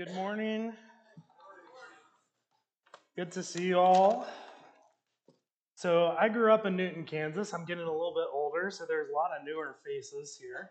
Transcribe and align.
Good 0.00 0.14
morning. 0.14 0.72
Good 3.16 3.30
to 3.32 3.42
see 3.42 3.64
you 3.64 3.78
all. 3.78 4.26
So, 5.74 6.16
I 6.18 6.30
grew 6.30 6.54
up 6.54 6.64
in 6.64 6.74
Newton, 6.74 7.04
Kansas. 7.04 7.52
I'm 7.52 7.66
getting 7.66 7.84
a 7.84 7.92
little 7.92 8.14
bit 8.14 8.24
older, 8.32 8.70
so 8.70 8.86
there's 8.88 9.10
a 9.10 9.12
lot 9.12 9.28
of 9.38 9.44
newer 9.44 9.76
faces 9.84 10.40
here. 10.40 10.70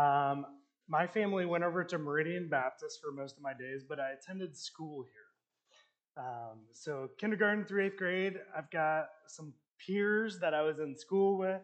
Um, 0.00 0.46
my 0.86 1.08
family 1.08 1.44
went 1.44 1.64
over 1.64 1.82
to 1.82 1.98
Meridian 1.98 2.48
Baptist 2.48 3.00
for 3.02 3.10
most 3.10 3.36
of 3.36 3.42
my 3.42 3.52
days, 3.52 3.82
but 3.82 3.98
I 3.98 4.12
attended 4.12 4.56
school 4.56 5.02
here. 5.02 6.24
Um, 6.24 6.60
so, 6.72 7.08
kindergarten 7.18 7.64
through 7.64 7.86
eighth 7.86 7.96
grade, 7.96 8.34
I've 8.56 8.70
got 8.70 9.08
some 9.26 9.54
peers 9.84 10.38
that 10.38 10.54
I 10.54 10.62
was 10.62 10.78
in 10.78 10.96
school 10.96 11.36
with. 11.36 11.62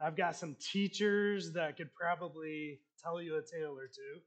I've 0.00 0.16
got 0.16 0.36
some 0.36 0.54
teachers 0.60 1.52
that 1.54 1.76
could 1.76 1.92
probably 1.94 2.78
tell 3.02 3.20
you 3.20 3.38
a 3.38 3.42
tale 3.42 3.76
or 3.76 3.88
two. 3.88 4.20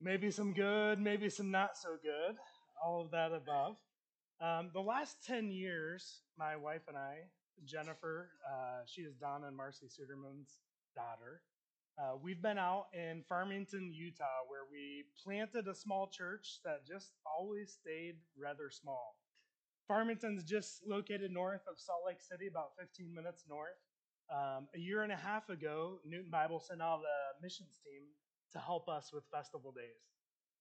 Maybe 0.00 0.30
some 0.30 0.52
good, 0.52 1.00
maybe 1.00 1.30
some 1.30 1.50
not 1.50 1.76
so 1.76 1.96
good, 2.02 2.36
all 2.84 3.00
of 3.00 3.10
that 3.12 3.32
above. 3.32 3.76
Um, 4.40 4.70
the 4.74 4.80
last 4.80 5.24
10 5.26 5.50
years, 5.50 6.20
my 6.38 6.56
wife 6.56 6.82
and 6.88 6.96
I, 6.96 7.18
Jennifer, 7.64 8.30
uh, 8.46 8.82
she 8.86 9.02
is 9.02 9.14
Donna 9.14 9.46
and 9.46 9.56
Marcy 9.56 9.86
Suderman's 9.86 10.60
daughter, 10.94 11.42
uh, 11.96 12.16
we've 12.20 12.42
been 12.42 12.58
out 12.58 12.86
in 12.92 13.22
Farmington, 13.28 13.92
Utah, 13.94 14.42
where 14.48 14.66
we 14.70 15.04
planted 15.22 15.68
a 15.68 15.74
small 15.74 16.08
church 16.08 16.58
that 16.64 16.84
just 16.84 17.12
always 17.24 17.78
stayed 17.80 18.16
rather 18.36 18.68
small. 18.68 19.14
Farmington's 19.86 20.42
just 20.42 20.82
located 20.86 21.30
north 21.30 21.62
of 21.70 21.78
Salt 21.78 22.02
Lake 22.04 22.20
City, 22.20 22.48
about 22.48 22.72
15 22.80 23.14
minutes 23.14 23.44
north. 23.48 23.78
Um, 24.32 24.66
a 24.74 24.78
year 24.78 25.02
and 25.02 25.12
a 25.12 25.16
half 25.16 25.50
ago, 25.50 26.00
Newton 26.04 26.30
Bible 26.30 26.58
sent 26.58 26.82
out 26.82 27.02
a 27.06 27.40
missions 27.40 27.78
team 27.84 28.02
to 28.54 28.60
help 28.60 28.88
us 28.88 29.12
with 29.12 29.24
festival 29.32 29.72
days. 29.72 30.14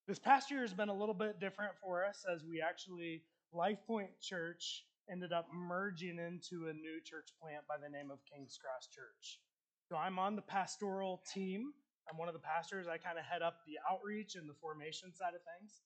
This 0.07 0.19
past 0.19 0.51
year 0.51 0.61
has 0.61 0.73
been 0.73 0.89
a 0.89 0.93
little 0.93 1.15
bit 1.15 1.39
different 1.39 1.73
for 1.81 2.05
us 2.05 2.25
as 2.31 2.43
we 2.43 2.61
actually, 2.61 3.23
Life 3.53 3.79
Point 3.87 4.09
Church 4.21 4.83
ended 5.09 5.31
up 5.31 5.47
merging 5.53 6.19
into 6.19 6.67
a 6.67 6.73
new 6.73 6.99
church 7.05 7.29
plant 7.41 7.63
by 7.67 7.75
the 7.81 7.89
name 7.89 8.11
of 8.11 8.19
King's 8.25 8.57
Cross 8.57 8.89
Church. 8.93 9.39
So 9.87 9.95
I'm 9.95 10.19
on 10.19 10.35
the 10.35 10.41
pastoral 10.41 11.21
team. 11.33 11.71
I'm 12.09 12.17
one 12.17 12.27
of 12.27 12.33
the 12.33 12.39
pastors. 12.39 12.87
I 12.87 12.97
kind 12.97 13.17
of 13.17 13.25
head 13.25 13.41
up 13.41 13.61
the 13.65 13.79
outreach 13.89 14.35
and 14.35 14.49
the 14.49 14.55
formation 14.59 15.13
side 15.13 15.35
of 15.35 15.41
things. 15.57 15.81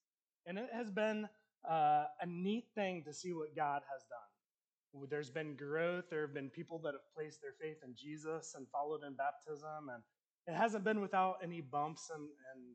And 0.46 0.58
it 0.58 0.70
has 0.72 0.90
been 0.90 1.28
uh, 1.68 2.04
a 2.20 2.26
neat 2.26 2.66
thing 2.74 3.04
to 3.04 3.12
see 3.12 3.32
what 3.32 3.54
God 3.54 3.82
has 3.92 4.02
done. 4.08 5.08
There's 5.10 5.30
been 5.30 5.54
growth. 5.54 6.04
There 6.10 6.22
have 6.22 6.34
been 6.34 6.50
people 6.50 6.80
that 6.80 6.94
have 6.94 7.06
placed 7.14 7.42
their 7.42 7.54
faith 7.60 7.78
in 7.84 7.94
Jesus 7.94 8.54
and 8.56 8.66
followed 8.72 9.04
in 9.06 9.14
baptism. 9.14 9.90
And 9.92 10.02
it 10.48 10.54
hasn't 10.54 10.82
been 10.82 11.00
without 11.02 11.36
any 11.42 11.60
bumps 11.60 12.10
and, 12.14 12.22
and 12.22 12.74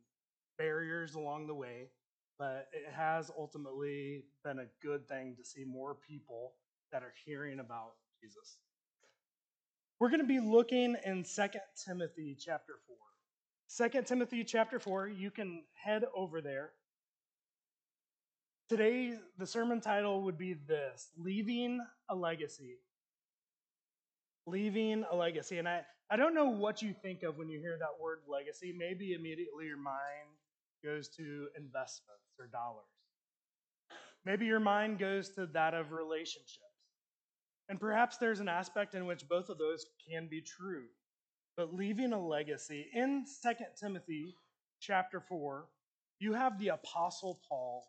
barriers 0.59 1.15
along 1.15 1.47
the 1.47 1.55
way, 1.55 1.89
but 2.37 2.67
it 2.71 2.93
has 2.93 3.31
ultimately 3.37 4.23
been 4.43 4.59
a 4.59 4.67
good 4.81 5.07
thing 5.07 5.35
to 5.35 5.43
see 5.43 5.65
more 5.65 5.95
people 6.07 6.53
that 6.91 7.01
are 7.01 7.13
hearing 7.25 7.59
about 7.59 7.93
Jesus. 8.21 8.57
We're 9.99 10.09
going 10.09 10.21
to 10.21 10.27
be 10.27 10.39
looking 10.39 10.95
in 11.03 11.23
2 11.23 11.41
Timothy 11.83 12.37
chapter 12.39 12.73
4. 13.77 13.89
2 13.89 14.01
Timothy 14.03 14.43
chapter 14.43 14.79
4, 14.79 15.07
you 15.07 15.31
can 15.31 15.63
head 15.73 16.03
over 16.15 16.41
there. 16.41 16.71
Today, 18.69 19.17
the 19.39 19.47
sermon 19.47 19.81
title 19.81 20.21
would 20.23 20.37
be 20.37 20.53
this 20.53 21.09
Leaving 21.17 21.79
a 22.07 22.15
Legacy. 22.15 22.77
Leaving 24.45 25.05
a 25.09 25.15
legacy. 25.15 25.57
And 25.57 25.67
I, 25.67 25.81
I 26.13 26.15
don't 26.15 26.35
know 26.35 26.45
what 26.45 26.83
you 26.83 26.93
think 26.93 27.23
of 27.23 27.39
when 27.39 27.49
you 27.49 27.59
hear 27.59 27.75
that 27.79 27.99
word 27.99 28.19
legacy. 28.27 28.71
Maybe 28.77 29.13
immediately 29.13 29.65
your 29.65 29.77
mind 29.77 30.29
goes 30.85 31.07
to 31.17 31.47
investments 31.57 32.35
or 32.37 32.45
dollars. 32.45 32.85
Maybe 34.23 34.45
your 34.45 34.59
mind 34.59 34.99
goes 34.99 35.29
to 35.29 35.47
that 35.47 35.73
of 35.73 35.91
relationships. 35.91 36.59
And 37.67 37.79
perhaps 37.79 38.17
there's 38.17 38.41
an 38.41 38.47
aspect 38.47 38.93
in 38.93 39.07
which 39.07 39.27
both 39.27 39.49
of 39.49 39.57
those 39.57 39.87
can 40.07 40.27
be 40.27 40.39
true. 40.41 40.83
But 41.57 41.73
leaving 41.73 42.13
a 42.13 42.23
legacy 42.23 42.85
in 42.93 43.25
2 43.41 43.53
Timothy 43.81 44.35
chapter 44.79 45.19
4, 45.19 45.65
you 46.19 46.33
have 46.33 46.59
the 46.59 46.67
apostle 46.67 47.41
Paul 47.49 47.87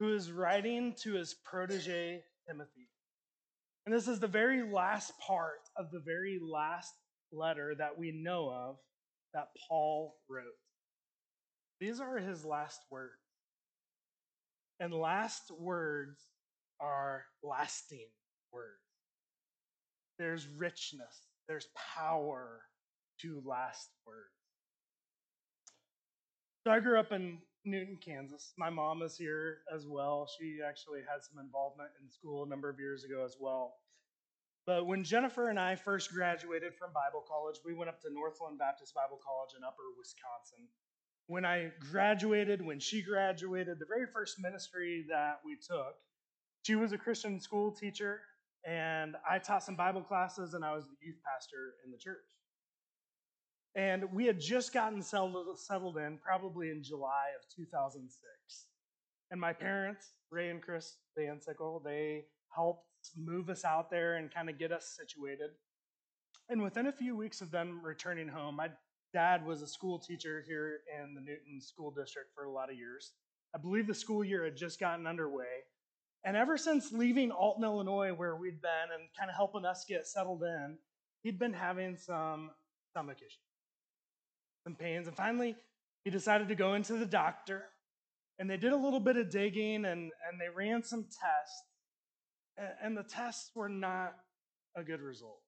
who 0.00 0.12
is 0.12 0.32
writing 0.32 0.92
to 1.04 1.12
his 1.12 1.34
protege 1.34 2.24
Timothy. 2.48 2.88
And 3.86 3.94
this 3.94 4.08
is 4.08 4.18
the 4.18 4.26
very 4.26 4.68
last 4.68 5.16
part 5.20 5.60
of 5.76 5.92
the 5.92 6.00
very 6.00 6.40
last 6.42 6.94
letter 7.32 7.74
that 7.76 7.98
we 7.98 8.12
know 8.12 8.50
of 8.50 8.76
that 9.32 9.48
Paul 9.68 10.14
wrote. 10.28 10.44
These 11.80 12.00
are 12.00 12.18
his 12.18 12.44
last 12.44 12.80
words. 12.90 13.12
And 14.80 14.92
last 14.92 15.50
words 15.58 16.20
are 16.80 17.24
lasting 17.42 18.08
words. 18.52 18.80
There's 20.18 20.46
richness, 20.46 21.26
there's 21.48 21.68
power 21.96 22.62
to 23.20 23.42
last 23.44 23.90
words. 24.06 24.30
So 26.64 26.70
I 26.70 26.80
grew 26.80 26.98
up 26.98 27.12
in 27.12 27.38
Newton, 27.64 27.98
Kansas. 28.04 28.52
My 28.56 28.70
mom 28.70 29.02
is 29.02 29.16
here 29.16 29.58
as 29.74 29.86
well. 29.86 30.28
She 30.38 30.58
actually 30.66 31.00
had 31.00 31.22
some 31.22 31.44
involvement 31.44 31.90
in 32.02 32.10
school 32.10 32.44
a 32.44 32.48
number 32.48 32.68
of 32.68 32.78
years 32.78 33.04
ago 33.04 33.24
as 33.24 33.36
well. 33.40 33.74
But 34.66 34.86
when 34.86 35.04
Jennifer 35.04 35.50
and 35.50 35.58
I 35.60 35.76
first 35.76 36.10
graduated 36.12 36.74
from 36.74 36.90
Bible 36.94 37.22
college, 37.28 37.56
we 37.64 37.74
went 37.74 37.90
up 37.90 38.00
to 38.00 38.08
Northland 38.10 38.58
Baptist 38.58 38.94
Bible 38.94 39.20
College 39.22 39.50
in 39.56 39.62
Upper 39.62 39.82
Wisconsin. 39.98 40.66
When 41.26 41.44
I 41.44 41.70
graduated, 41.90 42.64
when 42.64 42.80
she 42.80 43.02
graduated, 43.02 43.78
the 43.78 43.86
very 43.86 44.06
first 44.06 44.36
ministry 44.40 45.04
that 45.10 45.40
we 45.44 45.56
took, 45.56 45.96
she 46.62 46.76
was 46.76 46.92
a 46.92 46.98
Christian 46.98 47.40
school 47.40 47.72
teacher, 47.72 48.20
and 48.66 49.16
I 49.28 49.38
taught 49.38 49.62
some 49.62 49.76
Bible 49.76 50.02
classes, 50.02 50.54
and 50.54 50.64
I 50.64 50.74
was 50.74 50.84
the 50.84 50.96
youth 51.06 51.18
pastor 51.24 51.74
in 51.84 51.90
the 51.90 51.98
church. 51.98 52.24
And 53.74 54.04
we 54.12 54.24
had 54.24 54.40
just 54.40 54.72
gotten 54.72 55.02
settled, 55.02 55.98
in, 55.98 56.18
probably 56.24 56.70
in 56.70 56.82
July 56.82 57.32
of 57.38 57.44
2006. 57.54 58.66
And 59.30 59.40
my 59.40 59.52
parents, 59.52 60.12
Ray 60.30 60.48
and 60.48 60.62
Chris 60.62 60.96
Van 61.18 61.40
Sickle, 61.40 61.82
they 61.84 62.24
helped 62.54 62.86
move 63.16 63.48
us 63.50 63.64
out 63.64 63.90
there 63.90 64.16
and 64.16 64.32
kind 64.32 64.48
of 64.48 64.58
get 64.58 64.72
us 64.72 64.96
situated. 64.96 65.50
And 66.48 66.62
within 66.62 66.86
a 66.86 66.92
few 66.92 67.16
weeks 67.16 67.40
of 67.40 67.50
them 67.50 67.80
returning 67.82 68.28
home, 68.28 68.56
my 68.56 68.68
dad 69.12 69.46
was 69.46 69.62
a 69.62 69.66
school 69.66 69.98
teacher 69.98 70.44
here 70.46 70.80
in 71.00 71.14
the 71.14 71.20
Newton 71.20 71.60
School 71.60 71.90
District 71.90 72.28
for 72.34 72.44
a 72.44 72.50
lot 72.50 72.70
of 72.70 72.76
years. 72.76 73.12
I 73.54 73.58
believe 73.58 73.86
the 73.86 73.94
school 73.94 74.24
year 74.24 74.44
had 74.44 74.56
just 74.56 74.80
gotten 74.80 75.06
underway. 75.06 75.62
And 76.24 76.36
ever 76.36 76.56
since 76.56 76.92
leaving 76.92 77.30
Alton, 77.30 77.64
Illinois, 77.64 78.12
where 78.12 78.34
we'd 78.34 78.60
been 78.60 78.92
and 78.92 79.08
kind 79.18 79.30
of 79.30 79.36
helping 79.36 79.64
us 79.64 79.84
get 79.88 80.06
settled 80.06 80.42
in, 80.42 80.78
he'd 81.22 81.38
been 81.38 81.52
having 81.52 81.96
some 81.96 82.50
stomach 82.90 83.18
issues, 83.18 83.38
some 84.64 84.74
pains. 84.74 85.06
And 85.06 85.16
finally, 85.16 85.54
he 86.04 86.10
decided 86.10 86.48
to 86.48 86.54
go 86.54 86.74
into 86.74 86.94
the 86.94 87.06
doctor. 87.06 87.64
And 88.38 88.50
they 88.50 88.56
did 88.56 88.72
a 88.72 88.76
little 88.76 89.00
bit 89.00 89.16
of 89.16 89.30
digging 89.30 89.84
and, 89.84 90.10
and 90.10 90.40
they 90.40 90.48
ran 90.54 90.82
some 90.82 91.04
tests 91.04 91.62
and 92.82 92.96
the 92.96 93.02
tests 93.02 93.50
were 93.54 93.68
not 93.68 94.14
a 94.76 94.82
good 94.82 95.00
result. 95.00 95.40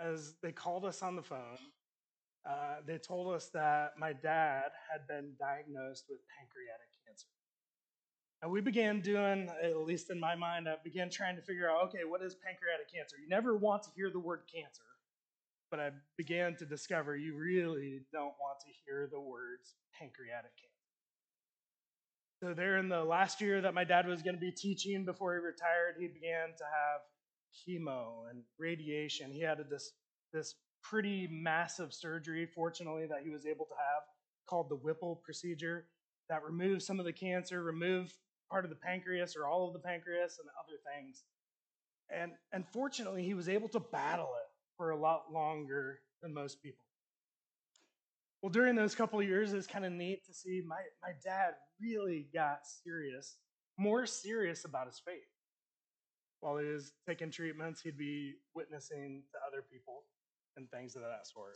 As 0.00 0.34
they 0.42 0.52
called 0.52 0.84
us 0.84 1.02
on 1.02 1.16
the 1.16 1.22
phone, 1.22 1.58
uh, 2.48 2.76
they 2.86 2.98
told 2.98 3.34
us 3.34 3.48
that 3.54 3.92
my 3.98 4.12
dad 4.12 4.70
had 4.90 5.06
been 5.08 5.32
diagnosed 5.38 6.04
with 6.08 6.18
pancreatic 6.36 6.88
cancer. 7.06 7.28
And 8.42 8.50
we 8.50 8.60
began 8.60 9.00
doing, 9.00 9.48
at 9.62 9.76
least 9.78 10.10
in 10.10 10.20
my 10.20 10.34
mind, 10.34 10.68
I 10.68 10.74
began 10.84 11.08
trying 11.08 11.36
to 11.36 11.42
figure 11.42 11.70
out 11.70 11.84
okay, 11.88 12.04
what 12.06 12.22
is 12.22 12.34
pancreatic 12.34 12.92
cancer? 12.92 13.16
You 13.22 13.28
never 13.28 13.56
want 13.56 13.84
to 13.84 13.90
hear 13.96 14.10
the 14.10 14.18
word 14.18 14.42
cancer, 14.52 14.84
but 15.70 15.80
I 15.80 15.92
began 16.18 16.54
to 16.56 16.66
discover 16.66 17.16
you 17.16 17.36
really 17.36 18.02
don't 18.12 18.34
want 18.38 18.60
to 18.60 18.72
hear 18.84 19.08
the 19.10 19.20
words 19.20 19.74
pancreatic 19.98 20.52
cancer. 20.56 20.73
So, 22.44 22.52
there 22.52 22.76
in 22.76 22.90
the 22.90 23.02
last 23.02 23.40
year 23.40 23.62
that 23.62 23.72
my 23.72 23.84
dad 23.84 24.06
was 24.06 24.20
going 24.20 24.34
to 24.34 24.40
be 24.40 24.52
teaching 24.52 25.06
before 25.06 25.32
he 25.32 25.40
retired, 25.40 25.94
he 25.98 26.08
began 26.08 26.48
to 26.58 26.64
have 26.64 27.00
chemo 27.56 28.28
and 28.28 28.42
radiation. 28.58 29.32
He 29.32 29.40
had 29.40 29.56
this, 29.70 29.92
this 30.30 30.54
pretty 30.82 31.26
massive 31.32 31.94
surgery, 31.94 32.46
fortunately, 32.54 33.06
that 33.06 33.22
he 33.24 33.30
was 33.30 33.46
able 33.46 33.64
to 33.64 33.74
have 33.78 34.02
called 34.46 34.68
the 34.68 34.76
Whipple 34.76 35.22
procedure 35.24 35.86
that 36.28 36.44
removed 36.44 36.82
some 36.82 37.00
of 37.00 37.06
the 37.06 37.14
cancer, 37.14 37.62
removed 37.62 38.12
part 38.50 38.66
of 38.66 38.70
the 38.70 38.76
pancreas 38.76 39.36
or 39.36 39.46
all 39.46 39.66
of 39.66 39.72
the 39.72 39.78
pancreas 39.78 40.38
and 40.38 40.50
other 40.62 40.76
things. 40.92 41.24
And, 42.10 42.32
and 42.52 42.66
fortunately, 42.74 43.24
he 43.24 43.32
was 43.32 43.48
able 43.48 43.70
to 43.70 43.80
battle 43.80 44.28
it 44.36 44.50
for 44.76 44.90
a 44.90 45.00
lot 45.00 45.32
longer 45.32 46.00
than 46.20 46.34
most 46.34 46.62
people. 46.62 46.84
Well, 48.44 48.52
during 48.52 48.76
those 48.76 48.94
couple 48.94 49.22
years, 49.22 49.54
it's 49.54 49.66
kind 49.66 49.86
of 49.86 49.92
neat 49.92 50.26
to 50.26 50.34
see 50.34 50.60
my, 50.68 50.76
my 51.00 51.12
dad 51.24 51.54
really 51.80 52.28
got 52.34 52.58
serious, 52.84 53.38
more 53.78 54.04
serious 54.04 54.66
about 54.66 54.86
his 54.86 55.00
faith. 55.02 55.32
While 56.40 56.58
he 56.58 56.66
was 56.66 56.92
taking 57.08 57.30
treatments, 57.30 57.80
he'd 57.80 57.96
be 57.96 58.34
witnessing 58.54 59.22
to 59.32 59.38
other 59.48 59.64
people 59.72 60.02
and 60.58 60.70
things 60.70 60.94
of 60.94 61.00
that 61.00 61.26
sort. 61.26 61.54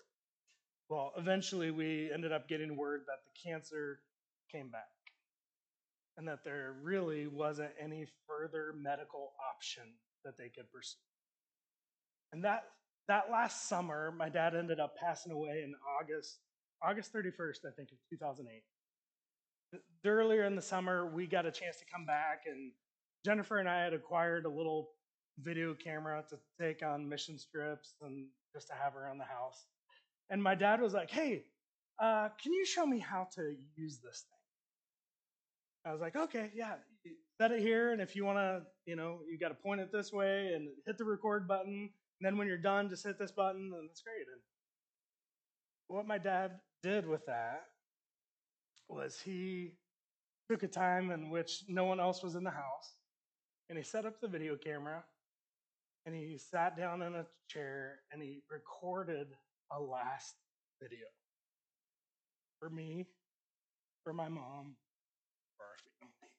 Well, 0.88 1.12
eventually, 1.19 1.70
we 1.70 2.11
ended 2.11 2.32
up 2.32 2.49
getting 2.49 2.75
word 2.75 3.02
that 3.06 3.19
the 3.26 3.50
cancer 3.50 3.99
came 4.50 4.70
back 4.70 4.88
and 6.17 6.26
that 6.26 6.43
there 6.43 6.75
really 6.82 7.26
wasn't 7.26 7.73
any 7.79 8.06
further 8.26 8.73
medical 8.75 9.32
option 9.55 9.82
that 10.25 10.38
they 10.38 10.49
could 10.49 10.73
pursue. 10.73 10.96
And 12.32 12.43
that 12.44 12.64
that 13.08 13.31
last 13.31 13.69
summer, 13.69 14.11
my 14.11 14.31
dad 14.31 14.56
ended 14.56 14.81
up 14.81 14.96
passing 14.96 15.32
away 15.32 15.62
in 15.64 15.75
August, 16.00 16.38
August 16.82 17.12
31st, 17.12 17.66
I 17.66 17.70
think, 17.76 17.90
of 17.92 17.98
2008. 18.10 18.62
Earlier 20.06 20.44
in 20.44 20.56
the 20.56 20.62
summer, 20.62 21.06
we 21.06 21.26
got 21.26 21.44
a 21.44 21.50
chance 21.50 21.76
to 21.78 21.84
come 21.92 22.06
back, 22.06 22.42
and 22.46 22.72
Jennifer 23.25 23.58
and 23.58 23.69
I 23.69 23.82
had 23.82 23.92
acquired 23.92 24.46
a 24.46 24.48
little 24.48 24.90
video 25.40 25.75
camera 25.75 26.25
to 26.30 26.38
take 26.60 26.82
on 26.82 27.08
mission 27.08 27.36
trips 27.52 27.94
and 28.00 28.26
just 28.54 28.69
to 28.69 28.75
have 28.75 28.96
around 28.96 29.19
the 29.19 29.25
house. 29.25 29.66
And 30.30 30.42
my 30.42 30.54
dad 30.54 30.80
was 30.80 30.94
like, 30.94 31.10
"Hey, 31.10 31.44
uh, 31.98 32.30
can 32.40 32.52
you 32.52 32.64
show 32.64 32.86
me 32.86 32.98
how 32.98 33.24
to 33.34 33.56
use 33.76 33.98
this 33.98 34.22
thing?" 34.22 34.38
I 35.84 35.92
was 35.92 36.00
like, 36.00 36.16
"Okay, 36.16 36.50
yeah, 36.54 36.76
set 37.40 37.52
it 37.52 37.60
here, 37.60 37.92
and 37.92 38.00
if 38.00 38.16
you 38.16 38.24
want 38.24 38.38
to, 38.38 38.66
you 38.86 38.96
know, 38.96 39.20
you 39.28 39.38
got 39.38 39.48
to 39.48 39.54
point 39.54 39.81
it 39.81 39.92
this 39.92 40.12
way 40.12 40.54
and 40.54 40.69
hit 40.86 40.96
the 40.98 41.04
record 41.04 41.46
button. 41.46 41.92
And 42.20 42.26
then 42.26 42.36
when 42.36 42.46
you're 42.48 42.58
done, 42.58 42.88
just 42.88 43.04
hit 43.04 43.19
this 43.19 43.32
button, 43.32 43.72
and 43.74 43.88
that's 43.88 44.02
great." 44.02 44.26
And 44.26 44.40
what 45.88 46.06
my 46.06 46.19
dad 46.19 46.60
did 46.82 47.06
with 47.06 47.25
that 47.26 47.64
was 48.88 49.20
he 49.20 49.72
took 50.50 50.62
a 50.62 50.69
time 50.69 51.10
in 51.10 51.30
which 51.30 51.64
no 51.69 51.84
one 51.84 52.00
else 52.00 52.22
was 52.22 52.34
in 52.34 52.44
the 52.44 52.50
house, 52.50 52.94
and 53.69 53.76
he 53.76 53.84
set 53.84 54.06
up 54.06 54.20
the 54.20 54.28
video 54.28 54.56
camera 54.56 55.04
and 56.06 56.14
he 56.14 56.38
sat 56.38 56.76
down 56.76 57.02
in 57.02 57.14
a 57.14 57.26
chair 57.48 57.98
and 58.12 58.22
he 58.22 58.42
recorded 58.50 59.26
a 59.70 59.78
last 59.78 60.34
video 60.80 61.06
for 62.58 62.70
me, 62.70 63.06
for 64.04 64.12
my 64.12 64.28
mom, 64.28 64.74
for 65.56 65.64
our 65.64 65.76
family. 66.00 66.31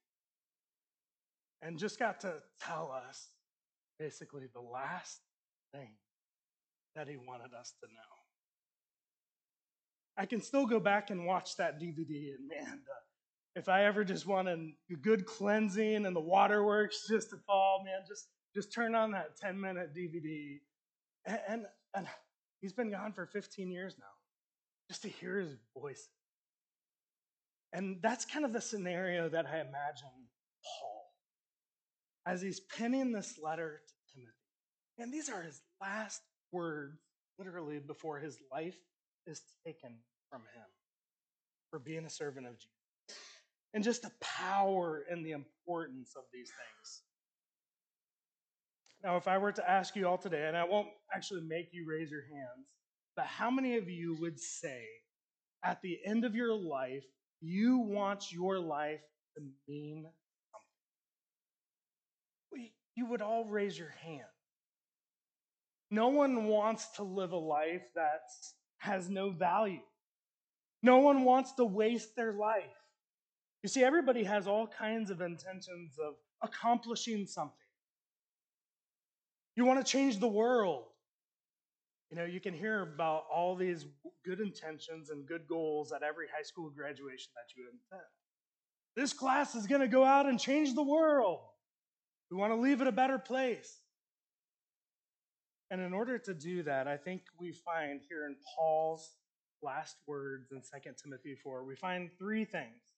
And 1.61 1.77
just 1.77 1.99
got 1.99 2.19
to 2.21 2.35
tell 2.59 2.91
us 2.91 3.27
basically 3.99 4.47
the 4.53 4.61
last 4.61 5.19
thing 5.73 5.91
that 6.95 7.07
he 7.07 7.17
wanted 7.17 7.53
us 7.53 7.73
to 7.81 7.87
know. 7.87 8.18
I 10.19 10.25
can 10.25 10.41
still 10.41 10.65
go 10.65 10.81
back 10.81 11.09
and 11.11 11.25
watch 11.25 11.55
that 11.55 11.79
DVD, 11.79 12.35
and 12.35 12.47
man, 12.49 12.81
if 13.55 13.69
I 13.69 13.85
ever 13.85 14.03
just 14.03 14.27
want 14.27 14.49
a 14.49 14.57
good 15.01 15.25
cleansing 15.25 16.05
and 16.05 16.13
the 16.15 16.19
waterworks 16.19 17.07
just 17.07 17.29
to 17.29 17.37
fall, 17.47 17.83
man, 17.85 18.01
just 18.05 18.27
just 18.53 18.73
turn 18.73 18.95
on 18.95 19.11
that 19.11 19.37
10 19.37 19.59
minute 19.59 19.95
DVD. 19.95 20.59
And, 21.25 21.39
and, 21.47 21.65
and 21.95 22.07
he's 22.61 22.73
been 22.73 22.91
gone 22.91 23.13
for 23.13 23.25
15 23.27 23.71
years 23.71 23.95
now, 23.99 24.05
just 24.89 25.03
to 25.03 25.07
hear 25.07 25.39
his 25.39 25.55
voice. 25.77 26.09
And 27.71 27.99
that's 28.01 28.25
kind 28.25 28.43
of 28.43 28.53
the 28.53 28.61
scenario 28.61 29.29
that 29.29 29.45
I 29.45 29.59
imagine 29.59 30.09
Paul 30.63 31.05
as 32.25 32.41
he's 32.41 32.59
penning 32.59 33.11
this 33.11 33.39
letter 33.41 33.81
to 33.87 34.13
Timothy. 34.13 34.33
And 34.97 35.13
these 35.13 35.29
are 35.29 35.41
his 35.41 35.61
last 35.79 36.21
words, 36.51 36.99
literally, 37.37 37.79
before 37.79 38.19
his 38.19 38.37
life 38.51 38.77
is 39.27 39.41
taken 39.65 39.97
from 40.29 40.41
him 40.41 40.65
for 41.69 41.79
being 41.79 42.05
a 42.05 42.09
servant 42.09 42.47
of 42.47 42.53
Jesus. 42.53 42.69
And 43.73 43.83
just 43.83 44.01
the 44.01 44.11
power 44.21 45.03
and 45.09 45.25
the 45.25 45.31
importance 45.31 46.13
of 46.15 46.23
these 46.33 46.49
things. 46.49 47.01
Now, 49.03 49.15
if 49.17 49.27
I 49.27 49.37
were 49.37 49.51
to 49.51 49.69
ask 49.69 49.95
you 49.95 50.07
all 50.07 50.17
today, 50.17 50.47
and 50.47 50.57
I 50.57 50.63
won't 50.63 50.89
actually 51.13 51.41
make 51.41 51.69
you 51.71 51.85
raise 51.87 52.09
your 52.11 52.23
hands, 52.23 52.67
but 53.15 53.25
how 53.25 53.51
many 53.51 53.77
of 53.77 53.89
you 53.89 54.17
would 54.19 54.39
say 54.39 54.83
at 55.63 55.81
the 55.81 55.99
end 56.05 56.25
of 56.25 56.35
your 56.35 56.53
life, 56.53 57.05
you 57.41 57.77
want 57.77 58.31
your 58.31 58.59
life 58.59 59.01
to 59.35 59.43
mean 59.67 60.05
something? 62.51 62.71
You 62.95 63.05
would 63.05 63.21
all 63.21 63.45
raise 63.45 63.77
your 63.77 63.93
hand. 64.03 64.25
No 65.91 66.09
one 66.09 66.45
wants 66.45 66.87
to 66.97 67.03
live 67.03 67.31
a 67.31 67.37
life 67.37 67.83
that 67.95 68.21
has 68.79 69.09
no 69.09 69.29
value. 69.29 69.79
No 70.81 70.97
one 70.99 71.23
wants 71.23 71.53
to 71.53 71.65
waste 71.65 72.15
their 72.15 72.33
life. 72.33 72.63
You 73.63 73.69
see, 73.69 73.83
everybody 73.83 74.23
has 74.23 74.47
all 74.47 74.67
kinds 74.67 75.09
of 75.11 75.21
intentions 75.21 75.97
of 75.99 76.13
accomplishing 76.41 77.25
something. 77.25 77.55
You 79.55 79.65
want 79.65 79.85
to 79.85 79.91
change 79.91 80.19
the 80.19 80.27
world. 80.27 80.85
You 82.09 82.17
know, 82.17 82.23
you 82.23 82.39
can 82.39 82.53
hear 82.53 82.81
about 82.81 83.25
all 83.33 83.55
these 83.55 83.85
good 84.25 84.39
intentions 84.39 85.09
and 85.09 85.27
good 85.27 85.47
goals 85.47 85.91
at 85.91 86.01
every 86.01 86.27
high 86.33 86.43
school 86.43 86.69
graduation 86.69 87.31
that 87.35 87.55
you 87.55 87.65
attend. 87.65 88.07
This 88.95 89.13
class 89.13 89.53
is 89.55 89.67
going 89.67 89.81
to 89.81 89.87
go 89.87 90.03
out 90.03 90.25
and 90.25 90.39
change 90.39 90.73
the 90.73 90.83
world. 90.83 91.41
We 92.31 92.37
want 92.37 92.53
to 92.53 92.59
leave 92.59 92.81
it 92.81 92.87
a 92.87 92.91
better 92.91 93.19
place. 93.19 93.81
And 95.71 95.81
in 95.81 95.93
order 95.93 96.17
to 96.17 96.33
do 96.33 96.63
that, 96.63 96.87
I 96.87 96.97
think 96.97 97.21
we 97.39 97.51
find 97.51 98.01
here 98.09 98.25
in 98.25 98.35
Paul's 98.55 99.07
last 99.61 99.97
words 100.07 100.51
in 100.51 100.61
2 100.61 100.91
Timothy 101.01 101.35
4, 101.35 101.63
we 101.63 101.75
find 101.75 102.09
three 102.17 102.45
things. 102.45 102.93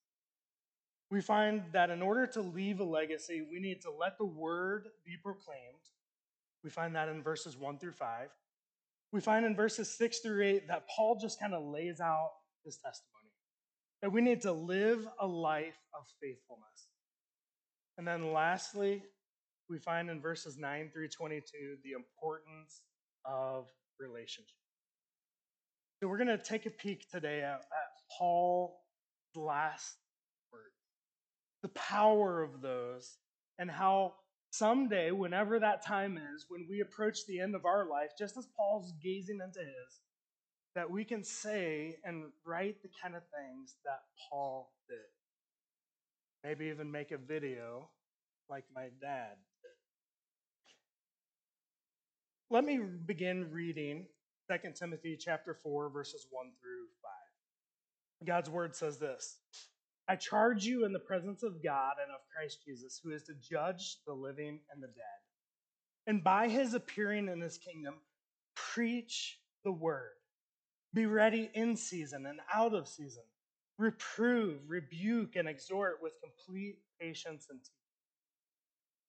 We 1.09 1.21
find 1.21 1.63
that 1.73 1.89
in 1.89 2.01
order 2.01 2.25
to 2.27 2.41
leave 2.41 2.79
a 2.79 2.85
legacy, 2.85 3.45
we 3.49 3.59
need 3.59 3.81
to 3.81 3.91
let 3.91 4.17
the 4.17 4.25
word 4.25 4.87
be 5.05 5.17
proclaimed 5.21 5.81
we 6.63 6.69
find 6.69 6.95
that 6.95 7.09
in 7.09 7.23
verses 7.23 7.57
1 7.57 7.79
through 7.79 7.93
5. 7.93 8.29
We 9.11 9.21
find 9.21 9.45
in 9.45 9.55
verses 9.55 9.89
6 9.97 10.19
through 10.19 10.43
8 10.43 10.67
that 10.67 10.87
Paul 10.87 11.17
just 11.19 11.39
kind 11.39 11.53
of 11.53 11.63
lays 11.63 11.99
out 11.99 12.31
his 12.63 12.77
testimony 12.77 13.17
that 14.01 14.11
we 14.11 14.21
need 14.21 14.41
to 14.41 14.51
live 14.51 15.07
a 15.19 15.27
life 15.27 15.77
of 15.93 16.05
faithfulness. 16.19 16.87
And 17.99 18.07
then 18.07 18.33
lastly, 18.33 19.03
we 19.69 19.77
find 19.77 20.09
in 20.09 20.19
verses 20.19 20.57
9 20.57 20.89
through 20.91 21.09
22 21.09 21.77
the 21.83 21.91
importance 21.91 22.81
of 23.25 23.67
relationship. 23.99 24.60
So 26.01 26.07
we're 26.07 26.17
going 26.17 26.35
to 26.35 26.37
take 26.39 26.65
a 26.65 26.71
peek 26.71 27.11
today 27.11 27.41
at, 27.41 27.59
at 27.59 27.91
Paul's 28.17 28.71
last 29.35 29.97
words, 30.51 30.73
the 31.61 31.69
power 31.69 32.41
of 32.41 32.59
those, 32.59 33.17
and 33.59 33.69
how 33.69 34.15
someday, 34.49 35.11
whenever 35.11 35.59
that 35.59 35.85
time 35.85 36.17
is, 36.17 36.45
when 36.49 36.65
we 36.67 36.81
approach 36.81 37.19
the 37.27 37.39
end 37.39 37.53
of 37.53 37.65
our 37.65 37.87
life, 37.87 38.09
just 38.17 38.35
as 38.35 38.47
Paul's 38.57 38.91
gazing 39.03 39.41
into 39.43 39.59
his, 39.59 39.99
that 40.73 40.89
we 40.89 41.05
can 41.05 41.23
say 41.23 41.97
and 42.03 42.31
write 42.47 42.81
the 42.81 42.89
kind 42.99 43.15
of 43.15 43.21
things 43.21 43.75
that 43.85 43.99
Paul 44.27 44.71
did. 44.89 44.97
Maybe 46.43 46.71
even 46.71 46.91
make 46.91 47.11
a 47.11 47.17
video 47.19 47.89
like 48.49 48.63
my 48.73 48.87
dad. 48.99 49.35
Let 52.49 52.65
me 52.65 52.79
begin 53.05 53.51
reading 53.51 54.07
2 54.51 54.71
Timothy 54.77 55.17
chapter 55.17 55.57
4 55.63 55.89
verses 55.89 56.27
1 56.29 56.45
through 56.61 56.87
5. 58.21 58.27
God's 58.27 58.49
word 58.49 58.75
says 58.75 58.99
this: 58.99 59.37
I 60.09 60.17
charge 60.17 60.65
you 60.65 60.83
in 60.83 60.91
the 60.91 60.99
presence 60.99 61.41
of 61.41 61.63
God 61.63 61.93
and 62.03 62.11
of 62.11 62.19
Christ 62.35 62.59
Jesus, 62.65 62.99
who 63.01 63.11
is 63.11 63.23
to 63.23 63.33
judge 63.35 63.97
the 64.05 64.13
living 64.13 64.59
and 64.73 64.83
the 64.83 64.87
dead. 64.87 65.21
And 66.05 66.23
by 66.23 66.49
his 66.49 66.73
appearing 66.73 67.29
in 67.29 67.39
his 67.39 67.57
kingdom, 67.57 67.93
preach 68.55 69.39
the 69.63 69.71
word. 69.71 70.11
Be 70.93 71.05
ready 71.05 71.49
in 71.53 71.77
season 71.77 72.25
and 72.25 72.39
out 72.53 72.73
of 72.73 72.89
season. 72.89 73.23
Reprove, 73.77 74.59
rebuke, 74.67 75.37
and 75.37 75.47
exhort 75.47 75.99
with 76.01 76.13
complete 76.21 76.79
patience 76.99 77.47
and 77.49 77.59
teaching. 77.59 77.75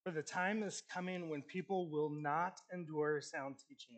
For 0.04 0.12
the 0.12 0.22
time 0.22 0.62
is 0.62 0.82
coming 0.92 1.28
when 1.28 1.42
people 1.42 1.90
will 1.90 2.10
not 2.10 2.60
endure 2.72 3.20
sound 3.20 3.56
teaching, 3.68 3.96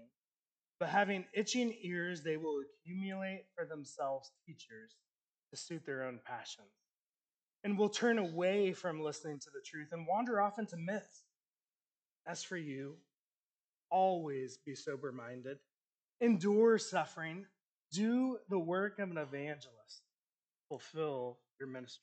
but 0.79 0.89
having 0.89 1.25
itching 1.35 1.75
ears, 1.83 2.23
they 2.23 2.37
will 2.37 2.61
accumulate 2.61 3.45
for 3.55 3.65
themselves 3.65 4.33
teachers 4.47 4.97
to 5.51 5.57
suit 5.57 5.85
their 5.87 6.05
own 6.05 6.21
passions 6.25 6.69
and 7.63 7.79
will 7.79 7.89
turn 7.89 8.19
away 8.19 8.73
from 8.73 9.03
listening 9.03 9.39
to 9.39 9.51
the 9.51 9.63
truth 9.65 9.89
and 9.93 10.07
wander 10.07 10.41
off 10.41 10.59
into 10.59 10.77
myths. 10.77 11.25
As 12.27 12.43
for 12.43 12.57
you, 12.57 12.97
always 13.91 14.59
be 14.67 14.75
sober 14.75 15.13
minded, 15.13 15.59
endure 16.21 16.79
suffering, 16.79 17.47
do 17.93 18.39
the 18.49 18.59
work 18.59 18.99
of 18.99 19.11
an 19.11 19.19
evangelist, 19.19 20.03
fulfill 20.69 21.39
your 21.59 21.69
ministry. 21.69 22.03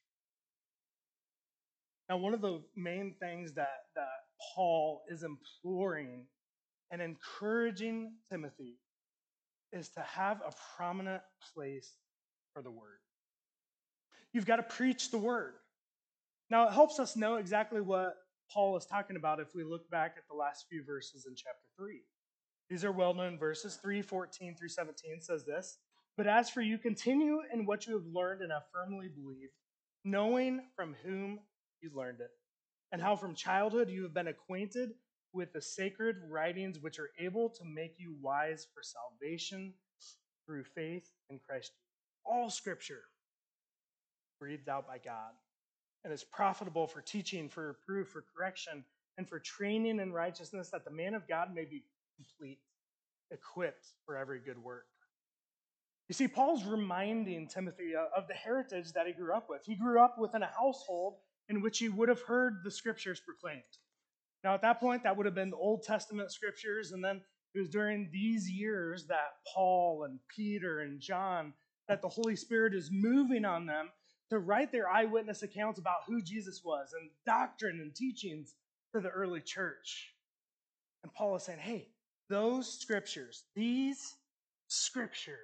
Now, 2.10 2.18
one 2.18 2.34
of 2.34 2.42
the 2.42 2.62
main 2.76 3.16
things 3.20 3.54
that, 3.54 3.86
that 3.96 4.10
Paul 4.54 5.04
is 5.10 5.24
imploring 5.24 6.26
and 6.92 7.02
encouraging 7.02 8.14
Timothy 8.30 8.78
is 9.72 9.90
to 9.90 10.02
have 10.02 10.42
a 10.46 10.52
prominent 10.76 11.22
place 11.54 11.96
for 12.54 12.62
the 12.62 12.72
word. 12.72 13.00
You've 14.34 14.46
got 14.46 14.58
to 14.58 14.64
preach 14.64 15.10
the 15.10 15.18
word. 15.18 15.54
Now, 16.50 16.68
it 16.68 16.74
helps 16.74 17.00
us 17.00 17.16
know 17.16 17.36
exactly 17.36 17.80
what 17.80 18.16
Paul 18.52 18.76
is 18.76 18.86
talking 18.86 19.16
about 19.16 19.40
if 19.40 19.56
we 19.56 19.64
look 19.64 19.90
back 19.90 20.16
at 20.18 20.24
the 20.30 20.36
last 20.36 20.66
few 20.70 20.84
verses 20.84 21.26
in 21.26 21.34
chapter 21.36 21.68
3. 21.78 22.02
These 22.70 22.84
are 22.84 22.92
well 22.92 23.14
known 23.14 23.38
verses. 23.38 23.78
3 23.82 24.02
14 24.02 24.56
through 24.56 24.70
17 24.70 25.22
says 25.22 25.46
this 25.46 25.78
But 26.18 26.28
as 26.28 26.50
for 26.50 26.62
you, 26.62 26.78
continue 26.78 27.40
in 27.54 27.66
what 27.66 27.88
you 27.88 27.94
have 27.94 28.06
learned 28.06 28.42
and 28.42 28.52
have 28.52 28.64
firmly 28.74 29.08
believed, 29.08 29.54
knowing 30.04 30.62
from 30.76 30.96
whom 31.04 31.40
you 31.82 31.92
learned 31.94 32.20
it, 32.20 32.32
and 32.92 33.02
how 33.02 33.16
from 33.16 33.34
childhood 33.34 33.90
you 33.90 34.04
have 34.04 34.14
been 34.14 34.28
acquainted 34.28 34.92
with 35.34 35.54
the 35.54 35.62
sacred 35.62 36.18
writings 36.30 36.80
which 36.80 37.00
are 37.00 37.12
able 37.20 37.50
to 37.50 37.64
make 37.64 37.96
you 37.98 38.16
wise 38.22 38.68
for 38.74 38.82
salvation 38.84 39.74
through 40.46 40.64
faith 40.64 41.10
in 41.30 41.40
Christ. 41.40 41.72
All 42.26 42.50
scripture 42.50 43.04
breathed 44.40 44.70
out 44.70 44.88
by 44.88 44.98
God 44.98 45.32
and 46.04 46.12
is 46.12 46.24
profitable 46.24 46.88
for 46.88 47.02
teaching, 47.02 47.48
for 47.48 47.68
reproof, 47.68 48.10
for 48.10 48.26
correction, 48.36 48.84
and 49.18 49.28
for 49.28 49.40
training 49.40 50.00
in 50.00 50.12
righteousness, 50.12 50.70
that 50.72 50.84
the 50.84 50.92
man 50.92 51.14
of 51.14 51.28
God 51.28 51.54
may 51.54 51.66
be 51.66 51.84
complete, 52.16 52.60
equipped 53.30 53.88
for 54.06 54.18
every 54.18 54.40
good 54.40 54.58
work. 54.58 54.86
You 56.10 56.14
see, 56.14 56.28
Paul's 56.28 56.66
reminding 56.66 57.48
Timothy 57.48 57.94
of 57.96 58.28
the 58.28 58.34
heritage 58.34 58.92
that 58.94 59.08
he 59.08 59.14
grew 59.14 59.34
up 59.34 59.48
with. 59.50 59.64
He 59.66 59.76
grew 59.76 60.04
up 60.04 60.18
within 60.18 60.44
a 60.44 60.48
household 60.48 61.16
in 61.48 61.62
which 61.62 61.78
he 61.78 61.88
would 61.88 62.10
have 62.10 62.22
heard 62.22 62.62
the 62.64 62.72
scriptures 62.72 63.22
proclaimed. 63.26 63.62
Now, 64.44 64.54
at 64.54 64.62
that 64.64 64.80
point, 64.80 65.04
that 65.04 65.16
would 65.16 65.26
have 65.26 65.36
been 65.36 65.52
the 65.52 65.58
Old 65.58 65.84
Testament 65.84 66.32
scriptures, 66.32 66.92
and 66.92 67.04
then 67.04 67.22
it 67.54 67.60
was 67.60 67.70
during 67.70 68.10
these 68.12 68.50
years 68.50 69.06
that 69.08 69.36
Paul 69.54 70.04
and 70.04 70.20
Peter 70.36 70.80
and 70.80 71.00
John, 71.00 71.54
that 71.88 72.02
the 72.02 72.10
Holy 72.10 72.36
Spirit 72.36 72.74
is 72.74 72.90
moving 72.92 73.46
on 73.46 73.66
them 73.66 73.90
to 74.30 74.40
write 74.40 74.72
their 74.72 74.90
eyewitness 74.90 75.44
accounts 75.44 75.78
about 75.78 76.06
who 76.08 76.22
Jesus 76.22 76.62
was 76.64 76.94
and 77.00 77.10
doctrine 77.26 77.80
and 77.82 77.94
teachings 77.94 78.56
to 78.96 79.02
the 79.02 79.10
early 79.10 79.42
church. 79.42 80.14
And 81.04 81.14
Paul 81.14 81.36
is 81.36 81.44
saying, 81.44 81.60
hey, 81.60 81.90
those 82.30 82.80
scriptures, 82.80 83.44
these 83.56 84.16
scriptures 84.68 85.36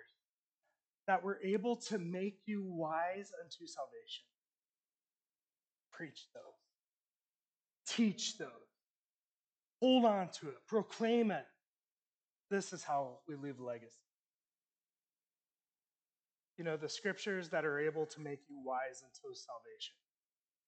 that 1.08 1.24
were 1.24 1.40
able 1.44 1.76
to 1.76 1.98
make 1.98 2.40
you 2.46 2.64
wise 2.64 3.32
unto 3.44 3.68
salvation, 3.68 4.24
preach 5.92 6.28
those, 6.34 7.94
teach 7.96 8.38
those, 8.38 8.48
hold 9.82 10.06
on 10.06 10.30
to 10.40 10.50
it, 10.50 10.56
proclaim 10.68 11.32
it. 11.32 11.46
This 12.50 12.74
is 12.74 12.84
how 12.84 13.20
we 13.28 13.36
leave 13.36 13.60
legacy. 13.60 13.96
You 16.58 16.64
know, 16.64 16.78
the 16.78 16.90
scriptures 16.90 17.50
that 17.50 17.66
are 17.66 17.80
able 17.80 18.06
to 18.08 18.20
make 18.20 18.40
you 18.50 18.62
wise 18.66 19.04
unto 19.04 19.36
salvation. 19.36 19.96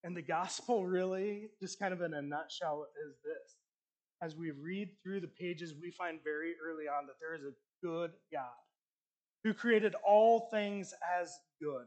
And 0.03 0.15
the 0.15 0.21
gospel, 0.21 0.85
really, 0.85 1.49
just 1.59 1.79
kind 1.79 1.93
of 1.93 2.01
in 2.01 2.13
a 2.13 2.21
nutshell, 2.21 2.85
is 3.07 3.15
this. 3.23 3.57
As 4.21 4.35
we 4.35 4.51
read 4.51 4.89
through 5.01 5.21
the 5.21 5.27
pages, 5.27 5.73
we 5.81 5.91
find 5.91 6.19
very 6.23 6.53
early 6.63 6.85
on 6.87 7.07
that 7.07 7.15
there 7.19 7.35
is 7.35 7.43
a 7.43 7.85
good 7.85 8.11
God 8.31 8.49
who 9.43 9.53
created 9.53 9.95
all 10.05 10.49
things 10.51 10.93
as 11.19 11.33
good. 11.61 11.85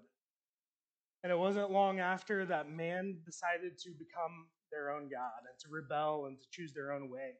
And 1.22 1.30
it 1.30 1.38
wasn't 1.38 1.70
long 1.70 2.00
after 2.00 2.44
that 2.46 2.68
man 2.68 3.18
decided 3.24 3.78
to 3.80 3.90
become 3.90 4.46
their 4.72 4.90
own 4.90 5.02
God 5.02 5.44
and 5.48 5.58
to 5.60 5.68
rebel 5.70 6.24
and 6.26 6.40
to 6.40 6.46
choose 6.50 6.72
their 6.72 6.92
own 6.92 7.10
way. 7.10 7.34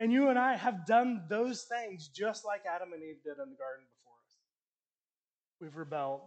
And 0.00 0.10
you 0.10 0.28
and 0.28 0.38
I 0.38 0.56
have 0.56 0.86
done 0.86 1.24
those 1.28 1.64
things 1.64 2.08
just 2.08 2.44
like 2.44 2.62
Adam 2.66 2.92
and 2.94 3.02
Eve 3.02 3.22
did 3.22 3.32
in 3.32 3.50
the 3.50 3.56
garden 3.56 3.84
before 3.86 4.14
us. 4.24 4.36
We've 5.60 5.76
rebelled. 5.76 6.22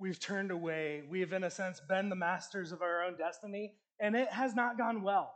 We've 0.00 0.18
turned 0.18 0.50
away. 0.50 1.02
We 1.08 1.20
have, 1.20 1.32
in 1.32 1.44
a 1.44 1.50
sense, 1.50 1.80
been 1.88 2.08
the 2.08 2.16
masters 2.16 2.72
of 2.72 2.82
our 2.82 3.04
own 3.04 3.16
destiny, 3.16 3.74
and 4.00 4.16
it 4.16 4.28
has 4.28 4.56
not 4.56 4.76
gone 4.76 5.02
well. 5.02 5.32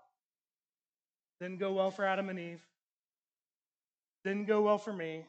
Didn't 1.40 1.60
go 1.60 1.72
well 1.72 1.92
for 1.92 2.04
Adam 2.04 2.28
and 2.28 2.40
Eve. 2.40 2.66
Didn't 4.24 4.46
go 4.46 4.62
well 4.62 4.78
for 4.78 4.92
me. 4.92 5.24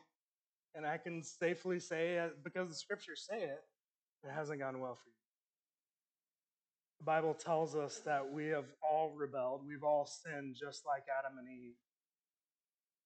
And 0.74 0.86
I 0.86 0.98
can 0.98 1.24
safely 1.24 1.80
say, 1.80 2.18
uh, 2.18 2.30
because 2.44 2.70
the 2.70 2.76
scriptures 2.76 3.26
say 3.30 3.44
it, 3.44 3.60
it 4.24 4.32
hasn't 4.34 4.60
gone 4.60 4.80
well 4.80 4.96
for 4.96 5.10
you. 5.10 5.19
The 7.00 7.06
Bible 7.06 7.34
tells 7.34 7.76
us 7.76 8.02
that 8.06 8.30
we 8.32 8.48
have 8.48 8.66
all 8.84 9.14
rebelled. 9.16 9.66
We've 9.66 9.84
all 9.84 10.06
sinned 10.06 10.56
just 10.60 10.86
like 10.86 11.04
Adam 11.18 11.38
and 11.38 11.48
Eve. 11.48 11.76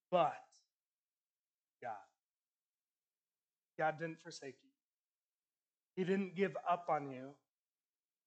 But 0.10 0.34
God, 1.82 1.92
God 3.78 4.00
didn't 4.00 4.22
forsake 4.22 4.56
you. 4.64 4.70
He 5.96 6.04
didn't 6.04 6.36
give 6.36 6.58
up 6.70 6.88
on 6.90 7.12
you, 7.12 7.30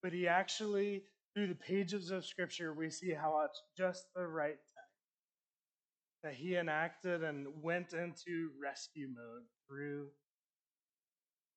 but 0.03 0.13
He 0.13 0.29
actually, 0.29 1.03
through 1.35 1.49
the 1.49 1.55
pages 1.55 2.11
of 2.11 2.25
Scripture, 2.25 2.73
we 2.73 2.91
see 2.91 3.13
how 3.13 3.43
at 3.43 3.51
just 3.77 4.05
the 4.15 4.27
right 4.27 4.51
time 4.55 6.23
that 6.23 6.35
He 6.35 6.57
enacted 6.57 7.25
and 7.25 7.49
went 7.61 7.93
into 7.93 8.51
rescue 8.63 9.09
mode 9.09 9.43
through 9.69 10.07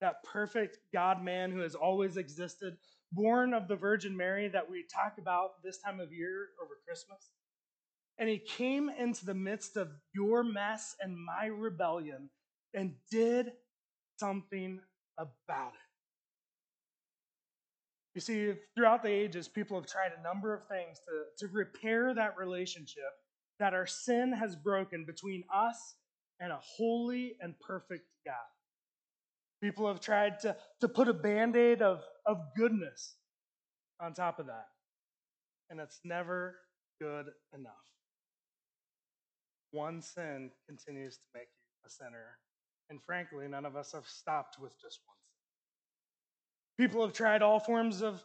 that 0.01 0.24
perfect 0.24 0.77
God 0.94 1.24
man 1.24 1.51
who 1.51 1.60
has 1.60 1.75
always 1.75 2.18
existed, 2.18 2.77
born 3.12 3.53
of 3.53 3.68
the 3.68 3.75
Virgin 3.75 4.15
Mary 4.15 4.48
that 4.48 4.70
we 4.70 4.86
talk 4.94 5.18
about 5.18 5.62
this 5.63 5.79
time 5.79 6.00
of 6.00 6.13
year 6.13 6.50
over 6.63 6.75
Christmas. 6.86 7.32
And 8.18 8.29
he 8.29 8.38
came 8.38 8.89
into 8.89 9.25
the 9.25 9.34
midst 9.34 9.77
of 9.77 9.89
your 10.13 10.44
mess 10.44 10.96
and 11.01 11.15
my 11.18 11.46
rebellion 11.48 12.29
and 12.74 12.94
did 13.10 13.53
something 14.18 14.79
about 15.18 15.74
it. 15.74 15.89
You 18.15 18.22
see, 18.22 18.53
throughout 18.75 19.03
the 19.03 19.10
ages, 19.10 19.48
people 19.48 19.79
have 19.79 19.89
tried 19.89 20.12
a 20.18 20.24
number 20.24 20.53
of 20.53 20.68
things 20.68 21.00
to, 21.00 21.46
to 21.46 21.53
repair 21.53 22.13
that 22.13 22.38
relationship 22.38 23.13
that 23.60 23.74
our 23.74 23.88
sin 23.88 24.34
has 24.34 24.56
broken 24.56 25.06
between 25.06 25.44
us 25.53 25.96
and 26.39 26.51
a 26.51 26.60
holy 26.62 27.36
and 27.41 27.60
perfect 27.60 28.06
God. 28.25 28.36
People 29.62 29.88
have 29.88 30.00
tried 30.00 30.39
to, 30.39 30.56
to 30.82 30.88
put 30.88 31.10
a 31.10 31.13
band 31.13 31.56
aid 31.56 31.82
of, 31.82 32.01
of 32.25 32.38
goodness 32.56 33.16
on 34.00 34.13
top 34.13 34.39
of 34.39 34.46
that. 34.48 34.68
And 35.70 35.80
it's 35.80 36.00
never 36.04 36.56
good 37.01 37.28
enough. 37.54 37.74
One 39.72 40.01
sin 40.01 40.51
continues 40.68 41.18
to 41.18 41.24
make 41.34 41.44
you 41.44 41.88
a 41.88 41.89
sinner. 41.89 42.38
And 42.89 43.01
frankly, 43.04 43.48
none 43.48 43.66
of 43.66 43.75
us 43.75 43.92
have 43.92 44.08
stopped 44.08 44.58
with 44.60 44.72
just 44.82 45.00
one 45.06 45.18
sin. 46.78 46.86
People 46.86 47.06
have 47.06 47.13
tried 47.13 47.42
all 47.42 47.60
forms 47.60 48.01
of 48.01 48.24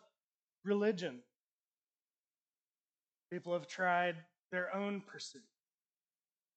religion. 0.64 1.20
People 3.30 3.52
have 3.52 3.66
tried 3.66 4.16
their 4.52 4.74
own 4.74 5.02
pursuit. 5.04 5.42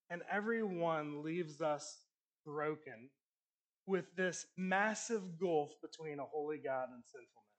And 0.10 0.22
every 0.32 0.64
one 0.64 1.24
leaves 1.24 1.60
us 1.60 1.98
broken 2.46 3.10
with 3.88 4.14
this 4.16 4.46
massive 4.58 5.40
gulf 5.40 5.72
between 5.82 6.20
a 6.20 6.26
holy 6.26 6.58
God 6.58 6.90
and 6.94 7.04
sinful 7.06 7.42
man. 7.42 7.54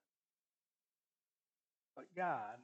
But 1.95 2.05
God 2.15 2.59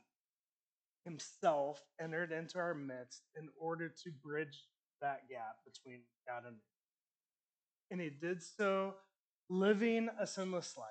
himself 1.03 1.81
entered 1.99 2.31
into 2.31 2.57
our 2.59 2.75
midst 2.75 3.23
in 3.37 3.49
order 3.59 3.89
to 3.89 4.11
bridge 4.23 4.63
that 5.01 5.27
gap 5.29 5.57
between 5.65 6.01
God 6.27 6.43
and 6.45 6.53
man. 6.53 6.61
And 7.91 8.01
he 8.01 8.09
did 8.09 8.41
so 8.41 8.95
living 9.49 10.09
a 10.19 10.25
sinless 10.25 10.75
life. 10.77 10.87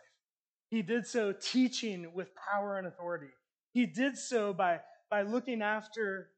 He 0.70 0.82
did 0.82 1.06
so 1.06 1.32
teaching 1.32 2.12
with 2.14 2.28
power 2.34 2.78
and 2.78 2.86
authority. 2.86 3.30
He 3.72 3.86
did 3.86 4.16
so 4.18 4.52
by, 4.52 4.80
by 5.10 5.22
looking 5.22 5.62
after 5.62 6.28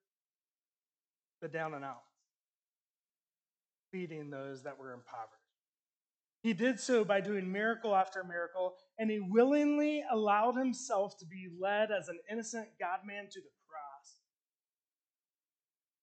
the 1.41 1.49
down 1.49 1.75
and 1.75 1.85
out, 1.85 2.03
feeding 3.93 4.31
those 4.31 4.63
that 4.65 4.79
were 4.79 4.93
impoverished. 4.93 5.46
He 6.47 6.55
did 6.55 6.79
so 6.79 7.05
by 7.05 7.21
doing 7.21 7.51
miracle 7.51 7.93
after 7.93 8.23
miracle, 8.23 8.77
and 9.01 9.11
he 9.11 9.19
willingly 9.19 10.05
allowed 10.13 10.55
himself 10.57 11.19
to 11.19 11.27
be 11.27 11.49
led 11.61 11.91
as 11.91 12.07
an 12.07 12.21
innocent 12.31 12.69
God 12.79 13.01
man 13.05 13.25
to 13.33 13.41
the 13.41 13.51
cross, 13.69 14.21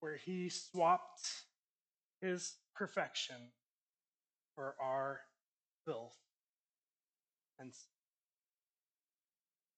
where 0.02 0.18
he 0.18 0.50
swapped 0.50 1.46
his 2.20 2.56
perfection 2.76 3.38
for 4.54 4.76
our 4.84 5.22
filth 5.86 6.18
and 7.58 7.72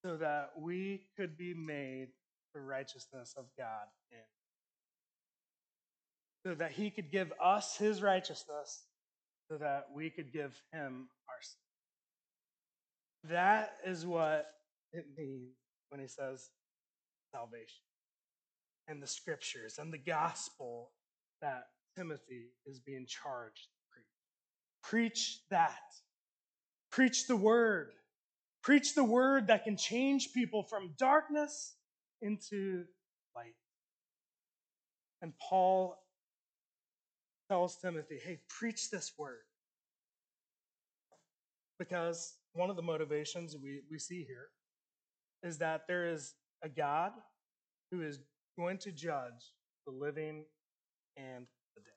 so 0.03 0.17
that 0.17 0.49
we 0.57 1.05
could 1.15 1.37
be 1.37 1.53
made 1.53 2.07
the 2.55 2.61
righteousness 2.61 3.35
of 3.37 3.45
God 3.55 3.85
in. 4.11 4.17
So 6.43 6.55
that 6.55 6.71
he 6.71 6.89
could 6.89 7.11
give 7.11 7.31
us 7.39 7.77
his 7.77 8.01
righteousness, 8.01 8.81
so 9.49 9.57
that 9.57 9.87
we 9.93 10.09
could 10.09 10.31
give 10.31 10.61
him 10.71 11.07
our 11.29 11.41
sin. 11.41 13.31
That 13.31 13.77
is 13.85 14.05
what 14.05 14.47
it 14.91 15.05
means 15.17 15.55
when 15.89 15.99
he 15.99 16.07
says 16.07 16.49
salvation 17.31 17.83
and 18.87 19.01
the 19.01 19.07
scriptures 19.07 19.77
and 19.79 19.91
the 19.91 19.97
gospel 19.97 20.91
that 21.41 21.67
Timothy 21.97 22.51
is 22.65 22.79
being 22.79 23.05
charged 23.07 23.63
to 23.63 23.79
preach. 23.91 25.11
Preach 25.13 25.39
that. 25.49 25.79
Preach 26.91 27.27
the 27.27 27.35
word. 27.35 27.91
Preach 28.63 28.95
the 28.95 29.03
word 29.03 29.47
that 29.47 29.63
can 29.63 29.77
change 29.77 30.33
people 30.33 30.63
from 30.63 30.93
darkness 30.97 31.75
into 32.21 32.85
light. 33.35 33.55
And 35.21 35.33
Paul 35.39 35.97
tells 37.49 37.77
Timothy, 37.77 38.19
hey, 38.23 38.39
preach 38.49 38.89
this 38.89 39.13
word. 39.17 39.43
Because 41.77 42.35
one 42.53 42.69
of 42.69 42.75
the 42.75 42.81
motivations 42.81 43.55
we, 43.61 43.81
we 43.91 43.99
see 43.99 44.23
here 44.23 44.47
is 45.43 45.57
that 45.57 45.87
there 45.87 46.07
is 46.07 46.33
a 46.63 46.69
God 46.69 47.11
who 47.91 48.01
is 48.01 48.19
going 48.57 48.77
to 48.79 48.91
judge 48.91 49.53
the 49.85 49.91
living 49.91 50.45
and 51.17 51.45
the 51.75 51.81
dead. 51.81 51.91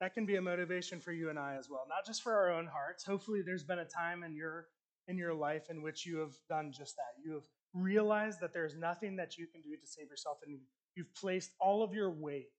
That 0.00 0.14
can 0.14 0.24
be 0.24 0.36
a 0.36 0.42
motivation 0.42 1.00
for 1.00 1.12
you 1.12 1.30
and 1.30 1.38
I 1.38 1.56
as 1.58 1.68
well, 1.68 1.84
not 1.88 2.06
just 2.06 2.22
for 2.22 2.32
our 2.32 2.50
own 2.52 2.66
hearts. 2.66 3.04
Hopefully, 3.04 3.42
there's 3.44 3.64
been 3.64 3.80
a 3.80 3.84
time 3.84 4.22
in 4.22 4.34
your 4.34 4.66
in 5.08 5.16
your 5.16 5.34
life 5.34 5.70
in 5.70 5.82
which 5.82 6.04
you 6.04 6.18
have 6.18 6.36
done 6.48 6.70
just 6.70 6.94
that. 6.96 7.22
You 7.24 7.32
have 7.32 7.44
realized 7.72 8.40
that 8.40 8.52
there's 8.52 8.76
nothing 8.76 9.16
that 9.16 9.38
you 9.38 9.46
can 9.46 9.62
do 9.62 9.70
to 9.70 9.86
save 9.86 10.08
yourself, 10.10 10.38
and 10.44 10.58
you've 10.94 11.14
placed 11.14 11.52
all 11.60 11.82
of 11.82 11.94
your 11.94 12.10
weight, 12.10 12.50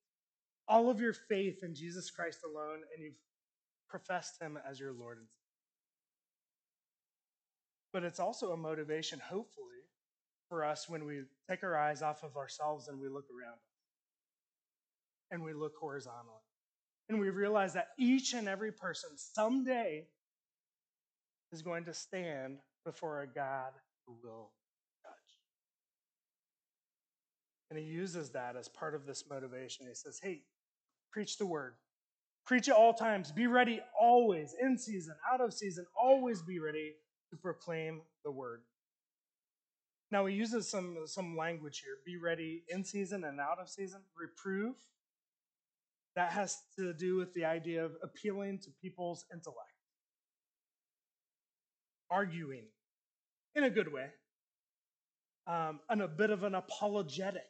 all 0.69 0.89
of 0.89 1.01
your 1.01 1.13
faith 1.13 1.63
in 1.63 1.73
Jesus 1.73 2.11
Christ 2.11 2.39
alone, 2.45 2.81
and 2.95 3.03
you've 3.03 3.19
professed 3.89 4.39
Him 4.39 4.57
as 4.69 4.79
your 4.79 4.93
Lord 4.93 5.17
and 5.17 5.27
Savior. 5.27 5.39
But 7.91 8.03
it's 8.03 8.19
also 8.19 8.51
a 8.51 8.57
motivation, 8.57 9.19
hopefully, 9.19 9.65
for 10.47 10.63
us 10.63 10.87
when 10.87 11.05
we 11.05 11.23
take 11.49 11.63
our 11.63 11.75
eyes 11.75 12.03
off 12.03 12.23
of 12.23 12.37
ourselves 12.37 12.87
and 12.87 12.99
we 12.99 13.09
look 13.09 13.25
around 13.31 13.53
us 13.53 13.69
and 15.31 15.43
we 15.43 15.53
look 15.53 15.73
horizontally. 15.79 16.35
And 17.09 17.19
we 17.19 17.31
realize 17.31 17.73
that 17.73 17.89
each 17.97 18.33
and 18.33 18.47
every 18.47 18.71
person 18.71 19.09
someday 19.15 20.05
is 21.51 21.63
going 21.63 21.85
to 21.85 21.93
stand 21.93 22.59
before 22.85 23.21
a 23.21 23.27
God 23.27 23.71
who 24.05 24.15
will 24.23 24.51
judge. 25.01 25.11
And 27.71 27.79
he 27.79 27.85
uses 27.85 28.29
that 28.31 28.55
as 28.55 28.67
part 28.67 28.93
of 28.93 29.07
this 29.07 29.23
motivation. 29.27 29.87
He 29.87 29.95
says, 29.95 30.19
Hey, 30.21 30.43
preach 31.11 31.37
the 31.37 31.45
word. 31.45 31.73
Preach 32.45 32.67
at 32.67 32.75
all 32.75 32.93
times. 32.93 33.31
Be 33.31 33.47
ready 33.47 33.79
always, 33.99 34.55
in 34.59 34.77
season, 34.77 35.15
out 35.31 35.41
of 35.41 35.53
season. 35.53 35.85
Always 35.95 36.41
be 36.41 36.59
ready 36.59 36.93
to 37.29 37.37
proclaim 37.37 38.01
the 38.25 38.31
word. 38.31 38.61
Now 40.11 40.25
he 40.25 40.35
uses 40.35 40.67
some, 40.67 40.97
some 41.05 41.37
language 41.37 41.83
here 41.83 41.97
be 42.05 42.17
ready 42.17 42.63
in 42.67 42.83
season 42.83 43.23
and 43.23 43.39
out 43.39 43.59
of 43.59 43.69
season. 43.69 44.01
Reprove. 44.19 44.75
That 46.15 46.31
has 46.31 46.57
to 46.77 46.93
do 46.93 47.17
with 47.17 47.33
the 47.33 47.45
idea 47.45 47.85
of 47.85 47.91
appealing 48.01 48.59
to 48.63 48.71
people's 48.81 49.25
intellect, 49.31 49.59
arguing 52.09 52.65
in 53.55 53.63
a 53.63 53.69
good 53.69 53.93
way, 53.93 54.07
um, 55.45 55.79
and 55.87 56.01
a 56.01 56.07
bit 56.07 56.31
of 56.31 56.43
an 56.43 56.55
apologetic. 56.55 57.43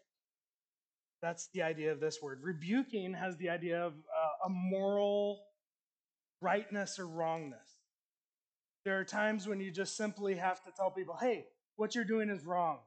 That's 1.21 1.49
the 1.53 1.61
idea 1.61 1.91
of 1.91 1.99
this 1.99 2.19
word. 2.21 2.39
Rebuking 2.43 3.13
has 3.13 3.37
the 3.37 3.49
idea 3.49 3.85
of 3.85 3.93
uh, 3.93 4.47
a 4.47 4.49
moral 4.49 5.41
rightness 6.41 6.97
or 6.97 7.07
wrongness. 7.07 7.79
There 8.85 8.97
are 8.99 9.03
times 9.03 9.47
when 9.47 9.59
you 9.59 9.71
just 9.71 9.97
simply 9.97 10.35
have 10.35 10.63
to 10.63 10.71
tell 10.75 10.89
people, 10.89 11.17
hey, 11.19 11.45
what 11.75 11.95
you're 11.95 12.05
doing 12.05 12.29
is 12.29 12.45
wrong. 12.45 12.79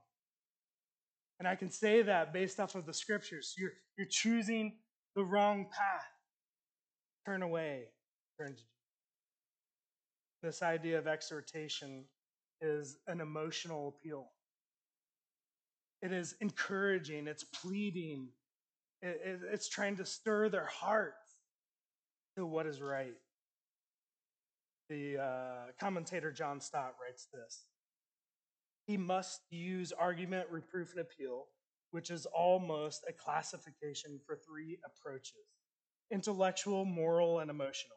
And 1.39 1.47
I 1.47 1.55
can 1.57 1.71
say 1.71 2.03
that 2.03 2.33
based 2.33 2.61
off 2.61 2.75
of 2.75 2.87
the 2.87 2.95
scriptures. 2.95 3.55
You're, 3.59 3.73
you're 3.99 4.07
choosing 4.09 4.77
the 5.15 5.25
wrong 5.25 5.67
path. 5.71 6.07
Turn 7.27 7.43
away. 7.43 7.85
Turn 8.39 8.55
to. 8.55 8.63
This 10.43 10.63
idea 10.63 10.99
of 10.99 11.07
exhortation 11.07 12.05
is 12.61 12.99
an 13.07 13.21
emotional 13.21 13.89
appeal. 13.89 14.31
It 16.03 16.13
is 16.13 16.35
encouraging, 16.41 17.29
it's 17.29 17.45
pleading, 17.45 18.29
it, 19.01 19.21
it, 19.25 19.41
it's 19.53 19.69
trying 19.69 19.97
to 19.97 20.05
stir 20.05 20.49
their 20.49 20.67
hearts 20.67 21.39
to 22.37 22.45
what 22.45 22.67
is 22.67 22.81
right. 22.81 23.15
The 24.89 25.19
uh, 25.19 25.73
commentator 25.79 26.33
John 26.33 26.61
Stott 26.61 26.95
writes 27.01 27.29
this 27.33 27.65
He 28.87 28.97
must 28.97 29.41
use 29.51 29.93
argument, 29.93 30.49
reproof, 30.51 30.91
and 30.91 31.01
appeal 31.01 31.47
which 31.93 32.11
is 32.11 32.27
almost 32.27 33.05
a 33.09 33.13
classification 33.13 34.19
for 34.27 34.37
three 34.37 34.79
approaches 34.85 35.47
intellectual, 36.11 36.85
moral, 36.85 37.39
and 37.39 37.51
emotional. 37.51 37.97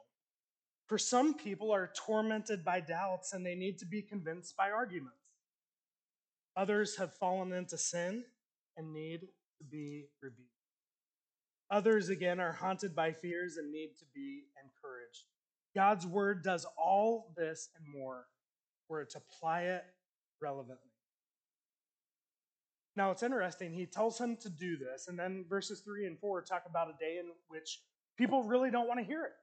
For 0.88 0.97
some 0.97 1.34
people 1.34 1.71
are 1.71 1.91
tormented 1.97 2.63
by 2.63 2.80
doubts 2.80 3.34
and 3.34 3.45
they 3.45 3.56
need 3.56 3.77
to 3.80 3.86
be 3.86 4.01
convinced 4.01 4.56
by 4.56 4.69
arguments. 4.69 5.17
Others 6.58 6.98
have 6.98 7.13
fallen 7.13 7.52
into 7.52 7.78
sin 7.78 8.24
and 8.78 8.94
need 8.94 9.22
to 9.58 9.63
be 9.70 10.06
rebuked. 10.22 10.50
Others, 11.70 12.10
again, 12.10 12.39
are 12.39 12.54
haunted 12.54 12.96
by 12.96 13.12
fears 13.12 13.58
and 13.58 13.72
need 13.72 13.91
to 14.00 14.06
be 14.13 14.44
encouraged. 14.63 15.24
God's 15.76 16.06
word 16.06 16.44
does 16.44 16.65
all 16.78 17.34
this 17.36 17.70
and 17.76 17.86
more 17.94 18.26
were 18.88 19.02
it 19.02 19.10
to 19.12 19.18
apply 19.18 19.63
it 19.63 19.84
relevantly. 20.41 20.91
Now 22.96 23.12
it's 23.12 23.24
interesting, 23.24 23.74
he 23.74 23.86
tells 23.86 24.18
him 24.18 24.38
to 24.38 24.50
do 24.50 24.78
this, 24.78 25.08
and 25.10 25.20
then 25.20 25.44
verses 25.50 25.82
3 25.82 26.06
and 26.06 26.18
4 26.18 26.41
talk 26.44 26.63
about 26.70 26.88
a 26.88 26.94
day 26.98 27.18
in 27.20 27.26
which 27.50 27.82
people 28.18 28.44
really 28.44 28.72
don't 28.72 28.88
want 28.88 29.02
to 29.02 29.06
hear 29.06 29.26
it. 29.26 29.34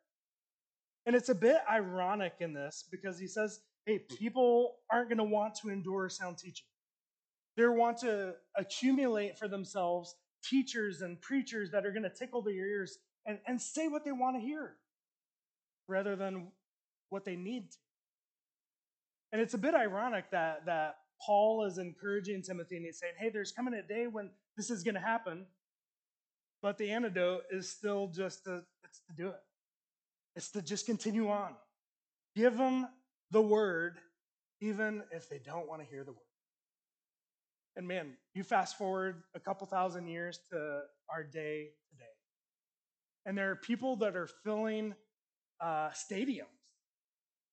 And 1.04 1.14
it's 1.14 1.28
a 1.28 1.34
bit 1.34 1.58
ironic 1.70 2.34
in 2.40 2.54
this 2.54 2.84
because 2.90 3.18
he 3.18 3.26
says, 3.26 3.60
hey, 3.84 3.98
people 3.98 4.76
aren't 4.90 5.08
going 5.08 5.18
to 5.18 5.24
want 5.24 5.56
to 5.56 5.68
endure 5.68 6.08
sound 6.08 6.38
teaching. 6.38 6.64
They 7.56 7.66
want 7.66 7.98
to 7.98 8.34
accumulate 8.56 9.38
for 9.38 9.48
themselves 9.48 10.14
teachers 10.42 11.02
and 11.02 11.20
preachers 11.20 11.70
that 11.70 11.86
are 11.86 11.92
going 11.92 12.02
to 12.02 12.10
tickle 12.10 12.42
their 12.42 12.54
ears 12.54 12.98
and, 13.26 13.38
and 13.46 13.60
say 13.60 13.88
what 13.88 14.04
they 14.04 14.12
want 14.12 14.36
to 14.36 14.40
hear 14.40 14.76
rather 15.86 16.16
than 16.16 16.48
what 17.10 17.24
they 17.24 17.36
need 17.36 17.70
to. 17.70 17.78
And 19.32 19.40
it's 19.40 19.54
a 19.54 19.58
bit 19.58 19.74
ironic 19.74 20.30
that, 20.30 20.66
that 20.66 20.96
Paul 21.24 21.64
is 21.64 21.78
encouraging 21.78 22.42
Timothy 22.42 22.76
and 22.76 22.84
he's 22.84 22.98
saying, 22.98 23.14
hey, 23.18 23.30
there's 23.30 23.52
coming 23.52 23.74
a 23.74 23.82
day 23.82 24.06
when 24.06 24.30
this 24.56 24.70
is 24.70 24.82
going 24.82 24.94
to 24.94 25.00
happen. 25.00 25.46
But 26.60 26.78
the 26.78 26.90
antidote 26.90 27.42
is 27.50 27.68
still 27.68 28.08
just 28.08 28.44
to, 28.44 28.62
it's 28.84 29.00
to 29.08 29.14
do 29.16 29.28
it. 29.28 29.40
It's 30.36 30.50
to 30.52 30.62
just 30.62 30.86
continue 30.86 31.28
on. 31.28 31.54
Give 32.34 32.56
them 32.56 32.88
the 33.30 33.42
word, 33.42 33.98
even 34.60 35.02
if 35.10 35.28
they 35.28 35.38
don't 35.38 35.68
want 35.68 35.82
to 35.82 35.88
hear 35.88 36.04
the 36.04 36.12
word. 36.12 36.31
And 37.76 37.88
man, 37.88 38.16
you 38.34 38.44
fast 38.44 38.76
forward 38.76 39.22
a 39.34 39.40
couple 39.40 39.66
thousand 39.66 40.08
years 40.08 40.40
to 40.50 40.82
our 41.08 41.24
day 41.24 41.70
today. 41.90 42.04
And 43.24 43.36
there 43.36 43.50
are 43.50 43.56
people 43.56 43.96
that 43.96 44.16
are 44.16 44.28
filling 44.44 44.94
uh, 45.60 45.90
stadiums 45.90 46.46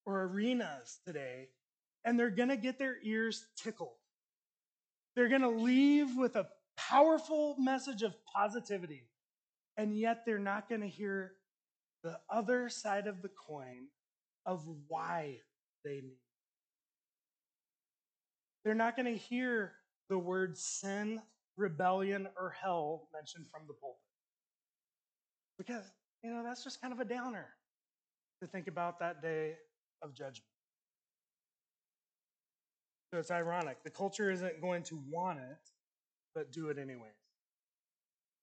or 0.05 0.23
arenas 0.23 0.99
today 1.05 1.49
and 2.05 2.19
they're 2.19 2.29
going 2.29 2.49
to 2.49 2.57
get 2.57 2.79
their 2.79 2.97
ears 3.03 3.45
tickled. 3.55 3.95
They're 5.15 5.29
going 5.29 5.41
to 5.41 5.49
leave 5.49 6.15
with 6.15 6.35
a 6.35 6.47
powerful 6.77 7.55
message 7.59 8.03
of 8.03 8.15
positivity, 8.25 9.03
and 9.77 9.97
yet 9.97 10.23
they're 10.25 10.39
not 10.39 10.69
going 10.69 10.81
to 10.81 10.87
hear 10.87 11.33
the 12.03 12.17
other 12.29 12.69
side 12.69 13.07
of 13.07 13.21
the 13.21 13.29
coin 13.29 13.87
of 14.45 14.65
why 14.87 15.39
they 15.83 15.95
need. 15.95 16.19
They're 18.63 18.73
not 18.73 18.95
going 18.95 19.05
to 19.05 19.17
hear 19.17 19.73
the 20.09 20.17
word 20.17 20.57
sin, 20.57 21.21
rebellion, 21.57 22.27
or 22.37 22.49
hell 22.49 23.07
mentioned 23.13 23.45
from 23.51 23.61
the 23.67 23.73
pulpit. 23.73 23.99
Because, 25.57 25.83
you 26.23 26.31
know, 26.31 26.43
that's 26.43 26.63
just 26.63 26.81
kind 26.81 26.93
of 26.93 26.99
a 26.99 27.05
downer 27.05 27.47
to 28.41 28.47
think 28.47 28.67
about 28.67 28.99
that 28.99 29.21
day 29.21 29.55
of 30.01 30.13
judgment. 30.13 30.45
So 33.11 33.19
it's 33.19 33.31
ironic. 33.31 33.83
The 33.83 33.89
culture 33.89 34.31
isn't 34.31 34.61
going 34.61 34.83
to 34.83 34.99
want 35.09 35.39
it, 35.39 35.71
but 36.35 36.51
do 36.51 36.69
it 36.69 36.77
anyways. 36.77 37.11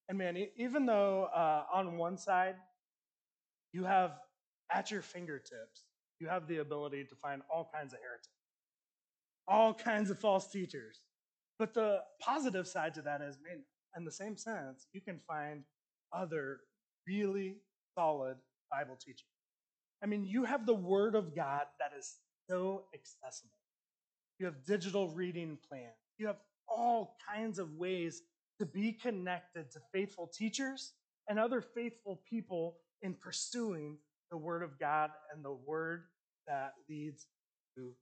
And 0.09 0.17
man, 0.17 0.37
even 0.57 0.85
though 0.85 1.29
uh, 1.33 1.63
on 1.73 1.97
one 1.97 2.17
side, 2.17 2.55
you 3.73 3.83
have 3.83 4.11
at 4.71 4.91
your 4.91 5.01
fingertips, 5.01 5.83
you 6.19 6.27
have 6.27 6.47
the 6.47 6.57
ability 6.57 7.05
to 7.05 7.15
find 7.15 7.41
all 7.53 7.69
kinds 7.73 7.93
of 7.93 7.99
heretics, 7.99 8.29
all 9.47 9.73
kinds 9.73 10.09
of 10.09 10.19
false 10.19 10.47
teachers. 10.47 10.99
But 11.59 11.73
the 11.73 12.01
positive 12.21 12.67
side 12.67 12.93
to 12.95 13.01
that 13.03 13.21
is, 13.21 13.37
man, 13.43 13.63
in 13.95 14.05
the 14.05 14.11
same 14.11 14.37
sense, 14.37 14.87
you 14.93 15.01
can 15.01 15.19
find 15.27 15.63
other 16.13 16.59
really 17.07 17.57
solid 17.95 18.37
Bible 18.71 18.95
teaching. 18.95 19.27
I 20.03 20.05
mean, 20.05 20.25
you 20.25 20.43
have 20.43 20.65
the 20.65 20.75
Word 20.75 21.15
of 21.15 21.35
God 21.35 21.63
that 21.79 21.91
is 21.97 22.17
so 22.47 22.83
accessible. 22.93 23.49
You 24.39 24.45
have 24.45 24.63
digital 24.65 25.09
reading 25.09 25.57
plans. 25.67 25.95
You 26.19 26.27
have 26.27 26.37
all 26.67 27.17
kinds 27.27 27.57
of 27.57 27.73
ways 27.73 28.21
to 28.59 28.65
be 28.65 28.91
connected 28.91 29.71
to 29.71 29.79
faithful 29.91 30.27
teachers 30.27 30.93
and 31.27 31.39
other 31.39 31.61
faithful 31.61 32.21
people 32.29 32.77
in 33.01 33.13
pursuing 33.15 33.97
the 34.29 34.37
Word 34.37 34.61
of 34.61 34.79
God 34.79 35.09
and 35.33 35.43
the 35.43 35.57
Word 35.65 36.03
that 36.47 36.73
leads 36.89 37.25
to. 37.75 37.93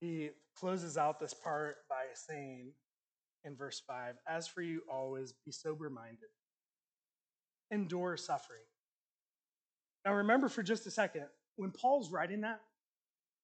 He 0.00 0.30
closes 0.56 0.96
out 0.96 1.18
this 1.18 1.34
part 1.34 1.76
by 1.88 2.04
saying 2.14 2.72
in 3.44 3.56
verse 3.56 3.82
5 3.86 4.16
As 4.28 4.46
for 4.46 4.62
you, 4.62 4.82
always 4.90 5.32
be 5.44 5.52
sober 5.52 5.90
minded, 5.90 6.28
endure 7.70 8.16
suffering. 8.16 8.60
Now, 10.04 10.14
remember 10.14 10.48
for 10.48 10.62
just 10.62 10.86
a 10.86 10.90
second, 10.90 11.26
when 11.56 11.70
Paul's 11.70 12.10
writing 12.10 12.42
that, 12.42 12.60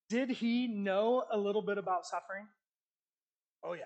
Did 0.08 0.30
he 0.30 0.68
know 0.68 1.24
a 1.30 1.38
little 1.38 1.62
bit 1.62 1.78
about 1.78 2.06
suffering? 2.06 2.46
Oh, 3.62 3.72
yeah. 3.72 3.84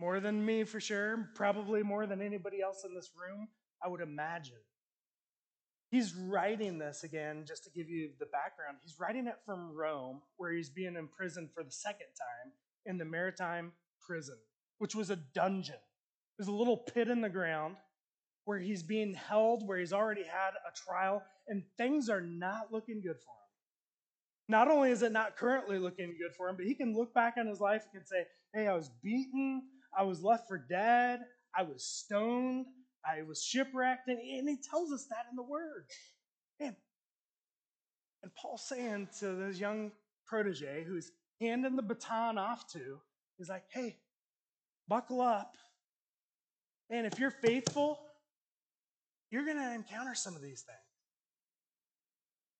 More 0.00 0.20
than 0.20 0.44
me 0.44 0.64
for 0.64 0.80
sure, 0.80 1.30
probably 1.34 1.82
more 1.82 2.06
than 2.06 2.20
anybody 2.20 2.60
else 2.60 2.84
in 2.84 2.94
this 2.94 3.10
room, 3.16 3.48
I 3.82 3.88
would 3.88 4.00
imagine. 4.00 4.58
He's 5.90 6.14
writing 6.14 6.78
this 6.78 7.02
again, 7.02 7.44
just 7.46 7.64
to 7.64 7.70
give 7.70 7.88
you 7.88 8.10
the 8.18 8.26
background. 8.26 8.76
He's 8.82 9.00
writing 9.00 9.26
it 9.26 9.38
from 9.46 9.74
Rome, 9.74 10.20
where 10.36 10.52
he's 10.52 10.68
being 10.68 10.96
imprisoned 10.96 11.50
for 11.54 11.64
the 11.64 11.70
second 11.70 12.08
time 12.08 12.52
in 12.84 12.98
the 12.98 13.04
Mamertine 13.04 13.72
prison, 14.06 14.36
which 14.78 14.94
was 14.94 15.10
a 15.10 15.16
dungeon. 15.16 15.76
Was 16.38 16.48
a 16.48 16.52
little 16.52 16.76
pit 16.76 17.08
in 17.08 17.20
the 17.20 17.28
ground 17.28 17.76
where 18.44 18.58
he's 18.58 18.82
being 18.82 19.12
held, 19.12 19.66
where 19.66 19.78
he's 19.78 19.92
already 19.92 20.22
had 20.22 20.52
a 20.66 20.74
trial, 20.74 21.22
and 21.48 21.64
things 21.76 22.08
are 22.08 22.20
not 22.20 22.72
looking 22.72 23.02
good 23.02 23.18
for 23.18 23.32
him. 23.32 23.48
Not 24.48 24.70
only 24.70 24.90
is 24.90 25.02
it 25.02 25.12
not 25.12 25.36
currently 25.36 25.78
looking 25.78 26.16
good 26.18 26.34
for 26.34 26.48
him, 26.48 26.56
but 26.56 26.64
he 26.64 26.74
can 26.74 26.96
look 26.96 27.12
back 27.12 27.34
on 27.38 27.46
his 27.46 27.60
life 27.60 27.82
and 27.82 27.92
can 28.00 28.06
say, 28.06 28.24
Hey, 28.54 28.66
I 28.66 28.74
was 28.74 28.90
beaten, 29.02 29.62
I 29.96 30.04
was 30.04 30.22
left 30.22 30.48
for 30.48 30.56
dead, 30.56 31.20
I 31.54 31.62
was 31.62 31.84
stoned, 31.84 32.66
I 33.04 33.22
was 33.22 33.42
shipwrecked, 33.42 34.08
and, 34.08 34.18
and 34.18 34.48
he 34.48 34.56
tells 34.56 34.92
us 34.92 35.06
that 35.10 35.26
in 35.30 35.36
the 35.36 35.42
Word. 35.42 35.86
And, 36.60 36.74
and 38.22 38.34
Paul's 38.34 38.66
saying 38.66 39.08
to 39.20 39.34
this 39.34 39.58
young 39.58 39.92
protege 40.26 40.84
who's 40.86 41.12
handing 41.40 41.76
the 41.76 41.82
baton 41.82 42.38
off 42.38 42.70
to, 42.72 43.00
he's 43.36 43.48
like, 43.48 43.64
hey, 43.70 43.96
buckle 44.88 45.20
up. 45.20 45.56
And 46.90 47.06
if 47.06 47.18
you're 47.18 47.30
faithful, 47.30 48.00
you're 49.30 49.44
going 49.44 49.58
to 49.58 49.74
encounter 49.74 50.14
some 50.14 50.34
of 50.34 50.42
these 50.42 50.62
things. 50.62 50.78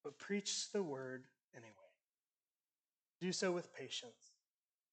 But 0.05 0.19
preach 0.19 0.71
the 0.73 0.83
word 0.83 1.25
anyway. 1.55 1.73
Do 3.21 3.33
so 3.33 3.51
with 3.51 3.75
patience. 3.75 4.33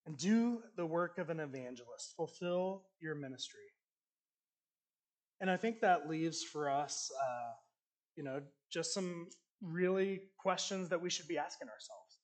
And 0.08 0.18
do 0.18 0.62
the 0.78 0.86
work 0.86 1.18
of 1.18 1.30
an 1.30 1.40
evangelist. 1.40 2.14
Fulfill 2.16 2.84
your 3.00 3.16
ministry. 3.16 3.60
And 5.42 5.50
I 5.50 5.58
think 5.58 5.82
that 5.82 6.10
leaves 6.10 6.44
for 6.44 6.70
us, 6.70 7.12
uh, 7.22 7.52
you 8.16 8.24
know, 8.24 8.42
just 8.72 8.94
some 8.94 9.28
really 9.62 10.22
questions 10.38 10.90
that 10.90 11.02
we 11.02 11.10
should 11.10 11.28
be 11.28 11.38
asking 11.38 11.68
ourselves. 11.68 12.20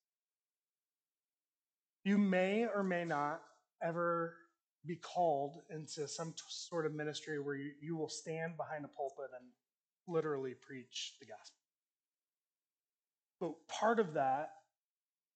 You 2.04 2.18
may 2.18 2.66
or 2.74 2.84
may 2.84 3.06
not 3.06 3.42
ever 3.84 4.36
be 4.86 4.96
called 4.96 5.58
into 5.70 6.08
some 6.08 6.32
t- 6.32 6.44
sort 6.50 6.86
of 6.86 6.94
ministry 6.94 7.40
where 7.40 7.56
you, 7.56 7.72
you 7.82 7.96
will 7.96 8.10
stand 8.10 8.58
behind 8.58 8.86
a 8.86 8.88
pulpit 8.88 9.30
and 9.40 9.50
literally 10.08 10.54
preach 10.60 11.16
the 11.20 11.26
gospel. 11.28 11.58
But 13.40 13.52
part 13.68 14.00
of 14.00 14.14
that 14.14 14.50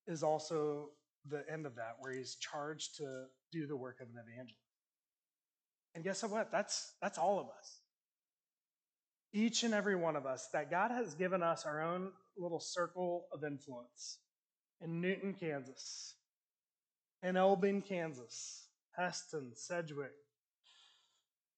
is 0.08 0.24
also 0.24 0.90
the 1.28 1.44
end 1.52 1.66
of 1.66 1.76
that, 1.76 1.96
where 2.00 2.14
he's 2.14 2.36
charged 2.36 2.96
to 2.98 3.26
do 3.52 3.68
the 3.68 3.76
work 3.76 4.00
of 4.02 4.08
an 4.08 4.16
evangelist. 4.16 4.65
And 5.96 6.04
guess 6.04 6.24
what? 6.24 6.52
That's, 6.52 6.94
that's 7.02 7.18
all 7.18 7.40
of 7.40 7.48
us. 7.48 7.80
Each 9.34 9.64
and 9.64 9.74
every 9.74 9.96
one 9.96 10.16
of 10.16 10.26
us, 10.26 10.50
that 10.54 10.70
God 10.70 10.92
has 10.92 11.16
given 11.16 11.42
us 11.42 11.66
our 11.66 11.82
own 11.82 12.12
little 12.38 12.60
circle 12.60 13.26
of 13.34 13.44
influence 13.44 14.20
in 14.82 15.02
Newton, 15.02 15.34
Kansas, 15.34 16.16
in 17.24 17.36
Elbing, 17.36 17.82
Kansas, 17.82 18.68
Heston, 18.96 19.52
Sedgwick, 19.56 20.12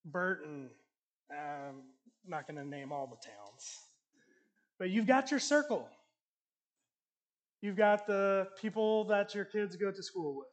Burton. 0.05 0.69
Um, 1.31 1.81
I'm 2.23 2.29
not 2.29 2.47
going 2.47 2.57
to 2.63 2.67
name 2.67 2.91
all 2.91 3.07
the 3.07 3.27
towns. 3.27 3.77
But 4.79 4.91
you've 4.91 5.07
got 5.07 5.31
your 5.31 5.39
circle. 5.39 5.87
You've 7.61 7.75
got 7.75 8.05
the 8.05 8.47
people 8.61 9.05
that 9.05 9.33
your 9.33 9.45
kids 9.45 9.75
go 9.75 9.91
to 9.91 10.03
school 10.03 10.37
with. 10.37 10.47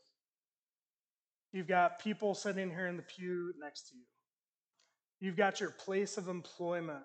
You've 1.55 1.69
got 1.69 2.01
people 2.01 2.35
sitting 2.35 2.69
here 2.69 2.88
in 2.88 2.97
the 2.97 3.05
pew 3.05 3.55
next 3.62 3.88
to 3.90 3.97
you. 3.97 4.03
You've 5.21 5.37
got 5.37 5.61
your 5.61 5.71
place 5.71 6.19
of 6.19 6.27
employment 6.27 7.05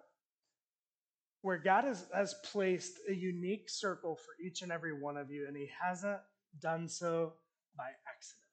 where 1.43 1.59
God 1.59 1.83
has, 1.83 2.07
has 2.11 2.33
placed 2.51 2.93
a 3.07 3.13
unique 3.13 3.69
circle 3.69 4.15
for 4.15 4.43
each 4.43 4.63
and 4.63 4.71
every 4.71 4.99
one 4.99 5.17
of 5.17 5.29
you, 5.29 5.45
and 5.47 5.55
He 5.55 5.69
hasn't 5.79 6.17
done 6.59 6.89
so 6.89 7.33
by 7.77 7.83
accident. 8.11 8.47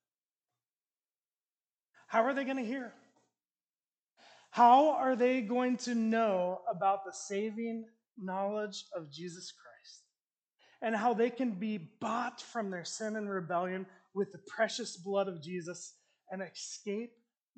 How 2.08 2.24
are 2.24 2.34
they 2.34 2.44
going 2.44 2.58
to 2.58 2.62
hear? 2.62 2.92
How 4.50 4.90
are 4.90 5.16
they 5.16 5.40
going 5.40 5.78
to 5.78 5.94
know 5.94 6.60
about 6.70 7.06
the 7.06 7.12
saving 7.14 7.86
knowledge 8.18 8.84
of 8.94 9.10
Jesus 9.10 9.50
Christ? 9.50 10.02
And 10.82 10.94
how 10.94 11.14
they 11.14 11.30
can 11.30 11.52
be 11.52 11.78
bought 11.78 12.42
from 12.42 12.70
their 12.70 12.84
sin 12.84 13.16
and 13.16 13.30
rebellion 13.30 13.86
with 14.16 14.32
the 14.32 14.40
precious 14.48 14.96
blood 14.96 15.28
of 15.28 15.42
Jesus 15.42 15.92
and 16.30 16.42
escape 16.42 17.12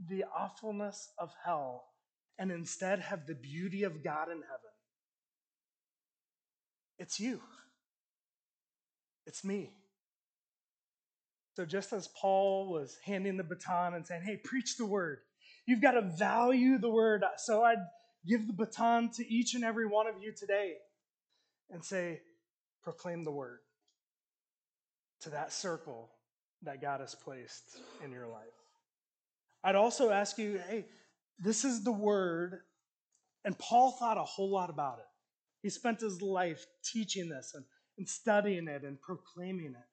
the 0.09 0.25
awfulness 0.37 1.09
of 1.19 1.31
hell 1.45 1.85
and 2.39 2.51
instead 2.51 2.99
have 2.99 3.27
the 3.27 3.35
beauty 3.35 3.85
of 3.85 4.03
God 4.03 4.29
in 4.29 4.39
heaven. 4.39 4.73
It's 6.99 7.21
you. 7.21 7.41
It's 9.25 9.45
me. 9.45 9.71
So, 11.55 11.65
just 11.65 11.93
as 11.93 12.09
Paul 12.21 12.71
was 12.71 12.97
handing 13.05 13.37
the 13.37 13.45
baton 13.45 13.95
and 13.95 14.07
saying, 14.07 14.23
hey, 14.25 14.37
preach 14.37 14.77
the 14.77 14.87
word, 14.87 15.19
you've 15.67 15.83
got 15.83 15.93
to 15.93 16.03
value 16.03 16.79
the 16.79 16.91
word. 16.91 17.25
So, 17.37 17.63
I'd 17.63 17.85
give 18.27 18.47
the 18.47 18.53
baton 18.53 19.11
to 19.13 19.33
each 19.33 19.55
and 19.55 19.65
every 19.65 19.87
one 19.87 20.09
of 20.09 20.15
you 20.21 20.33
today 20.37 20.75
and 21.71 21.85
say, 21.85 22.21
proclaim 22.83 23.23
the 23.23 23.31
word 23.31 23.59
to 25.21 25.31
that 25.31 25.53
circle 25.53 26.11
that 26.63 26.83
God 26.83 27.01
has 27.01 27.15
placed 27.15 27.81
in 28.05 28.11
your 28.11 28.27
life. 28.27 28.45
I'd 29.63 29.77
also 29.77 30.11
ask 30.11 30.39
you, 30.39 30.61
hey, 30.69 30.87
this 31.39 31.65
is 31.65 31.85
the 31.85 31.93
word, 31.93 32.61
and 33.45 33.59
Paul 33.59 33.93
thought 33.93 34.19
a 34.19 34.25
whole 34.25 34.51
lot 34.51 34.71
about 34.71 34.99
it. 34.99 35.07
He 35.63 35.71
spent 35.71 36.01
his 36.01 36.23
life 36.23 36.67
teaching 36.85 37.29
this 37.29 37.53
and, 37.55 37.65
and 37.97 38.09
studying 38.09 38.69
it 38.69 38.83
and 38.83 39.01
proclaiming 39.01 39.75
it. 39.77 39.89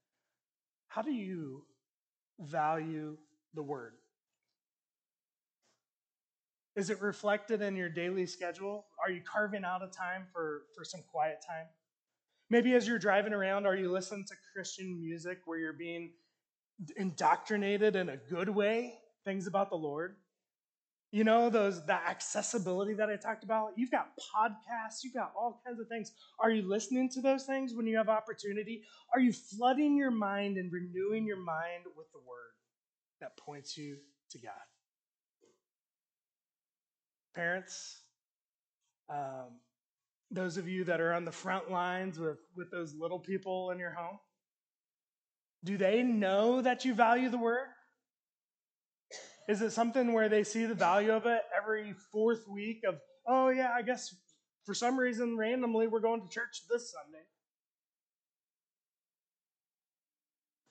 How 0.88 1.02
do 1.02 1.12
you 1.12 1.66
value 2.40 3.18
the 3.54 3.64
word? 3.64 3.94
Is 6.76 6.90
it 6.90 7.02
reflected 7.02 7.62
in 7.62 7.76
your 7.76 7.90
daily 7.90 8.26
schedule? 8.26 8.86
Are 9.04 9.12
you 9.12 9.22
carving 9.22 9.64
out 9.64 9.82
a 9.82 9.88
time 9.88 10.28
for, 10.34 10.64
for 10.76 10.84
some 10.84 11.02
quiet 11.10 11.38
time? 11.48 11.68
Maybe 12.50 12.74
as 12.74 12.88
you're 12.88 13.00
driving 13.00 13.34
around, 13.34 13.66
are 13.66 13.76
you 13.76 13.92
listening 13.92 14.26
to 14.28 14.36
Christian 14.54 15.00
music 15.02 15.40
where 15.46 15.58
you're 15.58 15.74
being 15.74 16.12
indoctrinated 16.98 17.96
in 17.96 18.10
a 18.10 18.18
good 18.18 18.50
way, 18.50 18.96
things 19.24 19.48
about 19.48 19.70
the 19.70 19.76
Lord. 19.76 20.16
You 21.12 21.24
know, 21.24 21.50
those 21.50 21.86
the 21.86 21.94
accessibility 21.94 22.94
that 22.96 23.10
I 23.10 23.16
talked 23.16 23.44
about. 23.46 23.72
You've 23.78 23.92
got 23.92 24.10
podcasts, 24.18 25.04
you've 25.04 25.14
got 25.14 25.32
all 25.36 25.62
kinds 25.66 25.80
of 25.80 25.88
things. 25.88 26.12
Are 26.40 26.52
you 26.52 26.68
listening 26.68 27.10
to 27.12 27.22
those 27.22 27.46
things 27.46 27.74
when 27.74 27.88
you 27.88 27.96
have 27.98 28.10
opportunity? 28.10 28.84
Are 29.14 29.20
you 29.20 29.32
flooding 29.32 29.96
your 29.96 30.12
mind 30.12 30.58
and 30.58 30.72
renewing 30.72 31.26
your 31.26 31.38
mind 31.38 31.86
with 31.96 32.12
the 32.12 32.20
word 32.20 32.52
that 33.22 33.38
points 33.38 33.78
you 33.78 33.98
to 34.32 34.38
God? 34.40 34.52
Parents, 37.34 38.02
um, 39.10 39.60
those 40.32 40.58
of 40.58 40.68
you 40.68 40.84
that 40.84 41.00
are 41.00 41.14
on 41.14 41.24
the 41.24 41.32
front 41.32 41.72
lines 41.72 42.20
with, 42.20 42.40
with 42.58 42.72
those 42.72 42.94
little 42.94 43.20
people 43.20 43.72
in 43.72 43.80
your 43.80 43.92
home, 43.92 44.18
do 45.66 45.78
they 45.78 46.04
know 46.04 46.62
that 46.62 46.86
you 46.86 46.94
value 46.94 47.30
the 47.30 47.38
word? 47.38 47.68
Is 49.50 49.62
it 49.62 49.72
something 49.72 50.14
where 50.14 50.30
they 50.30 50.44
see 50.44 50.66
the 50.66 50.76
value 50.76 51.12
of 51.12 51.26
it 51.26 51.42
every 51.56 51.94
fourth 52.12 52.48
week 52.48 52.82
of, 52.88 52.96
oh, 53.28 53.50
yeah, 53.50 53.72
I 53.76 53.82
guess 53.82 54.16
for 54.66 54.74
some 54.74 54.98
reason, 54.98 55.38
randomly, 55.38 55.88
we're 55.88 56.00
going 56.00 56.22
to 56.22 56.30
church 56.30 56.62
this 56.70 56.92
Sunday? 56.92 57.24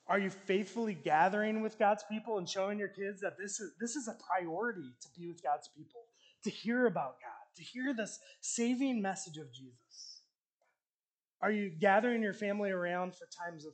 Are 0.07 0.19
you 0.19 0.31
faithfully 0.31 0.95
gathering 0.95 1.63
with 1.63 1.79
God's 1.79 2.05
people 2.11 2.39
and 2.39 2.49
showing 2.49 2.79
your 2.79 2.89
kids 2.89 3.21
that 3.23 3.39
this 3.39 3.59
is, 3.59 3.73
this 3.81 3.97
is 3.97 4.07
a 4.07 4.17
priority 4.29 4.93
to 5.01 5.09
be 5.19 5.27
with 5.27 5.43
God's 5.43 5.69
people, 5.77 6.03
to 6.45 6.51
hear 6.51 6.87
about 6.87 7.17
God, 7.21 7.57
to 7.57 7.63
hear 7.63 7.95
this 7.95 8.19
saving 8.41 9.01
message 9.01 9.39
of 9.39 9.53
Jesus? 9.53 10.21
Are 11.41 11.51
you 11.51 11.71
gathering 11.71 12.23
your 12.23 12.35
family 12.35 12.71
around 12.71 13.15
for 13.15 13.29
times 13.45 13.65
of 13.65 13.73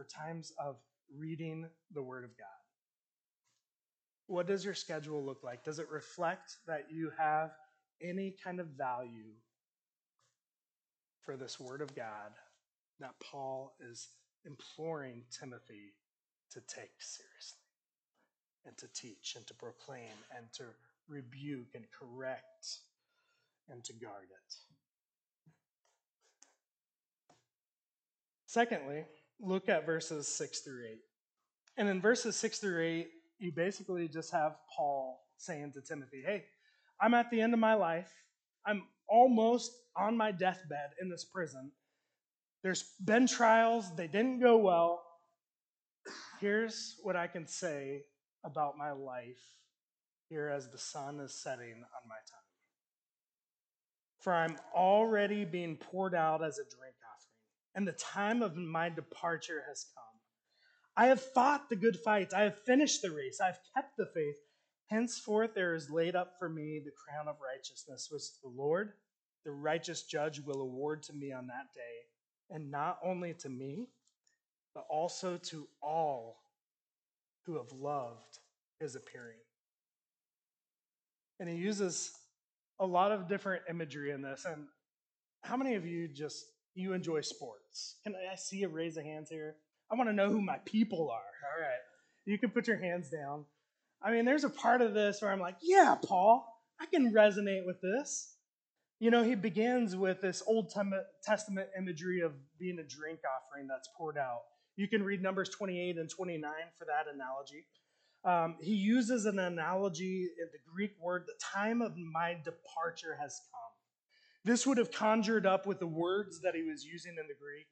for 0.00 0.06
times 0.06 0.50
of 0.58 0.76
reading 1.14 1.66
the 1.92 2.02
Word 2.02 2.24
of 2.24 2.30
God? 2.38 2.46
What 4.28 4.46
does 4.46 4.64
your 4.64 4.72
schedule 4.72 5.22
look 5.22 5.42
like? 5.42 5.62
Does 5.62 5.78
it 5.78 5.90
reflect 5.90 6.56
that 6.66 6.86
you 6.90 7.12
have 7.18 7.50
any 8.00 8.34
kind 8.42 8.60
of 8.60 8.68
value 8.68 9.34
for 11.20 11.36
this 11.36 11.60
Word 11.60 11.82
of 11.82 11.94
God 11.94 12.32
that 12.98 13.12
Paul 13.20 13.74
is 13.90 14.08
imploring 14.46 15.22
Timothy 15.38 15.92
to 16.52 16.60
take 16.60 16.92
seriously 16.98 17.58
and 18.64 18.78
to 18.78 18.88
teach 18.94 19.34
and 19.36 19.46
to 19.48 19.54
proclaim 19.54 20.16
and 20.34 20.46
to 20.54 20.64
rebuke 21.08 21.74
and 21.74 21.84
correct 21.90 22.78
and 23.68 23.84
to 23.84 23.92
guard 23.92 24.28
it? 24.30 24.54
Secondly, 28.46 29.04
look 29.42 29.68
at 29.68 29.86
verses 29.86 30.28
6 30.28 30.60
through 30.60 30.84
8. 30.86 30.98
And 31.76 31.88
in 31.88 32.00
verses 32.00 32.36
6 32.36 32.58
through 32.58 32.82
8, 32.82 33.08
you 33.38 33.52
basically 33.52 34.08
just 34.08 34.32
have 34.32 34.56
Paul 34.76 35.20
saying 35.36 35.72
to 35.72 35.80
Timothy, 35.80 36.22
Hey, 36.24 36.44
I'm 37.00 37.14
at 37.14 37.30
the 37.30 37.40
end 37.40 37.54
of 37.54 37.60
my 37.60 37.74
life. 37.74 38.12
I'm 38.66 38.82
almost 39.08 39.72
on 39.96 40.16
my 40.16 40.30
deathbed 40.30 40.90
in 41.00 41.08
this 41.08 41.24
prison. 41.24 41.72
There's 42.62 42.84
been 43.04 43.26
trials, 43.26 43.94
they 43.96 44.06
didn't 44.06 44.40
go 44.40 44.58
well. 44.58 45.02
Here's 46.40 46.96
what 47.02 47.16
I 47.16 47.26
can 47.26 47.46
say 47.46 48.02
about 48.44 48.76
my 48.76 48.92
life 48.92 49.40
here 50.28 50.48
as 50.48 50.70
the 50.70 50.78
sun 50.78 51.20
is 51.20 51.34
setting 51.34 51.74
on 51.74 52.08
my 52.08 52.14
time. 52.14 52.40
For 54.18 54.34
I'm 54.34 54.56
already 54.74 55.44
being 55.46 55.76
poured 55.76 56.14
out 56.14 56.44
as 56.44 56.58
a 56.58 56.64
drink 56.64 56.89
and 57.80 57.88
the 57.88 57.92
time 57.92 58.42
of 58.42 58.58
my 58.58 58.90
departure 58.90 59.62
has 59.66 59.86
come. 59.94 60.20
I 60.98 61.06
have 61.06 61.22
fought 61.22 61.70
the 61.70 61.76
good 61.76 61.96
fight, 61.96 62.34
I 62.36 62.42
have 62.42 62.60
finished 62.66 63.00
the 63.00 63.10
race, 63.10 63.40
I 63.42 63.46
have 63.46 63.60
kept 63.74 63.96
the 63.96 64.04
faith. 64.04 64.36
Henceforth 64.88 65.54
there 65.54 65.74
is 65.74 65.88
laid 65.88 66.14
up 66.14 66.34
for 66.38 66.50
me 66.50 66.82
the 66.84 66.90
crown 66.90 67.26
of 67.26 67.36
righteousness, 67.40 68.08
which 68.12 68.24
the 68.42 68.50
Lord, 68.50 68.92
the 69.46 69.52
righteous 69.52 70.02
judge, 70.02 70.42
will 70.44 70.60
award 70.60 71.02
to 71.04 71.14
me 71.14 71.32
on 71.32 71.46
that 71.46 71.72
day, 71.74 72.54
and 72.54 72.70
not 72.70 72.98
only 73.02 73.32
to 73.38 73.48
me, 73.48 73.88
but 74.74 74.84
also 74.90 75.38
to 75.38 75.66
all 75.82 76.42
who 77.46 77.56
have 77.56 77.72
loved 77.72 78.40
his 78.78 78.94
appearing. 78.94 79.38
And 81.38 81.48
he 81.48 81.56
uses 81.56 82.12
a 82.78 82.84
lot 82.84 83.10
of 83.10 83.26
different 83.26 83.62
imagery 83.70 84.10
in 84.10 84.20
this. 84.20 84.44
And 84.44 84.66
how 85.44 85.56
many 85.56 85.76
of 85.76 85.86
you 85.86 86.08
just 86.08 86.44
you 86.74 86.92
enjoy 86.92 87.22
sports? 87.22 87.59
Can 88.04 88.14
I 88.14 88.36
see 88.36 88.62
a 88.62 88.68
raise 88.68 88.96
of 88.96 89.04
hands 89.04 89.30
here? 89.30 89.56
I 89.90 89.96
want 89.96 90.08
to 90.08 90.14
know 90.14 90.30
who 90.30 90.40
my 90.40 90.58
people 90.64 91.10
are. 91.10 91.16
All 91.16 91.60
right. 91.60 91.80
You 92.24 92.38
can 92.38 92.50
put 92.50 92.68
your 92.68 92.78
hands 92.78 93.10
down. 93.10 93.44
I 94.02 94.12
mean, 94.12 94.24
there's 94.24 94.44
a 94.44 94.50
part 94.50 94.82
of 94.82 94.94
this 94.94 95.20
where 95.20 95.30
I'm 95.30 95.40
like, 95.40 95.56
yeah, 95.62 95.96
Paul, 96.02 96.46
I 96.80 96.86
can 96.86 97.12
resonate 97.12 97.66
with 97.66 97.80
this. 97.80 98.34
You 98.98 99.10
know, 99.10 99.22
he 99.22 99.34
begins 99.34 99.96
with 99.96 100.20
this 100.20 100.42
Old 100.46 100.72
Testament 101.24 101.68
imagery 101.76 102.20
of 102.20 102.32
being 102.58 102.78
a 102.78 102.84
drink 102.84 103.20
offering 103.24 103.66
that's 103.66 103.88
poured 103.96 104.18
out. 104.18 104.40
You 104.76 104.88
can 104.88 105.02
read 105.02 105.22
Numbers 105.22 105.48
28 105.50 105.96
and 105.96 106.08
29 106.08 106.50
for 106.78 106.84
that 106.86 107.12
analogy. 107.12 107.66
Um, 108.24 108.56
he 108.60 108.74
uses 108.74 109.24
an 109.24 109.38
analogy 109.38 110.28
in 110.38 110.48
the 110.52 110.58
Greek 110.70 110.92
word, 111.00 111.24
the 111.26 111.32
time 111.42 111.80
of 111.80 111.96
my 111.96 112.34
departure 112.34 113.16
has 113.18 113.40
come. 113.50 113.59
This 114.44 114.66
would 114.66 114.78
have 114.78 114.90
conjured 114.90 115.46
up 115.46 115.66
with 115.66 115.80
the 115.80 115.86
words 115.86 116.40
that 116.40 116.54
he 116.54 116.62
was 116.62 116.84
using 116.84 117.16
in 117.20 117.26
the 117.28 117.34
Greek 117.34 117.66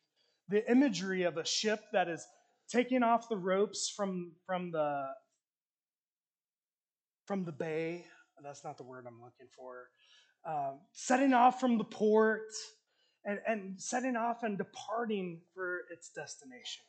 the 0.49 0.71
imagery 0.71 1.25
of 1.25 1.37
a 1.37 1.45
ship 1.45 1.81
that 1.93 2.09
is 2.09 2.27
taking 2.71 3.03
off 3.03 3.29
the 3.29 3.37
ropes 3.37 3.93
from, 3.95 4.33
from, 4.47 4.71
the, 4.71 5.07
from 7.27 7.45
the 7.45 7.53
bay. 7.53 8.07
That's 8.43 8.65
not 8.65 8.77
the 8.77 8.85
word 8.85 9.05
I'm 9.07 9.21
looking 9.21 9.49
for. 9.57 9.89
Um, 10.47 10.81
setting 10.93 11.35
off 11.35 11.61
from 11.61 11.77
the 11.77 11.85
port 11.85 12.51
and, 13.25 13.41
and 13.47 13.81
setting 13.81 14.17
off 14.17 14.43
and 14.43 14.57
departing 14.57 15.41
for 15.55 15.81
its 15.93 16.11
destination. 16.11 16.85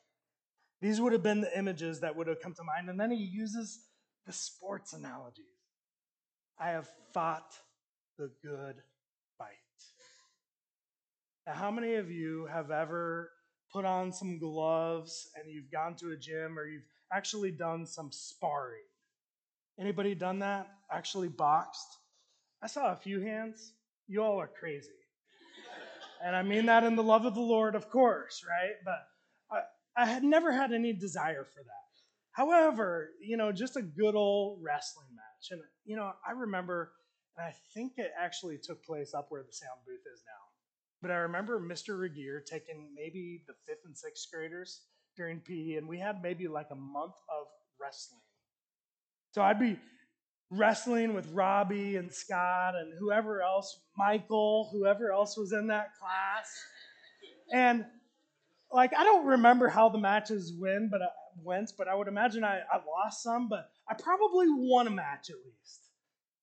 These 0.82 1.02
would 1.02 1.12
have 1.12 1.24
been 1.24 1.42
the 1.42 1.58
images 1.58 2.00
that 2.02 2.16
would 2.16 2.28
have 2.28 2.40
come 2.40 2.54
to 2.54 2.64
mind. 2.64 2.90
And 2.90 3.00
then 3.00 3.12
he 3.12 3.18
uses 3.18 3.80
the 4.26 4.32
sports 4.32 4.94
analogies. 4.94 5.46
I 6.60 6.70
have 6.70 6.90
fought 7.14 7.52
the 8.18 8.32
good. 8.44 8.76
Now, 11.50 11.56
how 11.56 11.72
many 11.72 11.96
of 11.96 12.12
you 12.12 12.46
have 12.46 12.70
ever 12.70 13.32
put 13.74 13.84
on 13.84 14.14
some 14.14 14.38
gloves 14.38 15.32
and 15.36 15.52
you've 15.52 15.72
gone 15.72 15.96
to 15.96 16.12
a 16.12 16.16
gym 16.16 16.60
or 16.60 16.68
you've 16.68 16.86
actually 17.12 17.50
done 17.50 17.88
some 17.88 18.12
sparring? 18.12 18.84
Anybody 19.80 20.14
done 20.14 20.38
that? 20.40 20.68
Actually 20.92 21.30
boxed? 21.30 21.98
I 22.62 22.68
saw 22.68 22.92
a 22.92 22.96
few 22.96 23.22
hands. 23.22 23.74
You 24.08 24.22
all 24.22 24.40
are 24.40 24.52
crazy. 24.60 24.92
and 26.24 26.36
I 26.36 26.44
mean 26.44 26.68
that 26.68 26.84
in 26.84 26.96
the 26.96 27.02
love 27.02 27.26
of 27.26 27.34
the 27.34 27.42
Lord, 27.42 27.74
of 27.74 27.90
course, 27.90 28.46
right? 28.48 28.76
But 28.86 29.64
I 29.98 30.06
had 30.06 30.24
never 30.24 30.52
had 30.52 30.72
any 30.72 30.94
desire 30.94 31.46
for 31.46 31.64
that. 31.64 31.90
However, 32.32 33.10
you 33.20 33.38
know, 33.38 33.52
just 33.52 33.76
a 33.76 33.82
good 33.82 34.14
old 34.14 34.60
wrestling 34.62 35.08
match. 35.16 35.50
And, 35.50 35.62
you 35.84 35.96
know, 35.96 36.12
I 36.28 36.34
remember, 36.34 36.92
and 37.36 37.48
I 37.48 37.56
think 37.74 37.94
it 37.98 38.12
actually 38.22 38.60
took 38.62 38.86
place 38.86 39.16
up 39.16 39.26
where 39.30 39.42
the 39.42 39.52
sound 39.52 39.80
booth 39.88 40.06
is 40.14 40.22
now. 40.28 40.49
But 41.02 41.12
I 41.12 41.16
remember 41.16 41.60
Mr. 41.60 42.00
Regier 42.00 42.42
taking 42.42 42.90
maybe 42.96 43.44
the 43.48 43.54
fifth 43.66 43.86
and 43.86 43.98
sixth 43.98 44.28
graders 44.32 44.82
during 45.16 45.40
PE, 45.40 45.76
and 45.76 45.88
we 45.88 45.98
had 46.00 46.22
maybe 46.22 46.48
like 46.48 46.68
a 46.72 46.76
month 46.76 47.16
of 47.30 47.48
wrestling. 47.80 48.22
So 49.32 49.42
I'd 49.42 49.60
be 49.60 49.80
wrestling 50.52 51.14
with 51.14 51.30
Robbie 51.32 51.98
and 51.98 52.12
Scott 52.12 52.76
and 52.76 52.94
whoever 53.00 53.42
else, 53.42 53.80
Michael, 53.98 54.70
whoever 54.72 55.12
else 55.12 55.38
was 55.38 55.54
in 55.54 55.68
that 55.68 55.90
class. 56.00 56.50
And 57.54 57.86
like 58.72 58.92
I 58.98 59.04
don't 59.04 59.26
remember 59.26 59.68
how 59.68 59.90
the 59.90 59.98
matches 59.98 60.54
win, 60.58 60.90
but 60.92 61.02
uh, 61.02 61.08
went, 61.44 61.72
but 61.78 61.88
I 61.88 61.96
would 61.96 62.08
imagine 62.08 62.44
I, 62.44 62.60
I 62.72 62.78
lost 62.78 63.24
some, 63.24 63.48
but 63.48 63.70
I 63.88 63.94
probably 63.94 64.48
won 64.50 64.88
a 64.88 64.92
match 64.92 65.30
at 65.30 65.36
least. 65.46 65.82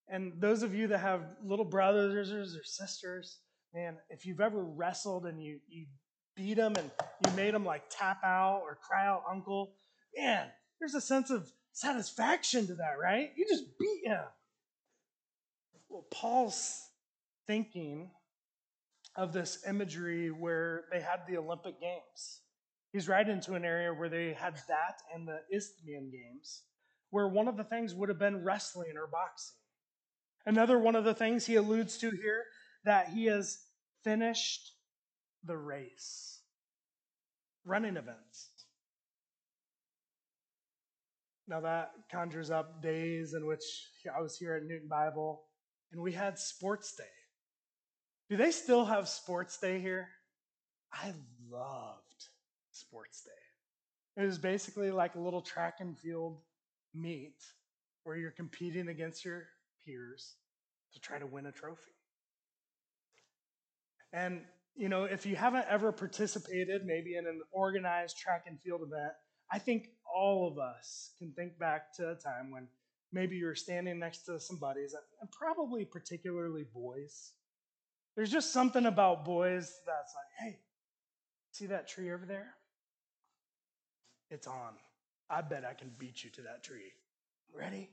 And 0.09 0.41
those 0.41 0.63
of 0.63 0.75
you 0.75 0.87
that 0.89 0.99
have 0.99 1.23
little 1.45 1.65
brothers 1.65 2.33
or 2.33 2.45
sisters, 2.65 3.39
man, 3.77 3.99
if 4.09 4.25
you've 4.25 4.41
ever 4.41 4.65
wrestled 4.65 5.27
and 5.27 5.41
you 5.41 5.61
you 5.69 5.87
beat 6.35 6.55
them 6.55 6.75
and 6.77 6.91
you 7.25 7.33
made 7.37 7.55
them 7.55 7.65
like 7.65 7.83
tap 7.91 8.25
out 8.25 8.63
or 8.63 8.77
cry 8.77 9.07
out 9.07 9.23
uncle, 9.31 9.75
man, 10.17 10.49
there's 10.81 10.95
a 10.95 11.01
sense 11.01 11.31
of 11.31 11.53
satisfaction 11.73 12.67
to 12.67 12.75
that, 12.75 12.95
right? 13.01 13.31
You 13.37 13.47
just 13.49 13.65
beat 13.79 14.03
him. 14.07 14.25
Well, 15.89 16.07
Paul's 16.11 16.83
thinking 17.47 18.11
of 19.15 19.33
this 19.33 19.63
imagery 19.69 20.31
where 20.31 20.85
they 20.91 21.01
had 21.01 21.21
the 21.29 21.37
Olympic 21.37 21.81
Games. 21.81 22.41
He's 22.93 23.09
right 23.09 23.29
into 23.29 23.55
an 23.55 23.65
area 23.65 23.93
where 23.93 24.09
they 24.09 24.33
had 24.33 24.55
that 24.69 25.01
and 25.15 25.29
the 25.29 25.41
Isthmian 25.55 26.11
Games, 26.11 26.63
where 27.11 27.29
one 27.29 27.47
of 27.47 27.57
the 27.57 27.65
things 27.65 27.95
would 27.95 28.09
have 28.09 28.19
been 28.19 28.43
wrestling 28.43 28.95
or 28.97 29.07
boxing. 29.07 29.57
Another 30.47 30.79
one 30.79 30.97
of 30.97 31.05
the 31.05 31.15
things 31.15 31.45
he 31.45 31.57
alludes 31.57 31.99
to 31.99 32.11
here 32.11 32.45
that 32.85 33.09
he 33.09 33.27
has 33.27 33.59
finished 34.07 34.71
the 35.43 35.57
race, 35.57 36.39
running 37.65 37.97
events. 37.97 38.51
Now 41.49 41.61
that 41.63 41.91
conjures 42.09 42.53
up 42.53 42.81
days 42.81 43.35
in 43.35 43.47
which 43.47 43.65
I 44.17 44.21
was 44.21 44.39
here 44.39 44.55
at 44.55 44.63
Newton 44.63 44.87
Bible 44.87 45.43
and 45.91 46.01
we 46.01 46.13
had 46.13 46.39
sports 46.39 46.95
day. 46.95 47.05
Do 48.31 48.37
they 48.37 48.53
still 48.53 48.85
have 48.85 49.09
sports 49.09 49.59
day 49.59 49.81
here? 49.81 50.09
I 50.93 51.13
loved 51.51 52.29
sports 52.71 53.23
day. 53.23 54.23
It 54.23 54.25
was 54.25 54.39
basically 54.39 54.93
like 54.93 55.17
a 55.17 55.21
little 55.21 55.43
track 55.43 55.79
and 55.81 55.99
field 55.99 56.39
meet 56.95 57.43
where 58.05 58.17
you're 58.17 58.31
competing 58.31 58.87
against 58.87 59.25
your 59.25 59.49
peers 59.85 60.37
to 60.93 61.01
try 61.01 61.19
to 61.19 61.27
win 61.27 61.47
a 61.47 61.53
trophy. 61.53 61.96
And, 64.13 64.43
you 64.77 64.89
know, 64.89 65.05
if 65.05 65.27
you 65.27 65.37
haven't 65.37 65.67
ever 65.69 65.93
participated 65.93 66.85
maybe 66.85 67.17
in 67.17 67.27
an 67.27 67.41
organized 67.53 68.19
track 68.19 68.45
and 68.47 68.61
field 68.61 68.83
event, 68.83 69.13
I 69.51 69.59
think 69.59 69.89
all 70.15 70.49
of 70.51 70.59
us 70.59 71.13
can 71.19 71.33
think 71.33 71.59
back 71.59 71.95
to 71.97 72.11
a 72.11 72.15
time 72.15 72.51
when 72.51 72.69
maybe 73.13 73.37
you 73.37 73.47
were 73.47 73.55
standing 73.55 73.99
next 73.99 74.25
to 74.25 74.41
some 74.41 74.59
buddies, 74.59 74.95
and 75.21 75.31
probably 75.31 75.85
particularly 75.85 76.65
boys, 76.75 77.33
there's 78.17 78.31
just 78.31 78.53
something 78.53 78.87
about 78.87 79.25
boys 79.25 79.81
that's 79.87 80.15
like, 80.15 80.53
hey, 80.53 80.59
see 81.53 81.67
that 81.67 81.87
tree 81.89 82.13
over 82.13 82.27
there? 82.27 82.55
It's 84.31 84.47
on. 84.47 84.75
I 85.31 85.43
bet 85.43 85.65
I 85.65 85.75
can 85.75 85.93
beat 85.99 86.25
you 86.25 86.31
to 86.31 86.43
that 86.43 86.65
tree. 86.65 86.93
Ready? 87.55 87.91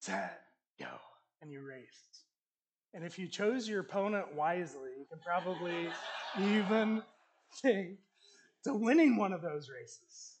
Set, 0.00 0.40
go. 0.78 0.88
And 1.42 1.50
you 1.50 1.62
raced. 1.62 2.24
And 2.92 3.04
if 3.04 3.18
you 3.18 3.28
chose 3.28 3.68
your 3.68 3.80
opponent 3.80 4.34
wisely, 4.34 4.90
you 4.98 5.06
can 5.08 5.20
probably 5.20 5.88
even 6.38 7.02
think 7.62 7.98
to 8.64 8.74
winning 8.74 9.16
one 9.16 9.32
of 9.32 9.42
those 9.42 9.68
races. 9.68 10.36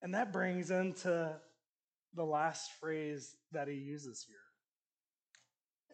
And 0.00 0.14
that 0.14 0.32
brings 0.32 0.70
into 0.70 1.36
the 2.14 2.24
last 2.24 2.72
phrase 2.80 3.36
that 3.52 3.68
he 3.68 3.74
uses 3.74 4.24
here 4.28 4.36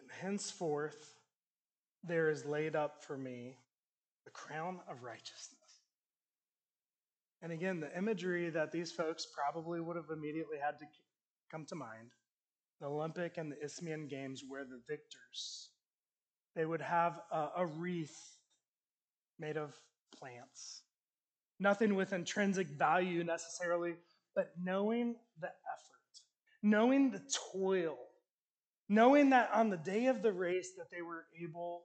And 0.01 0.11
henceforth 0.11 1.15
there 2.03 2.31
is 2.31 2.45
laid 2.45 2.75
up 2.75 3.05
for 3.05 3.17
me 3.17 3.57
the 4.25 4.31
crown 4.31 4.81
of 4.89 5.03
righteousness. 5.03 5.59
And 7.43 7.53
again, 7.53 7.81
the 7.81 7.97
imagery 7.97 8.51
that 8.51 8.73
these 8.73 8.91
folks 8.91 9.27
probably 9.27 9.81
would 9.81 9.97
have 9.97 10.11
immediately 10.11 10.57
had 10.65 10.79
to 10.79 10.87
come 11.51 11.65
to 11.67 11.75
mind 11.75 12.11
the 12.81 12.87
Olympic 12.87 13.39
and 13.39 13.51
the 13.51 13.63
Isthmian 13.65 14.09
Games, 14.09 14.43
where 14.47 14.65
the 14.65 14.81
victors 14.89 15.71
they 16.59 16.67
would 16.67 16.81
have 16.81 17.21
a, 17.31 17.49
a 17.59 17.67
wreath 17.67 18.37
made 19.39 19.57
of 19.57 19.79
plants. 20.19 20.83
Nothing 21.61 21.95
with 21.95 22.13
intrinsic 22.13 22.67
value 22.67 23.23
necessarily, 23.23 23.95
but 24.35 24.53
knowing 24.61 25.15
the 25.41 25.47
effort, 25.47 26.23
knowing 26.63 27.13
the 27.13 27.23
toil, 27.53 27.97
knowing 28.89 29.31
that 29.31 29.51
on 29.55 29.71
the 29.71 29.77
day 29.77 30.07
of 30.07 30.23
the 30.23 30.33
race 30.33 30.73
that 30.79 30.91
they 30.91 31.01
were 31.01 31.27
able 31.41 31.85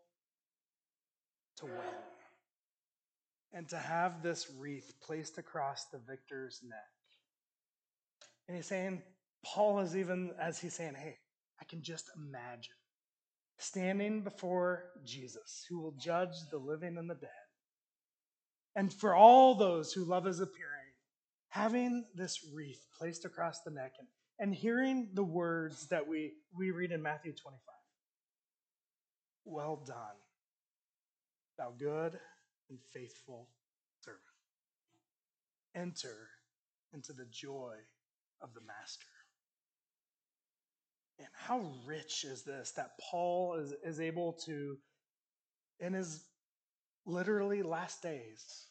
to 1.57 1.65
win 1.65 2.03
and 3.53 3.69
to 3.69 3.77
have 3.77 4.23
this 4.23 4.47
wreath 4.57 4.91
placed 5.03 5.37
across 5.37 5.85
the 5.85 5.99
victor's 5.99 6.61
neck. 6.63 6.79
And 8.47 8.57
he's 8.57 8.65
saying, 8.65 9.03
Paul 9.43 9.79
is 9.79 9.95
even, 9.95 10.31
as 10.39 10.59
he's 10.59 10.73
saying, 10.73 10.95
hey, 10.95 11.17
I 11.61 11.65
can 11.65 11.81
just 11.81 12.09
imagine 12.15 12.75
standing 13.57 14.21
before 14.21 14.85
Jesus, 15.05 15.65
who 15.69 15.79
will 15.81 15.93
judge 15.93 16.35
the 16.51 16.57
living 16.57 16.97
and 16.97 17.09
the 17.09 17.15
dead. 17.15 17.29
And 18.75 18.91
for 18.91 19.13
all 19.13 19.55
those 19.55 19.93
who 19.93 20.03
love 20.03 20.25
his 20.25 20.39
appearing, 20.39 20.69
having 21.49 22.05
this 22.15 22.39
wreath 22.53 22.85
placed 22.97 23.25
across 23.25 23.61
the 23.61 23.71
neck 23.71 23.93
and, 23.99 24.07
and 24.39 24.55
hearing 24.55 25.09
the 25.13 25.23
words 25.23 25.87
that 25.89 26.07
we, 26.07 26.33
we 26.57 26.71
read 26.71 26.91
in 26.91 27.01
Matthew 27.01 27.33
25 27.33 27.59
Well 29.45 29.83
done, 29.85 30.17
thou 31.57 31.73
good 31.77 32.19
and 32.69 32.79
faithful 32.93 33.49
servant. 34.01 34.21
Enter 35.75 36.29
into 36.93 37.13
the 37.13 37.27
joy 37.31 37.75
of 38.41 38.53
the 38.53 38.61
Master. 38.61 39.12
And 41.19 41.27
how 41.33 41.71
rich 41.85 42.23
is 42.23 42.43
this 42.43 42.71
that 42.71 42.91
Paul 43.11 43.55
is, 43.55 43.73
is 43.83 43.99
able 43.99 44.33
to, 44.45 44.77
in 45.79 45.93
his 45.93 46.23
literally 47.05 47.63
last 47.63 48.01
days, 48.01 48.67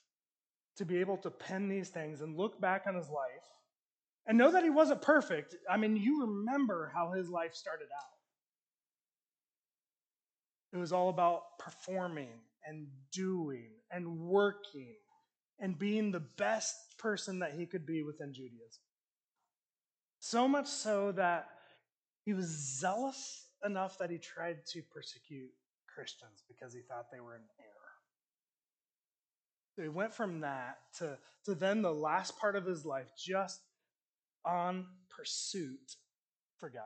to 0.76 0.84
be 0.84 0.98
able 0.98 1.18
to 1.18 1.30
pen 1.30 1.68
these 1.68 1.90
things 1.90 2.20
and 2.20 2.36
look 2.36 2.60
back 2.60 2.84
on 2.86 2.94
his 2.94 3.08
life 3.08 3.46
and 4.26 4.38
know 4.38 4.50
that 4.50 4.62
he 4.62 4.70
wasn't 4.70 5.02
perfect. 5.02 5.54
I 5.70 5.76
mean, 5.76 5.96
you 5.96 6.22
remember 6.22 6.90
how 6.94 7.12
his 7.12 7.28
life 7.28 7.54
started 7.54 7.84
out. 7.84 8.12
It 10.72 10.78
was 10.78 10.92
all 10.92 11.10
about 11.10 11.58
performing 11.58 12.40
and 12.66 12.86
doing 13.12 13.70
and 13.90 14.20
working 14.20 14.94
and 15.58 15.78
being 15.78 16.10
the 16.10 16.20
best 16.38 16.74
person 16.98 17.40
that 17.40 17.54
he 17.54 17.66
could 17.66 17.84
be 17.84 18.02
within 18.02 18.32
Judaism. 18.32 18.82
So 20.18 20.48
much 20.48 20.66
so 20.66 21.12
that 21.12 21.48
he 22.24 22.34
was 22.34 22.46
zealous 22.46 23.46
enough 23.64 23.98
that 23.98 24.10
he 24.10 24.18
tried 24.18 24.64
to 24.66 24.82
persecute 24.82 25.50
Christians 25.92 26.42
because 26.48 26.72
he 26.74 26.80
thought 26.80 27.10
they 27.12 27.20
were 27.20 27.34
in 27.34 27.42
error. 27.60 27.82
So 29.76 29.82
he 29.82 29.88
went 29.88 30.14
from 30.14 30.40
that 30.40 30.78
to, 30.98 31.18
to 31.46 31.54
then 31.54 31.82
the 31.82 31.92
last 31.92 32.38
part 32.38 32.56
of 32.56 32.66
his 32.66 32.84
life 32.84 33.10
just 33.16 33.60
on 34.44 34.86
pursuit 35.08 35.96
for 36.58 36.68
God, 36.68 36.82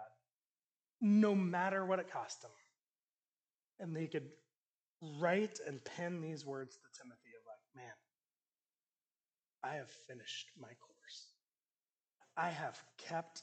no 1.01 1.35
matter 1.35 1.85
what 1.85 1.99
it 1.99 2.11
cost 2.11 2.45
him. 2.45 2.51
And 3.81 3.97
he 3.97 4.07
could 4.07 4.29
write 5.21 5.59
and 5.67 5.85
pen 5.85 6.21
these 6.21 6.47
words 6.47 6.77
to 6.77 7.03
Timothy 7.03 7.31
of 7.39 7.45
like, 7.47 7.85
man, 7.85 7.93
I 9.63 9.77
have 9.77 9.91
finished 10.09 10.49
my 10.59 10.69
course. 10.69 11.33
I 12.37 12.51
have 12.51 12.81
kept. 12.99 13.43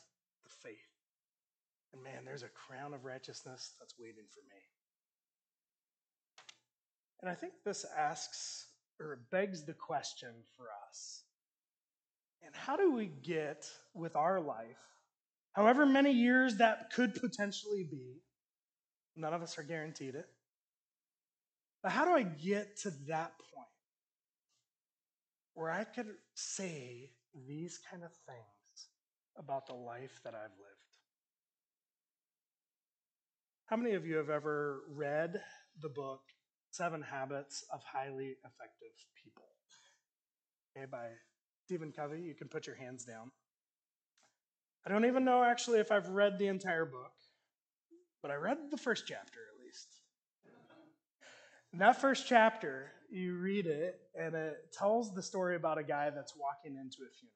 And 1.94 2.04
man, 2.04 2.26
there's 2.26 2.44
a 2.44 2.50
crown 2.50 2.94
of 2.94 3.06
righteousness 3.06 3.74
that's 3.80 3.94
waiting 4.00 4.26
for 4.30 4.42
me. 4.42 4.62
And 7.22 7.30
I 7.30 7.36
think 7.36 7.54
this 7.64 7.86
asks 7.98 8.68
or 9.00 9.20
begs 9.32 9.64
the 9.64 9.74
question 9.74 10.30
for 10.58 10.66
us. 10.90 11.24
And 12.46 12.54
how 12.54 12.76
do 12.76 12.92
we 12.92 13.06
get 13.06 13.66
with 13.94 14.16
our 14.16 14.42
life, 14.42 14.90
however 15.54 15.86
many 15.86 16.12
years 16.12 16.58
that 16.58 16.92
could 16.94 17.16
potentially 17.16 17.86
be? 17.90 18.22
None 19.16 19.34
of 19.34 19.42
us 19.42 19.58
are 19.58 19.64
guaranteed 19.64 20.16
it. 20.16 20.28
But 21.82 21.92
how 21.92 22.06
do 22.06 22.12
I 22.12 22.24
get 22.24 22.78
to 22.82 22.92
that 23.08 23.34
point 23.54 23.68
where 25.54 25.70
I 25.70 25.84
could 25.84 26.08
say 26.34 27.12
these 27.48 27.80
kind 27.90 28.04
of 28.04 28.12
things 28.26 28.88
about 29.38 29.68
the 29.68 29.76
life 29.76 30.20
that 30.24 30.34
I've 30.34 30.58
lived? 30.60 30.73
How 33.74 33.78
many 33.78 33.96
of 33.96 34.06
you 34.06 34.18
have 34.18 34.30
ever 34.30 34.82
read 34.88 35.42
the 35.82 35.90
book 35.90 36.22
Seven 36.70 37.02
Habits 37.02 37.66
of 37.74 37.82
Highly 37.84 38.36
Effective 38.46 38.94
People? 39.16 39.46
Okay, 40.78 40.86
by 40.86 41.08
Stephen 41.66 41.92
Covey. 41.92 42.22
You 42.22 42.36
can 42.36 42.50
put 42.50 42.68
your 42.68 42.76
hands 42.76 43.04
down. 43.04 43.32
I 44.86 44.92
don't 44.92 45.06
even 45.06 45.26
know 45.26 45.44
actually 45.44 45.80
if 45.80 45.92
I've 45.92 46.10
read 46.10 46.38
the 46.38 46.50
entire 46.50 46.86
book, 46.86 47.14
but 48.22 48.30
I 48.30 48.36
read 48.36 48.60
the 48.70 48.78
first 48.78 49.06
chapter 49.08 49.40
at 49.40 49.66
least. 49.66 49.88
In 51.74 51.80
that 51.80 52.00
first 52.00 52.28
chapter, 52.28 52.92
you 53.10 53.38
read 53.38 53.66
it, 53.66 53.96
and 54.14 54.36
it 54.36 54.72
tells 54.72 55.16
the 55.16 55.24
story 55.24 55.56
about 55.56 55.80
a 55.80 55.84
guy 55.84 56.12
that's 56.12 56.36
walking 56.38 56.78
into 56.80 56.98
a 56.98 57.10
funeral. 57.10 57.34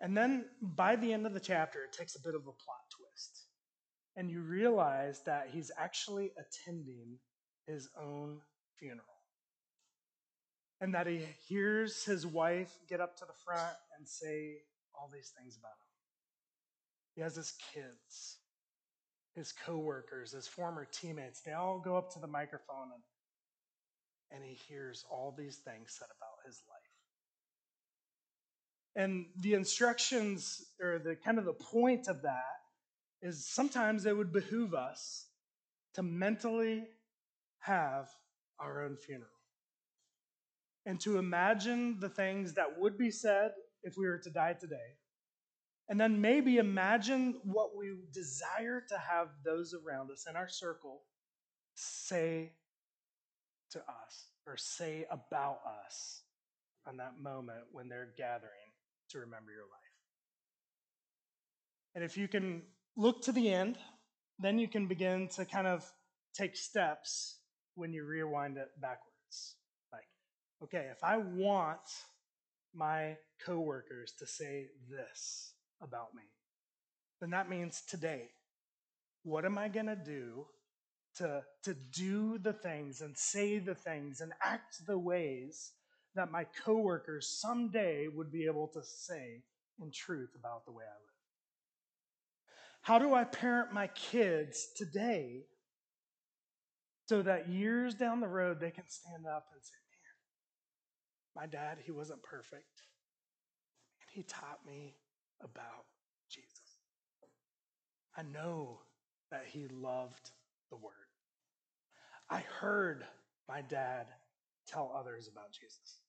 And 0.00 0.16
then 0.16 0.46
by 0.60 0.96
the 0.96 1.12
end 1.12 1.26
of 1.26 1.32
the 1.32 1.38
chapter, 1.38 1.84
it 1.84 1.96
takes 1.96 2.16
a 2.16 2.20
bit 2.20 2.34
of 2.34 2.40
a 2.40 2.50
plot 2.50 2.90
twist 2.90 3.41
and 4.16 4.30
you 4.30 4.40
realize 4.40 5.22
that 5.24 5.48
he's 5.52 5.70
actually 5.78 6.32
attending 6.38 7.18
his 7.66 7.88
own 8.00 8.40
funeral. 8.78 9.06
And 10.80 10.94
that 10.94 11.06
he 11.06 11.24
hears 11.48 12.04
his 12.04 12.26
wife 12.26 12.72
get 12.88 13.00
up 13.00 13.16
to 13.18 13.24
the 13.24 13.32
front 13.44 13.76
and 13.96 14.06
say 14.06 14.56
all 14.94 15.08
these 15.12 15.32
things 15.38 15.56
about 15.56 15.70
him. 15.70 15.92
He 17.14 17.20
has 17.20 17.36
his 17.36 17.54
kids, 17.72 18.38
his 19.34 19.52
coworkers, 19.52 20.32
his 20.32 20.48
former 20.48 20.86
teammates. 20.90 21.40
They 21.40 21.52
all 21.52 21.78
go 21.78 21.96
up 21.96 22.12
to 22.14 22.18
the 22.20 22.26
microphone 22.26 22.90
and, 22.92 23.02
and 24.32 24.44
he 24.44 24.58
hears 24.68 25.04
all 25.10 25.34
these 25.36 25.56
things 25.56 25.94
said 25.96 26.08
about 26.18 26.46
his 26.46 26.60
life. 26.68 26.82
And 28.94 29.26
the 29.40 29.54
instructions, 29.54 30.62
or 30.80 30.98
the 30.98 31.16
kind 31.16 31.38
of 31.38 31.44
the 31.44 31.54
point 31.54 32.08
of 32.08 32.22
that, 32.22 32.61
is 33.22 33.46
sometimes 33.46 34.04
it 34.04 34.16
would 34.16 34.32
behoove 34.32 34.74
us 34.74 35.26
to 35.94 36.02
mentally 36.02 36.84
have 37.60 38.08
our 38.58 38.84
own 38.84 38.96
funeral 38.96 39.30
and 40.84 41.00
to 41.00 41.18
imagine 41.18 41.98
the 42.00 42.08
things 42.08 42.54
that 42.54 42.78
would 42.78 42.98
be 42.98 43.10
said 43.10 43.52
if 43.84 43.96
we 43.96 44.06
were 44.06 44.18
to 44.18 44.30
die 44.30 44.54
today. 44.58 44.98
And 45.88 46.00
then 46.00 46.20
maybe 46.20 46.56
imagine 46.56 47.40
what 47.44 47.76
we 47.76 47.94
desire 48.12 48.82
to 48.88 48.98
have 48.98 49.28
those 49.44 49.74
around 49.74 50.10
us 50.10 50.26
in 50.28 50.36
our 50.36 50.48
circle 50.48 51.02
say 51.74 52.52
to 53.70 53.78
us 53.78 54.26
or 54.46 54.56
say 54.56 55.06
about 55.10 55.60
us 55.86 56.22
on 56.86 56.96
that 56.96 57.20
moment 57.20 57.64
when 57.70 57.88
they're 57.88 58.12
gathering 58.16 58.50
to 59.10 59.18
remember 59.18 59.52
your 59.52 59.62
life. 59.62 59.68
And 61.94 62.02
if 62.02 62.16
you 62.16 62.26
can 62.26 62.62
look 62.96 63.22
to 63.22 63.32
the 63.32 63.52
end, 63.52 63.78
then 64.38 64.58
you 64.58 64.68
can 64.68 64.86
begin 64.86 65.28
to 65.28 65.44
kind 65.44 65.66
of 65.66 65.90
take 66.34 66.56
steps 66.56 67.38
when 67.74 67.92
you 67.92 68.04
rewind 68.04 68.56
it 68.56 68.68
backwards. 68.80 69.56
Like, 69.92 70.08
okay, 70.64 70.88
if 70.90 71.02
I 71.02 71.16
want 71.16 71.80
my 72.74 73.16
coworkers 73.44 74.12
to 74.18 74.26
say 74.26 74.68
this 74.90 75.54
about 75.82 76.14
me, 76.14 76.22
then 77.20 77.30
that 77.30 77.48
means 77.48 77.82
today, 77.88 78.30
what 79.22 79.44
am 79.44 79.58
I 79.58 79.68
going 79.68 79.86
to 79.86 79.96
do 79.96 80.46
to, 81.16 81.42
to 81.64 81.74
do 81.92 82.38
the 82.38 82.52
things 82.52 83.00
and 83.00 83.16
say 83.16 83.58
the 83.58 83.74
things 83.74 84.20
and 84.20 84.32
act 84.42 84.86
the 84.86 84.98
ways 84.98 85.72
that 86.14 86.30
my 86.30 86.44
coworkers 86.64 87.28
someday 87.40 88.08
would 88.08 88.32
be 88.32 88.46
able 88.46 88.68
to 88.68 88.82
say 88.82 89.42
in 89.80 89.90
truth 89.90 90.30
about 90.38 90.64
the 90.64 90.72
way 90.72 90.84
I 90.84 90.94
live? 90.94 91.11
How 92.82 92.98
do 92.98 93.14
I 93.14 93.24
parent 93.24 93.72
my 93.72 93.86
kids 93.88 94.68
today 94.76 95.46
so 97.06 97.22
that 97.22 97.48
years 97.48 97.94
down 97.94 98.20
the 98.20 98.28
road 98.28 98.58
they 98.60 98.70
can 98.70 98.88
stand 98.88 99.24
up 99.26 99.46
and 99.52 99.62
say, 99.62 99.76
Man, 101.36 101.42
my 101.42 101.46
dad, 101.46 101.78
he 101.84 101.92
wasn't 101.92 102.22
perfect. 102.22 102.82
And 104.00 104.10
he 104.10 104.24
taught 104.24 104.58
me 104.66 104.96
about 105.40 105.86
Jesus. 106.28 106.50
I 108.16 108.22
know 108.22 108.80
that 109.30 109.44
he 109.46 109.68
loved 109.68 110.30
the 110.70 110.76
word. 110.76 110.92
I 112.28 112.40
heard 112.60 113.04
my 113.48 113.62
dad 113.62 114.06
tell 114.66 114.92
others 114.96 115.28
about 115.28 115.52
Jesus. 115.52 116.00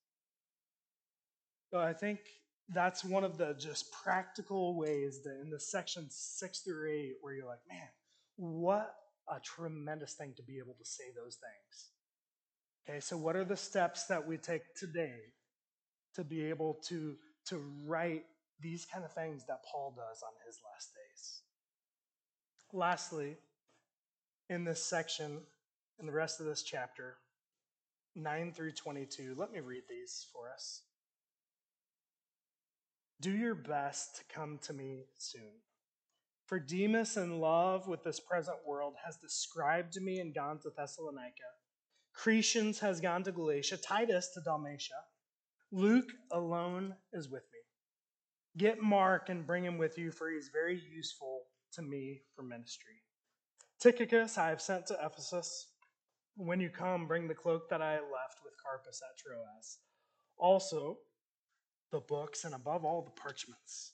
So 1.69 1.79
I 1.79 1.93
think 1.93 2.19
that's 2.73 3.03
one 3.03 3.23
of 3.23 3.37
the 3.37 3.55
just 3.59 3.91
practical 3.91 4.77
ways 4.77 5.21
that 5.23 5.39
in 5.41 5.49
the 5.49 5.59
section 5.59 6.07
six 6.09 6.59
through 6.59 6.91
eight, 6.91 7.13
where 7.21 7.33
you're 7.33 7.47
like, 7.47 7.59
man, 7.69 7.87
what 8.35 8.93
a 9.29 9.39
tremendous 9.39 10.13
thing 10.13 10.33
to 10.35 10.43
be 10.43 10.57
able 10.57 10.75
to 10.79 10.85
say 10.85 11.05
those 11.15 11.37
things. 11.37 11.89
Okay, 12.87 12.99
so 12.99 13.17
what 13.17 13.35
are 13.35 13.45
the 13.45 13.55
steps 13.55 14.05
that 14.07 14.27
we 14.27 14.37
take 14.37 14.75
today 14.75 15.15
to 16.15 16.23
be 16.23 16.45
able 16.45 16.79
to, 16.87 17.15
to 17.45 17.63
write 17.85 18.25
these 18.59 18.85
kind 18.85 19.05
of 19.05 19.13
things 19.13 19.45
that 19.47 19.63
Paul 19.71 19.95
does 19.95 20.21
on 20.21 20.33
his 20.45 20.59
last 20.69 20.89
days? 20.93 21.41
Lastly, 22.73 23.37
in 24.49 24.63
this 24.63 24.83
section, 24.83 25.39
in 25.99 26.05
the 26.05 26.11
rest 26.11 26.39
of 26.39 26.45
this 26.45 26.63
chapter, 26.63 27.15
9 28.15 28.53
through 28.53 28.73
22, 28.73 29.35
let 29.37 29.51
me 29.51 29.59
read 29.59 29.83
these 29.89 30.27
for 30.33 30.51
us. 30.51 30.81
Do 33.23 33.31
your 33.31 33.55
best 33.55 34.17
to 34.17 34.35
come 34.35 34.59
to 34.63 34.73
me 34.73 35.05
soon. 35.17 35.61
For 36.45 36.59
Demas, 36.59 37.15
in 37.15 37.39
love 37.39 37.87
with 37.87 38.03
this 38.03 38.19
present 38.19 38.57
world, 38.67 38.95
has 39.05 39.15
described 39.15 39.95
me 40.01 40.19
and 40.19 40.35
gone 40.35 40.59
to 40.59 40.71
Thessalonica. 40.75 41.31
Crescens 42.13 42.79
has 42.79 42.99
gone 42.99 43.23
to 43.23 43.31
Galatia, 43.31 43.77
Titus 43.77 44.31
to 44.33 44.41
Dalmatia. 44.41 44.99
Luke 45.71 46.09
alone 46.33 46.95
is 47.13 47.29
with 47.29 47.43
me. 47.53 47.59
Get 48.57 48.81
Mark 48.81 49.29
and 49.29 49.47
bring 49.47 49.63
him 49.63 49.77
with 49.77 49.97
you, 49.97 50.11
for 50.11 50.29
he 50.29 50.35
is 50.35 50.49
very 50.51 50.81
useful 50.93 51.43
to 51.75 51.81
me 51.81 52.23
for 52.35 52.43
ministry. 52.43 52.99
Tychicus 53.79 54.37
I 54.37 54.49
have 54.49 54.61
sent 54.61 54.85
to 54.87 54.97
Ephesus. 55.01 55.69
When 56.35 56.59
you 56.59 56.69
come, 56.69 57.07
bring 57.07 57.29
the 57.29 57.35
cloak 57.35 57.69
that 57.69 57.81
I 57.81 57.93
left 57.93 58.41
with 58.43 58.53
Carpus 58.61 59.01
at 59.01 59.17
Troas. 59.17 59.77
Also, 60.37 60.97
the 61.91 61.99
books, 61.99 62.43
and 62.43 62.53
above 62.53 62.85
all, 62.85 63.03
the 63.03 63.21
parchments. 63.21 63.93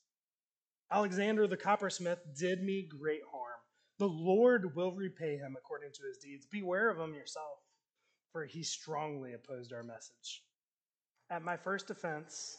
Alexander 0.91 1.47
the 1.47 1.57
coppersmith 1.57 2.19
did 2.37 2.63
me 2.63 2.87
great 2.87 3.21
harm. 3.31 3.59
The 3.99 4.07
Lord 4.07 4.75
will 4.75 4.93
repay 4.93 5.37
him 5.37 5.55
according 5.57 5.91
to 5.91 6.03
his 6.07 6.17
deeds. 6.17 6.45
Beware 6.45 6.89
of 6.89 6.97
him 6.97 7.13
yourself, 7.13 7.59
for 8.31 8.45
he 8.45 8.63
strongly 8.63 9.33
opposed 9.33 9.73
our 9.73 9.83
message. 9.83 10.43
At 11.29 11.43
my 11.43 11.57
first 11.57 11.89
offense, 11.89 12.57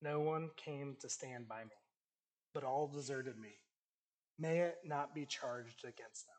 no 0.00 0.20
one 0.20 0.50
came 0.56 0.96
to 1.00 1.08
stand 1.08 1.46
by 1.46 1.62
me, 1.62 1.76
but 2.54 2.64
all 2.64 2.88
deserted 2.88 3.38
me. 3.38 3.52
May 4.38 4.60
it 4.60 4.78
not 4.84 5.14
be 5.14 5.26
charged 5.26 5.84
against 5.84 6.26
them. 6.26 6.36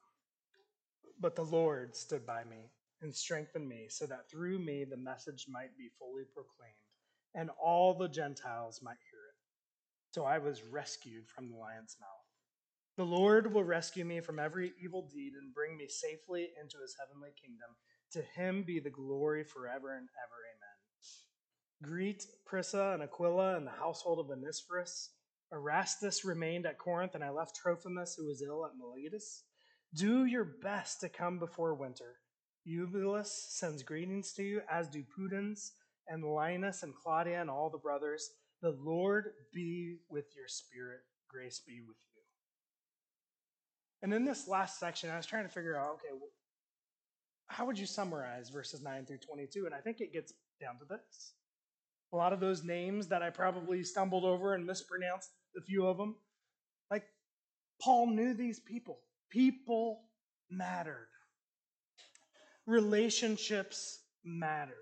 But 1.22 1.36
the 1.36 1.46
Lord 1.46 1.96
stood 1.96 2.26
by 2.26 2.44
me 2.44 2.72
and 3.02 3.16
strengthened 3.16 3.68
me, 3.68 3.86
so 3.90 4.06
that 4.08 4.30
through 4.30 4.60
me 4.60 4.84
the 4.84 4.98
message 4.98 5.46
might 5.48 5.78
be 5.78 5.90
fully 6.00 6.24
proclaimed, 6.34 6.74
and 7.36 7.50
all 7.62 7.94
the 7.94 8.10
Gentiles 8.10 8.80
might 8.84 8.98
hear 9.10 9.20
it. 9.20 9.36
So 10.12 10.26
I 10.26 10.38
was 10.38 10.64
rescued 10.64 11.28
from 11.28 11.50
the 11.50 11.58
lion's 11.58 11.98
mouth. 12.00 12.10
The 12.98 13.04
Lord 13.04 13.52
will 13.52 13.64
rescue 13.64 14.06
me 14.06 14.20
from 14.22 14.38
every 14.38 14.74
evil 14.84 15.10
deed 15.12 15.34
and 15.34 15.54
bring 15.54 15.76
me 15.76 15.88
safely 15.88 16.50
into 16.62 16.78
his 16.80 16.96
heavenly 17.00 17.32
kingdom. 17.42 17.70
To 18.12 18.22
him 18.22 18.64
be 18.64 18.80
the 18.80 18.92
glory 18.92 19.44
forever 19.44 19.96
and 19.98 20.08
ever. 20.08 20.40
Amen. 20.54 21.92
Greet 21.92 22.26
Prisca 22.46 22.92
and 22.94 23.02
Aquila 23.02 23.58
and 23.58 23.66
the 23.66 23.72
household 23.72 24.20
of 24.20 24.30
Onesiphorus. 24.30 25.10
Erastus 25.52 26.24
remained 26.24 26.66
at 26.68 26.78
Corinth, 26.78 27.16
and 27.16 27.24
I 27.24 27.32
left 27.32 27.56
Trophimus, 27.56 28.16
who 28.16 28.28
was 28.28 28.42
ill 28.42 28.66
at 28.66 28.78
Miletus. 28.78 29.44
Do 29.96 30.26
your 30.26 30.46
best 30.46 31.02
to 31.02 31.10
come 31.10 31.40
before 31.40 31.74
winter. 31.74 32.18
Eubulus 32.64 33.48
sends 33.50 33.84
greetings 33.84 34.34
to 34.34 34.44
you, 34.44 34.62
as 34.70 34.88
do 34.88 35.04
Pudens 35.04 35.72
and 36.08 36.24
Linus 36.24 36.84
and 36.84 36.93
Claudia 36.95 37.41
and 37.41 37.49
all 37.49 37.70
the 37.70 37.78
brothers. 37.78 38.32
The 38.62 38.78
Lord 38.80 39.32
be 39.54 39.97
with 40.10 40.36
your 40.36 40.47
spirit. 40.47 41.01
Grace 41.28 41.62
be 41.66 41.82
with 41.82 41.97
you. 41.97 42.22
And 44.01 44.14
in 44.14 44.26
this 44.26 44.47
last 44.47 44.80
section, 44.80 45.10
I 45.10 45.18
was 45.18 45.26
trying 45.26 45.43
to 45.43 45.49
figure 45.49 45.78
out 45.78 45.93
okay, 45.95 46.14
how 47.47 47.66
would 47.66 47.78
you 47.78 47.86
summarize 47.86 48.49
verses 48.49 48.82
9 48.82 49.06
through 49.06 49.20
22? 49.20 49.66
And 49.66 49.76
I 49.76 49.80
think 49.80 50.01
it 50.01 50.12
gets 50.12 50.34
down 50.60 50.78
to 50.80 50.86
this. 50.86 51.34
A 52.12 52.16
lot 52.16 52.34
of 52.34 52.39
those 52.39 52.64
names 52.64 53.08
that 53.08 53.22
I 53.24 53.30
probably 53.30 53.84
stumbled 53.84 54.24
over 54.24 54.54
and 54.54 54.66
mispronounced 54.66 55.30
a 55.58 55.62
few 55.62 55.86
of 55.86 55.97
them, 55.97 56.16
like 56.91 57.04
Paul 57.82 58.08
knew 58.08 58.34
these 58.34 58.60
people. 58.60 58.99
People 59.30 60.01
mattered. 60.49 61.08
Relationships 62.66 63.99
mattered. 64.24 64.76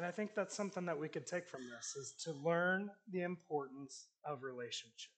And 0.00 0.06
I 0.06 0.12
think 0.12 0.34
that's 0.34 0.56
something 0.56 0.86
that 0.86 0.98
we 0.98 1.10
could 1.10 1.26
take 1.26 1.46
from 1.46 1.60
this 1.68 1.94
is 1.94 2.14
to 2.24 2.32
learn 2.32 2.90
the 3.12 3.20
importance 3.20 4.06
of 4.24 4.42
relationship. 4.42 5.12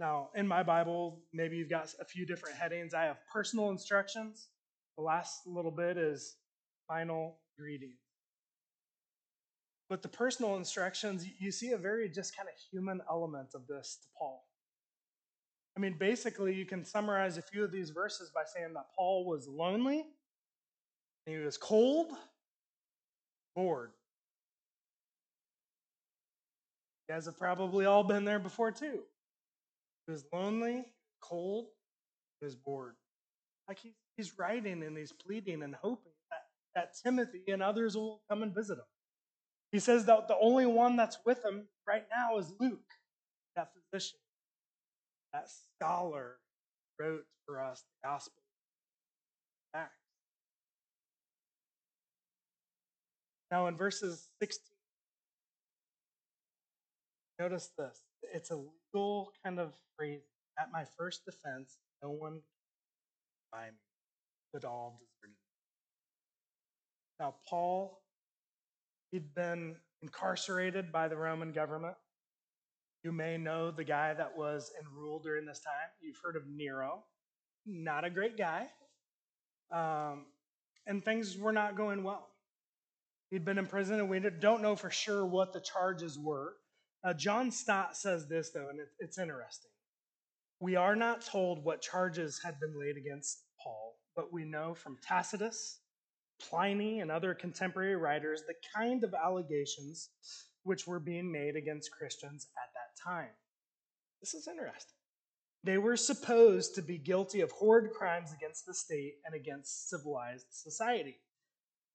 Now, 0.00 0.30
in 0.34 0.48
my 0.48 0.64
Bible, 0.64 1.20
maybe 1.32 1.56
you've 1.56 1.70
got 1.70 1.94
a 2.00 2.04
few 2.04 2.26
different 2.26 2.56
headings. 2.56 2.92
I 2.92 3.04
have 3.04 3.18
personal 3.32 3.70
instructions. 3.70 4.48
The 4.96 5.04
last 5.04 5.46
little 5.46 5.70
bit 5.70 5.96
is 5.96 6.38
final 6.88 7.38
greeting. 7.56 7.92
But 9.88 10.02
the 10.02 10.08
personal 10.08 10.56
instructions, 10.56 11.24
you 11.38 11.52
see 11.52 11.70
a 11.70 11.78
very 11.78 12.08
just 12.08 12.36
kind 12.36 12.48
of 12.48 12.54
human 12.72 13.00
element 13.08 13.50
of 13.54 13.68
this 13.68 13.98
to 14.02 14.08
Paul. 14.18 14.42
I 15.76 15.80
mean, 15.80 15.94
basically, 16.00 16.52
you 16.52 16.66
can 16.66 16.84
summarize 16.84 17.38
a 17.38 17.42
few 17.42 17.62
of 17.62 17.70
these 17.70 17.90
verses 17.90 18.32
by 18.34 18.42
saying 18.44 18.74
that 18.74 18.86
Paul 18.96 19.24
was 19.24 19.46
lonely, 19.46 20.04
he 21.26 21.36
was 21.36 21.56
cold, 21.56 22.08
bored. 23.54 23.90
You 27.08 27.14
guys 27.14 27.26
have 27.26 27.38
probably 27.38 27.86
all 27.86 28.04
been 28.04 28.24
there 28.24 28.38
before, 28.38 28.70
too. 28.70 29.00
He 30.06 30.12
was 30.12 30.24
lonely, 30.32 30.84
cold, 31.20 31.66
he 32.40 32.46
was 32.46 32.54
bored. 32.54 32.94
Like 33.66 33.78
he, 33.78 33.94
he's 34.16 34.38
writing 34.38 34.82
and 34.82 34.96
he's 34.96 35.12
pleading 35.12 35.62
and 35.62 35.74
hoping 35.74 36.12
that, 36.30 36.42
that 36.74 36.94
Timothy 37.02 37.42
and 37.48 37.62
others 37.62 37.96
will 37.96 38.22
come 38.30 38.42
and 38.42 38.54
visit 38.54 38.78
him. 38.78 38.84
He 39.72 39.78
says 39.78 40.06
that 40.06 40.28
the 40.28 40.36
only 40.40 40.64
one 40.66 40.96
that's 40.96 41.18
with 41.26 41.44
him 41.44 41.68
right 41.86 42.06
now 42.10 42.38
is 42.38 42.52
Luke, 42.58 42.80
that 43.56 43.68
physician 43.74 44.18
that 45.32 45.48
scholar 45.50 46.36
wrote 46.98 47.24
for 47.46 47.62
us 47.62 47.82
the 47.82 48.08
Gospel 48.08 48.42
Acts. 49.74 49.97
Now, 53.50 53.66
in 53.66 53.76
verses 53.76 54.28
16, 54.40 54.60
notice 57.38 57.70
this. 57.78 58.02
It's 58.34 58.50
a 58.50 58.56
legal 58.56 59.32
kind 59.44 59.58
of 59.58 59.72
phrase. 59.96 60.20
At 60.58 60.70
my 60.72 60.84
first 60.98 61.24
defense, 61.24 61.78
no 62.02 62.10
one 62.10 62.40
by 63.52 63.66
me, 63.66 63.78
but 64.52 64.64
all 64.64 65.00
deserted. 65.00 65.36
Now, 67.20 67.36
Paul, 67.48 68.00
he'd 69.10 69.34
been 69.34 69.76
incarcerated 70.02 70.92
by 70.92 71.08
the 71.08 71.16
Roman 71.16 71.52
government. 71.52 71.94
You 73.04 73.12
may 73.12 73.38
know 73.38 73.70
the 73.70 73.84
guy 73.84 74.14
that 74.14 74.36
was 74.36 74.72
in 74.78 74.86
rule 74.92 75.20
during 75.20 75.46
this 75.46 75.60
time. 75.60 75.88
You've 76.00 76.18
heard 76.22 76.36
of 76.36 76.42
Nero. 76.48 77.04
Not 77.64 78.04
a 78.04 78.10
great 78.10 78.36
guy. 78.36 78.66
Um, 79.70 80.26
and 80.86 81.04
things 81.04 81.36
were 81.36 81.52
not 81.52 81.76
going 81.76 82.02
well. 82.02 82.28
He'd 83.30 83.44
been 83.44 83.58
in 83.58 83.66
prison, 83.66 84.00
and 84.00 84.08
we 84.08 84.20
don't 84.20 84.62
know 84.62 84.76
for 84.76 84.90
sure 84.90 85.26
what 85.26 85.52
the 85.52 85.60
charges 85.60 86.18
were. 86.18 86.54
Uh, 87.04 87.12
John 87.12 87.50
Stott 87.50 87.96
says 87.96 88.26
this, 88.26 88.50
though, 88.50 88.68
and 88.70 88.80
it, 88.80 88.88
it's 88.98 89.18
interesting. 89.18 89.70
We 90.60 90.76
are 90.76 90.96
not 90.96 91.24
told 91.24 91.62
what 91.62 91.82
charges 91.82 92.40
had 92.42 92.58
been 92.58 92.78
laid 92.78 92.96
against 92.96 93.44
Paul, 93.62 93.96
but 94.16 94.32
we 94.32 94.44
know 94.44 94.74
from 94.74 94.96
Tacitus, 95.06 95.80
Pliny, 96.40 97.00
and 97.00 97.10
other 97.10 97.34
contemporary 97.34 97.96
writers 97.96 98.42
the 98.46 98.54
kind 98.74 99.04
of 99.04 99.14
allegations 99.14 100.08
which 100.62 100.86
were 100.86 101.00
being 101.00 101.30
made 101.30 101.54
against 101.56 101.92
Christians 101.92 102.46
at 102.56 102.70
that 102.74 103.10
time. 103.10 103.30
This 104.20 104.34
is 104.34 104.48
interesting. 104.48 104.94
They 105.64 105.78
were 105.78 105.96
supposed 105.96 106.74
to 106.76 106.82
be 106.82 106.98
guilty 106.98 107.40
of 107.40 107.50
horrid 107.52 107.90
crimes 107.92 108.32
against 108.32 108.66
the 108.66 108.74
state 108.74 109.14
and 109.24 109.34
against 109.34 109.88
civilized 109.88 110.46
society. 110.50 111.16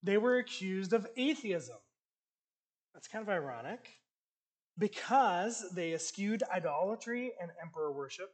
They 0.03 0.17
were 0.17 0.37
accused 0.37 0.93
of 0.93 1.07
atheism. 1.15 1.77
That's 2.93 3.07
kind 3.07 3.23
of 3.23 3.29
ironic 3.29 3.89
because 4.77 5.65
they 5.73 5.93
eschewed 5.93 6.43
idolatry 6.53 7.31
and 7.41 7.51
emperor 7.61 7.91
worship. 7.91 8.33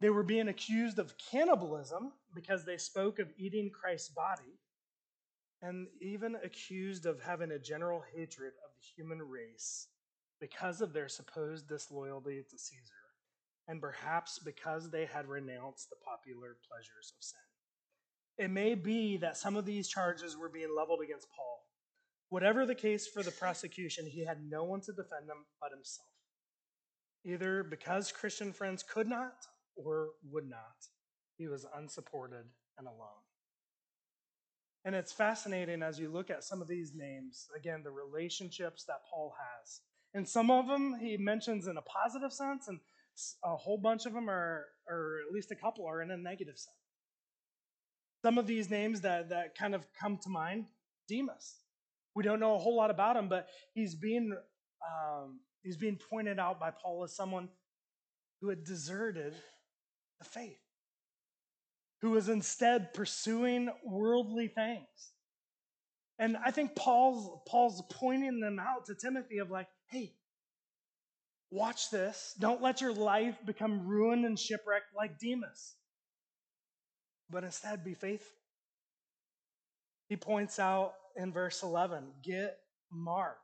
They 0.00 0.10
were 0.10 0.22
being 0.22 0.48
accused 0.48 0.98
of 0.98 1.14
cannibalism 1.16 2.12
because 2.34 2.64
they 2.64 2.76
spoke 2.76 3.18
of 3.18 3.32
eating 3.38 3.70
Christ's 3.70 4.10
body 4.10 4.60
and 5.62 5.86
even 6.02 6.36
accused 6.44 7.06
of 7.06 7.22
having 7.22 7.52
a 7.52 7.58
general 7.58 8.04
hatred 8.14 8.52
of 8.64 8.70
the 8.76 8.86
human 8.94 9.22
race 9.22 9.88
because 10.40 10.82
of 10.82 10.92
their 10.92 11.08
supposed 11.08 11.68
disloyalty 11.68 12.42
to 12.50 12.58
Caesar, 12.58 12.92
and 13.66 13.80
perhaps 13.80 14.38
because 14.38 14.90
they 14.90 15.06
had 15.06 15.26
renounced 15.26 15.88
the 15.88 15.96
popular 16.04 16.56
pleasures 16.68 17.14
of 17.16 17.24
sin. 17.24 17.53
It 18.36 18.50
may 18.50 18.74
be 18.74 19.16
that 19.18 19.36
some 19.36 19.56
of 19.56 19.64
these 19.64 19.88
charges 19.88 20.36
were 20.36 20.48
being 20.48 20.74
leveled 20.76 21.00
against 21.02 21.28
Paul. 21.36 21.60
Whatever 22.30 22.66
the 22.66 22.74
case 22.74 23.06
for 23.06 23.22
the 23.22 23.30
prosecution, 23.30 24.06
he 24.06 24.24
had 24.24 24.38
no 24.48 24.64
one 24.64 24.80
to 24.82 24.92
defend 24.92 25.28
him 25.28 25.44
but 25.60 25.70
himself. 25.70 26.08
Either 27.24 27.62
because 27.62 28.10
Christian 28.10 28.52
friends 28.52 28.82
could 28.82 29.08
not 29.08 29.46
or 29.76 30.10
would 30.30 30.48
not, 30.48 30.88
he 31.36 31.46
was 31.46 31.66
unsupported 31.76 32.44
and 32.76 32.86
alone. 32.86 33.22
And 34.84 34.94
it's 34.94 35.12
fascinating 35.12 35.82
as 35.82 35.98
you 35.98 36.10
look 36.10 36.28
at 36.28 36.44
some 36.44 36.60
of 36.60 36.68
these 36.68 36.92
names, 36.94 37.46
again, 37.56 37.82
the 37.82 37.90
relationships 37.90 38.84
that 38.84 39.00
Paul 39.10 39.34
has. 39.38 39.80
And 40.12 40.28
some 40.28 40.50
of 40.50 40.66
them 40.66 40.96
he 41.00 41.16
mentions 41.16 41.66
in 41.66 41.76
a 41.76 41.82
positive 41.82 42.32
sense, 42.32 42.68
and 42.68 42.80
a 43.44 43.56
whole 43.56 43.78
bunch 43.78 44.06
of 44.06 44.12
them 44.12 44.28
are, 44.28 44.66
or 44.88 45.20
at 45.26 45.32
least 45.32 45.50
a 45.52 45.56
couple, 45.56 45.86
are 45.86 46.02
in 46.02 46.10
a 46.10 46.16
negative 46.16 46.58
sense. 46.58 46.83
Some 48.24 48.38
of 48.38 48.46
these 48.46 48.70
names 48.70 49.02
that, 49.02 49.28
that 49.28 49.54
kind 49.54 49.74
of 49.74 49.84
come 49.92 50.16
to 50.22 50.30
mind 50.30 50.64
Demas. 51.06 51.56
We 52.14 52.22
don't 52.22 52.40
know 52.40 52.54
a 52.54 52.58
whole 52.58 52.74
lot 52.74 52.90
about 52.90 53.16
him, 53.16 53.28
but 53.28 53.48
he's 53.74 53.94
being, 53.94 54.34
um, 54.82 55.40
he's 55.62 55.76
being 55.76 55.98
pointed 56.10 56.38
out 56.38 56.58
by 56.58 56.70
Paul 56.70 57.04
as 57.04 57.14
someone 57.14 57.50
who 58.40 58.48
had 58.48 58.64
deserted 58.64 59.34
the 60.18 60.24
faith 60.24 60.56
who 62.00 62.12
was 62.12 62.30
instead 62.30 62.94
pursuing 62.94 63.68
worldly 63.84 64.48
things. 64.48 65.12
And 66.18 66.38
I 66.38 66.50
think 66.50 66.74
Paul's, 66.74 67.42
Paul's 67.46 67.82
pointing 67.90 68.40
them 68.40 68.58
out 68.58 68.86
to 68.86 68.94
Timothy 68.94 69.36
of 69.36 69.50
like, 69.50 69.68
hey, 69.88 70.14
watch 71.50 71.90
this. 71.90 72.34
Don't 72.38 72.62
let 72.62 72.80
your 72.80 72.94
life 72.94 73.36
become 73.44 73.86
ruined 73.86 74.24
and 74.24 74.38
shipwrecked 74.38 74.94
like 74.96 75.18
Demas, 75.18 75.74
but 77.30 77.44
instead 77.44 77.84
be 77.84 77.94
faithful. 77.94 78.36
He 80.08 80.16
points 80.16 80.58
out 80.58 80.94
in 81.16 81.32
verse 81.32 81.62
11 81.62 82.04
get 82.22 82.58
Mark 82.92 83.38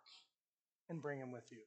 and 0.89 1.01
bring 1.01 1.19
him 1.19 1.33
with 1.33 1.51
you. 1.51 1.59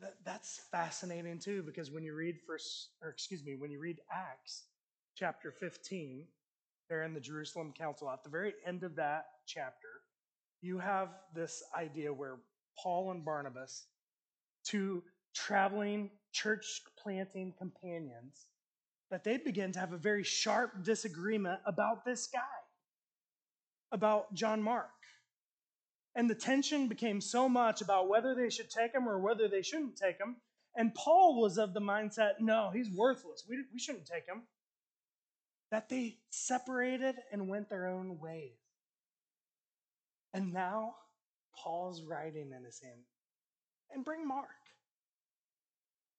that, 0.00 0.14
that's 0.24 0.60
fascinating 0.70 1.38
too, 1.38 1.62
because 1.62 1.90
when 1.90 2.02
you 2.02 2.14
read 2.14 2.36
first, 2.46 2.90
or 3.02 3.10
excuse 3.10 3.44
me, 3.44 3.56
when 3.56 3.70
you 3.70 3.80
read 3.80 3.98
Acts, 4.12 4.64
chapter 5.16 5.52
15, 5.52 6.26
there 6.88 7.02
in 7.02 7.12
the 7.12 7.20
Jerusalem 7.20 7.72
Council, 7.76 8.10
at 8.10 8.24
the 8.24 8.30
very 8.30 8.54
end 8.66 8.82
of 8.82 8.96
that 8.96 9.26
chapter, 9.46 9.88
you 10.60 10.78
have 10.78 11.08
this 11.34 11.62
idea 11.76 12.12
where 12.12 12.38
Paul 12.82 13.10
and 13.10 13.24
Barnabas, 13.24 13.86
two 14.64 15.02
traveling 15.34 16.10
church 16.32 16.80
planting 17.02 17.52
companions, 17.58 18.46
that 19.10 19.24
they 19.24 19.36
begin 19.38 19.72
to 19.72 19.78
have 19.78 19.92
a 19.92 19.98
very 19.98 20.22
sharp 20.22 20.82
disagreement 20.84 21.60
about 21.64 22.04
this 22.04 22.26
guy, 22.26 22.40
about 23.92 24.32
John 24.34 24.62
Mark. 24.62 24.90
And 26.14 26.28
the 26.28 26.34
tension 26.34 26.88
became 26.88 27.20
so 27.20 27.48
much 27.48 27.80
about 27.80 28.08
whether 28.08 28.34
they 28.34 28.50
should 28.50 28.70
take 28.70 28.92
him 28.94 29.08
or 29.08 29.18
whether 29.18 29.48
they 29.48 29.62
shouldn't 29.62 29.96
take 29.96 30.18
him. 30.18 30.36
And 30.76 30.94
Paul 30.94 31.40
was 31.40 31.58
of 31.58 31.74
the 31.74 31.80
mindset 31.80 32.40
no, 32.40 32.70
he's 32.72 32.90
worthless. 32.90 33.44
We, 33.48 33.58
we 33.72 33.78
shouldn't 33.78 34.06
take 34.06 34.26
him 34.26 34.42
that 35.70 35.88
they 35.88 36.18
separated 36.30 37.16
and 37.32 37.48
went 37.48 37.68
their 37.68 37.88
own 37.88 38.18
ways. 38.18 38.56
And 40.32 40.52
now 40.52 40.94
Paul's 41.54 42.02
writing 42.02 42.52
in 42.56 42.64
his 42.64 42.80
hand. 42.80 43.02
And 43.90 44.04
bring 44.04 44.26
Mark. 44.26 44.48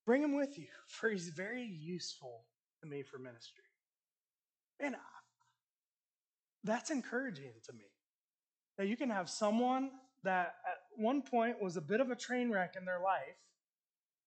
Bring 0.05 0.23
him 0.23 0.35
with 0.35 0.57
you, 0.57 0.67
for 0.87 1.09
he's 1.09 1.29
very 1.29 1.63
useful 1.63 2.45
to 2.81 2.87
me 2.87 3.03
for 3.03 3.17
ministry. 3.17 3.63
And 4.79 4.95
that's 6.63 6.89
encouraging 6.89 7.53
to 7.65 7.73
me. 7.73 7.85
That 8.77 8.87
you 8.87 8.95
can 8.95 9.09
have 9.09 9.29
someone 9.29 9.91
that 10.23 10.55
at 10.65 10.77
one 10.95 11.21
point 11.21 11.61
was 11.61 11.77
a 11.77 11.81
bit 11.81 12.01
of 12.01 12.11
a 12.11 12.15
train 12.15 12.51
wreck 12.51 12.75
in 12.77 12.85
their 12.85 13.01
life, 13.01 13.37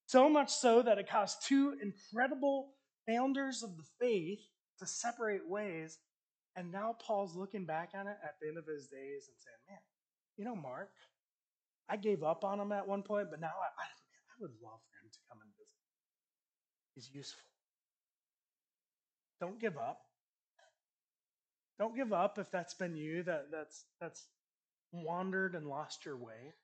so 0.06 0.28
much 0.28 0.50
so 0.50 0.82
that 0.82 0.98
it 0.98 1.08
caused 1.08 1.46
two 1.46 1.76
incredible 1.82 2.72
founders 3.06 3.62
of 3.62 3.76
the 3.76 3.84
faith 4.00 4.40
to 4.78 4.86
separate 4.86 5.48
ways. 5.48 5.98
And 6.54 6.70
now 6.70 6.96
Paul's 7.00 7.34
looking 7.34 7.64
back 7.64 7.90
on 7.94 8.06
it 8.06 8.16
at 8.22 8.34
the 8.40 8.48
end 8.48 8.58
of 8.58 8.66
his 8.66 8.86
days 8.86 9.28
and 9.28 9.36
saying, 9.40 9.62
man, 9.68 9.78
you 10.36 10.44
know, 10.44 10.56
Mark, 10.56 10.90
I 11.88 11.96
gave 11.96 12.22
up 12.22 12.44
on 12.44 12.60
him 12.60 12.72
at 12.72 12.86
one 12.86 13.02
point, 13.02 13.28
but 13.30 13.40
now 13.40 13.48
I, 13.48 13.68
I, 13.82 13.84
I 13.84 14.34
would 14.40 14.52
love 14.62 14.80
for 14.84 15.04
him 15.04 15.10
to 15.10 15.18
come 15.28 15.38
and 15.40 15.50
visit. 15.56 15.72
He's 16.94 17.10
useful. 17.14 17.51
Don't 19.42 19.60
give 19.60 19.76
up. 19.76 19.98
Don't 21.76 21.96
give 21.96 22.12
up 22.12 22.38
if 22.38 22.48
that's 22.52 22.74
been 22.74 22.96
you 22.96 23.24
that, 23.24 23.46
that's, 23.50 23.86
that's 24.00 24.28
wandered 24.92 25.56
and 25.56 25.66
lost 25.66 26.04
your 26.04 26.16
way. 26.16 26.54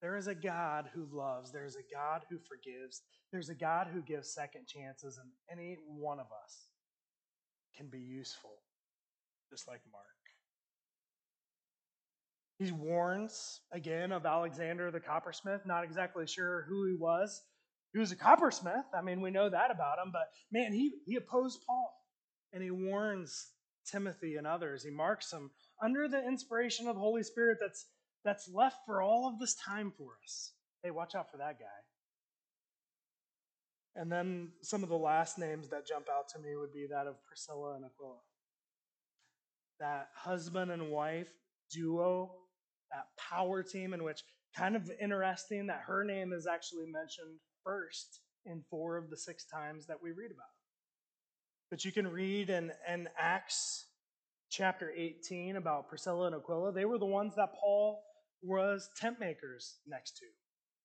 There 0.00 0.16
is 0.16 0.26
a 0.26 0.34
God 0.34 0.88
who 0.94 1.06
loves. 1.12 1.52
There's 1.52 1.76
a 1.76 1.94
God 1.94 2.22
who 2.30 2.38
forgives. 2.38 3.02
There's 3.30 3.50
a 3.50 3.54
God 3.54 3.88
who 3.92 4.00
gives 4.00 4.32
second 4.32 4.66
chances, 4.66 5.18
and 5.18 5.28
any 5.52 5.76
one 5.86 6.18
of 6.18 6.28
us 6.42 6.68
can 7.76 7.88
be 7.88 8.00
useful, 8.00 8.54
just 9.50 9.68
like 9.68 9.82
Mark. 9.92 10.04
He 12.58 12.72
warns 12.72 13.60
again 13.70 14.12
of 14.12 14.24
Alexander 14.24 14.90
the 14.90 15.00
coppersmith, 15.00 15.66
not 15.66 15.84
exactly 15.84 16.26
sure 16.26 16.64
who 16.70 16.86
he 16.86 16.94
was. 16.94 17.42
He 17.96 18.00
was 18.00 18.12
a 18.12 18.16
coppersmith. 18.16 18.84
I 18.94 19.00
mean, 19.00 19.22
we 19.22 19.30
know 19.30 19.48
that 19.48 19.70
about 19.70 19.96
him, 19.96 20.12
but 20.12 20.28
man, 20.52 20.70
he, 20.74 20.92
he 21.06 21.16
opposed 21.16 21.62
Paul 21.66 21.94
and 22.52 22.62
he 22.62 22.70
warns 22.70 23.52
Timothy 23.90 24.36
and 24.36 24.46
others. 24.46 24.84
He 24.84 24.90
marks 24.90 25.30
them 25.30 25.50
under 25.82 26.06
the 26.06 26.22
inspiration 26.22 26.88
of 26.88 26.96
the 26.96 27.00
Holy 27.00 27.22
Spirit 27.22 27.56
that's 27.58 27.86
that's 28.22 28.50
left 28.52 28.76
for 28.84 29.00
all 29.00 29.26
of 29.26 29.38
this 29.38 29.54
time 29.54 29.94
for 29.96 30.10
us. 30.22 30.52
Hey, 30.82 30.90
watch 30.90 31.14
out 31.14 31.30
for 31.30 31.38
that 31.38 31.58
guy. 31.58 31.64
And 33.94 34.12
then 34.12 34.50
some 34.60 34.82
of 34.82 34.90
the 34.90 34.98
last 34.98 35.38
names 35.38 35.70
that 35.70 35.88
jump 35.88 36.08
out 36.14 36.28
to 36.34 36.38
me 36.38 36.54
would 36.54 36.74
be 36.74 36.88
that 36.90 37.06
of 37.06 37.14
Priscilla 37.26 37.76
and 37.76 37.84
Aquila. 37.86 38.18
That 39.80 40.08
husband 40.14 40.70
and 40.70 40.90
wife 40.90 41.30
duo, 41.72 42.32
that 42.92 43.06
power 43.18 43.62
team, 43.62 43.94
in 43.94 44.04
which 44.04 44.20
kind 44.54 44.76
of 44.76 44.90
interesting 45.00 45.68
that 45.68 45.84
her 45.86 46.04
name 46.04 46.34
is 46.34 46.46
actually 46.46 46.84
mentioned 46.84 47.38
first 47.66 48.20
in 48.46 48.62
four 48.70 48.96
of 48.96 49.10
the 49.10 49.16
six 49.16 49.44
times 49.44 49.86
that 49.86 50.02
we 50.02 50.12
read 50.12 50.30
about. 50.30 50.46
But 51.68 51.84
you 51.84 51.90
can 51.90 52.06
read 52.06 52.48
in, 52.48 52.70
in 52.88 53.08
Acts 53.18 53.86
chapter 54.48 54.92
18 54.96 55.56
about 55.56 55.88
Priscilla 55.88 56.26
and 56.26 56.36
Aquila. 56.36 56.72
They 56.72 56.84
were 56.84 56.98
the 56.98 57.04
ones 57.04 57.34
that 57.34 57.54
Paul 57.60 58.00
was 58.40 58.88
tent 59.00 59.18
makers 59.18 59.78
next 59.86 60.16
to, 60.18 60.26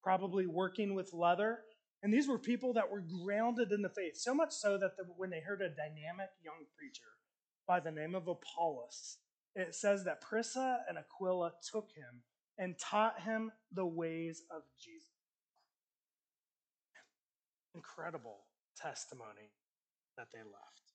probably 0.04 0.48
working 0.48 0.96
with 0.96 1.14
leather 1.14 1.60
and 2.04 2.12
these 2.12 2.28
were 2.28 2.40
people 2.40 2.74
that 2.74 2.90
were 2.90 3.02
grounded 3.02 3.72
in 3.72 3.82
the 3.82 3.90
faith, 3.90 4.18
so 4.18 4.34
much 4.34 4.52
so 4.52 4.78
that 4.78 4.98
the, 4.98 5.04
when 5.18 5.30
they 5.30 5.40
heard 5.40 5.62
a 5.62 5.70
dynamic 5.70 6.30
young 6.44 6.66
preacher 6.76 7.06
by 7.68 7.80
the 7.80 7.92
name 7.92 8.16
of 8.16 8.28
Apollos, 8.28 9.18
it 9.56 9.76
says 9.76 10.04
that 10.06 10.22
Prisca 10.22 10.80
and 10.90 10.98
Aquila 10.98 11.52
took 11.72 11.90
him 11.96 12.24
and 12.58 12.76
taught 12.80 13.22
him 13.22 13.52
the 13.72 13.86
ways 13.86 14.44
of 14.50 14.64
Jesus. 14.84 15.08
Incredible 17.76 18.40
testimony 18.78 19.52
that 20.18 20.28
they 20.34 20.40
left. 20.40 20.94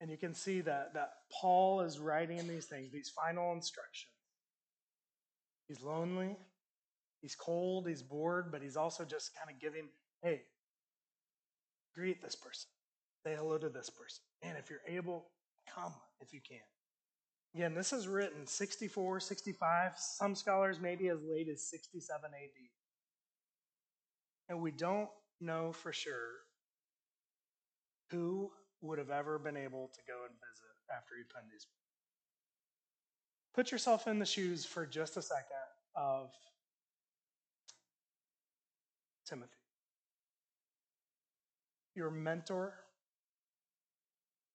And 0.00 0.10
you 0.10 0.16
can 0.16 0.34
see 0.34 0.60
that, 0.62 0.94
that 0.94 1.12
Paul 1.40 1.80
is 1.80 1.98
writing 1.98 2.46
these 2.48 2.66
things, 2.66 2.92
these 2.92 3.10
final 3.10 3.52
instructions. 3.52 4.10
He's 5.68 5.80
lonely, 5.82 6.36
He's 7.24 7.34
cold, 7.34 7.88
he's 7.88 8.02
bored, 8.02 8.52
but 8.52 8.60
he's 8.60 8.76
also 8.76 9.02
just 9.02 9.34
kind 9.34 9.50
of 9.50 9.58
giving, 9.58 9.88
hey, 10.22 10.42
greet 11.94 12.22
this 12.22 12.34
person, 12.34 12.68
say 13.24 13.34
hello 13.34 13.56
to 13.56 13.70
this 13.70 13.88
person. 13.88 14.22
And 14.42 14.58
if 14.58 14.68
you're 14.68 14.82
able, 14.86 15.24
come 15.74 15.94
if 16.20 16.34
you 16.34 16.40
can. 16.46 16.58
Again, 17.54 17.74
this 17.74 17.94
is 17.94 18.08
written 18.08 18.46
64, 18.46 19.20
65, 19.20 19.92
some 19.96 20.34
scholars 20.34 20.80
maybe 20.82 21.08
as 21.08 21.20
late 21.22 21.48
as 21.48 21.66
67 21.70 22.20
AD. 22.26 22.50
And 24.48 24.60
we 24.60 24.70
don't 24.70 25.08
know 25.40 25.72
for 25.72 25.92
sure 25.92 26.30
who 28.10 28.50
would 28.80 28.98
have 28.98 29.10
ever 29.10 29.38
been 29.38 29.56
able 29.56 29.90
to 29.94 30.00
go 30.06 30.14
and 30.24 30.34
visit 30.34 30.94
after 30.94 31.14
he 31.16 31.22
penned 31.34 31.50
these. 31.50 31.66
Put 33.54 33.72
yourself 33.72 34.06
in 34.06 34.18
the 34.18 34.26
shoes 34.26 34.64
for 34.64 34.84
just 34.84 35.16
a 35.16 35.22
second 35.22 35.44
of 35.96 36.30
Timothy. 39.26 39.52
Your 41.94 42.10
mentor, 42.10 42.74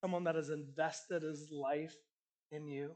someone 0.02 0.26
that 0.26 0.36
has 0.36 0.50
invested 0.50 1.24
his 1.24 1.50
life 1.52 1.96
in 2.52 2.68
you, 2.68 2.92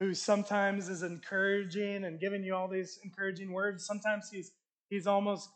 who 0.00 0.12
sometimes 0.14 0.88
is 0.88 1.02
encouraging 1.02 2.04
and 2.04 2.18
giving 2.18 2.42
you 2.42 2.54
all 2.54 2.68
these 2.68 2.98
encouraging 3.04 3.52
words. 3.52 3.86
Sometimes 3.86 4.28
he's 4.30 4.52
he's 4.88 5.06
almost 5.06 5.50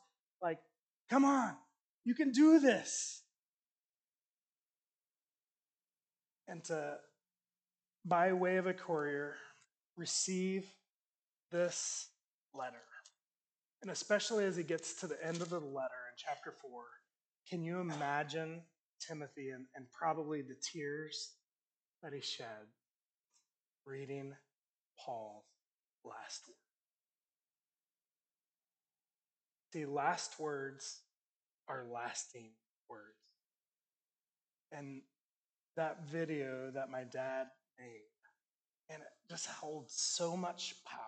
like, 0.45 0.61
"Come 1.11 1.25
on, 1.25 1.57
you 2.05 2.15
can 2.15 2.31
do 2.31 2.61
this." 2.61 3.23
And 6.47 6.63
to 6.65 6.99
by 8.05 8.33
way 8.33 8.59
of 8.59 8.67
a 8.67 8.75
courier 8.75 9.35
receive 9.97 10.71
this 11.51 12.11
letter. 12.53 12.77
And 13.83 13.91
especially 13.91 14.45
as 14.45 14.57
he 14.57 14.63
gets 14.63 14.95
to 15.01 15.07
the 15.07 15.25
end 15.25 15.41
of 15.41 15.49
the 15.49 15.61
letter 15.61 16.01
in 16.11 16.17
chapter 16.17 16.53
4, 16.53 16.85
can 17.49 17.65
you 17.65 17.81
imagine 17.81 18.63
Timothy 19.01 19.51
and, 19.51 19.67
and 19.75 19.91
probably 19.91 20.43
the 20.43 20.57
tears 20.73 21.33
that 22.03 22.13
he 22.13 22.21
shed 22.21 22.69
reading 23.87 24.35
Paul's 24.99 25.45
last 26.05 26.45
word. 26.49 26.64
Last 29.83 30.39
words 30.39 31.01
are 31.67 31.87
lasting 31.93 32.51
words. 32.89 33.19
And 34.71 35.03
that 35.77 36.09
video 36.09 36.71
that 36.73 36.91
my 36.91 37.03
dad 37.03 37.47
made, 37.79 38.07
and 38.91 39.03
it 39.03 39.09
just 39.29 39.47
held 39.47 39.91
so 39.91 40.37
much 40.37 40.75
power 40.87 41.01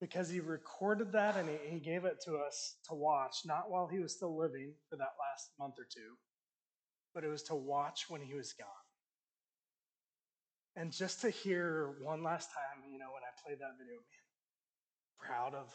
because 0.00 0.28
he 0.28 0.40
recorded 0.40 1.12
that 1.12 1.36
and 1.36 1.48
he, 1.48 1.56
he 1.70 1.78
gave 1.78 2.04
it 2.04 2.20
to 2.24 2.34
us 2.34 2.74
to 2.88 2.94
watch, 2.94 3.36
not 3.46 3.70
while 3.70 3.86
he 3.86 4.00
was 4.00 4.12
still 4.12 4.36
living 4.36 4.74
for 4.90 4.96
that 4.96 5.14
last 5.18 5.52
month 5.58 5.74
or 5.78 5.86
two, 5.90 6.16
but 7.14 7.24
it 7.24 7.28
was 7.28 7.44
to 7.44 7.54
watch 7.54 8.06
when 8.08 8.20
he 8.20 8.34
was 8.34 8.52
gone. 8.52 8.66
And 10.74 10.92
just 10.92 11.20
to 11.20 11.30
hear 11.30 11.94
one 12.02 12.22
last 12.22 12.50
time, 12.50 12.82
you 12.90 12.98
know, 12.98 13.12
when 13.12 13.22
I 13.22 13.32
played 13.46 13.60
that 13.60 13.78
video, 13.78 13.94
man, 13.94 15.20
proud 15.20 15.54
of 15.54 15.72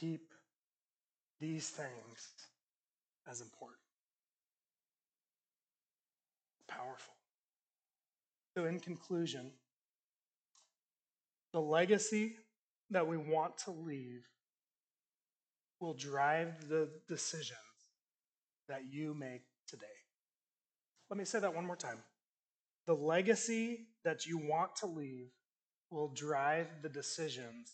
Keep 0.00 0.32
these 1.40 1.70
things 1.70 2.28
as 3.28 3.40
important. 3.40 3.78
Powerful. 6.68 7.14
So, 8.56 8.64
in 8.64 8.80
conclusion, 8.80 9.52
the 11.52 11.60
legacy 11.60 12.36
that 12.90 13.06
we 13.06 13.16
want 13.16 13.56
to 13.58 13.70
leave 13.70 14.22
will 15.80 15.94
drive 15.94 16.68
the 16.68 16.88
decisions 17.08 17.58
that 18.68 18.82
you 18.90 19.14
make 19.14 19.42
today. 19.68 19.86
Let 21.10 21.18
me 21.18 21.24
say 21.24 21.38
that 21.40 21.54
one 21.54 21.66
more 21.66 21.76
time. 21.76 21.98
The 22.86 22.94
legacy 22.94 23.88
that 24.04 24.26
you 24.26 24.38
want 24.38 24.76
to 24.76 24.86
leave 24.86 25.28
will 25.90 26.08
drive 26.08 26.66
the 26.82 26.88
decisions 26.88 27.72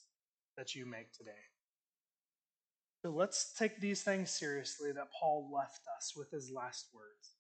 that 0.57 0.75
you 0.75 0.85
make 0.87 1.12
today. 1.12 1.31
So 3.03 3.11
let's 3.11 3.53
take 3.53 3.81
these 3.81 4.03
things 4.03 4.31
seriously 4.31 4.93
that 4.93 5.09
Paul 5.19 5.51
left 5.53 5.81
us 5.99 6.15
with 6.17 6.31
his 6.31 6.53
last 6.53 6.87
words. 6.95 7.33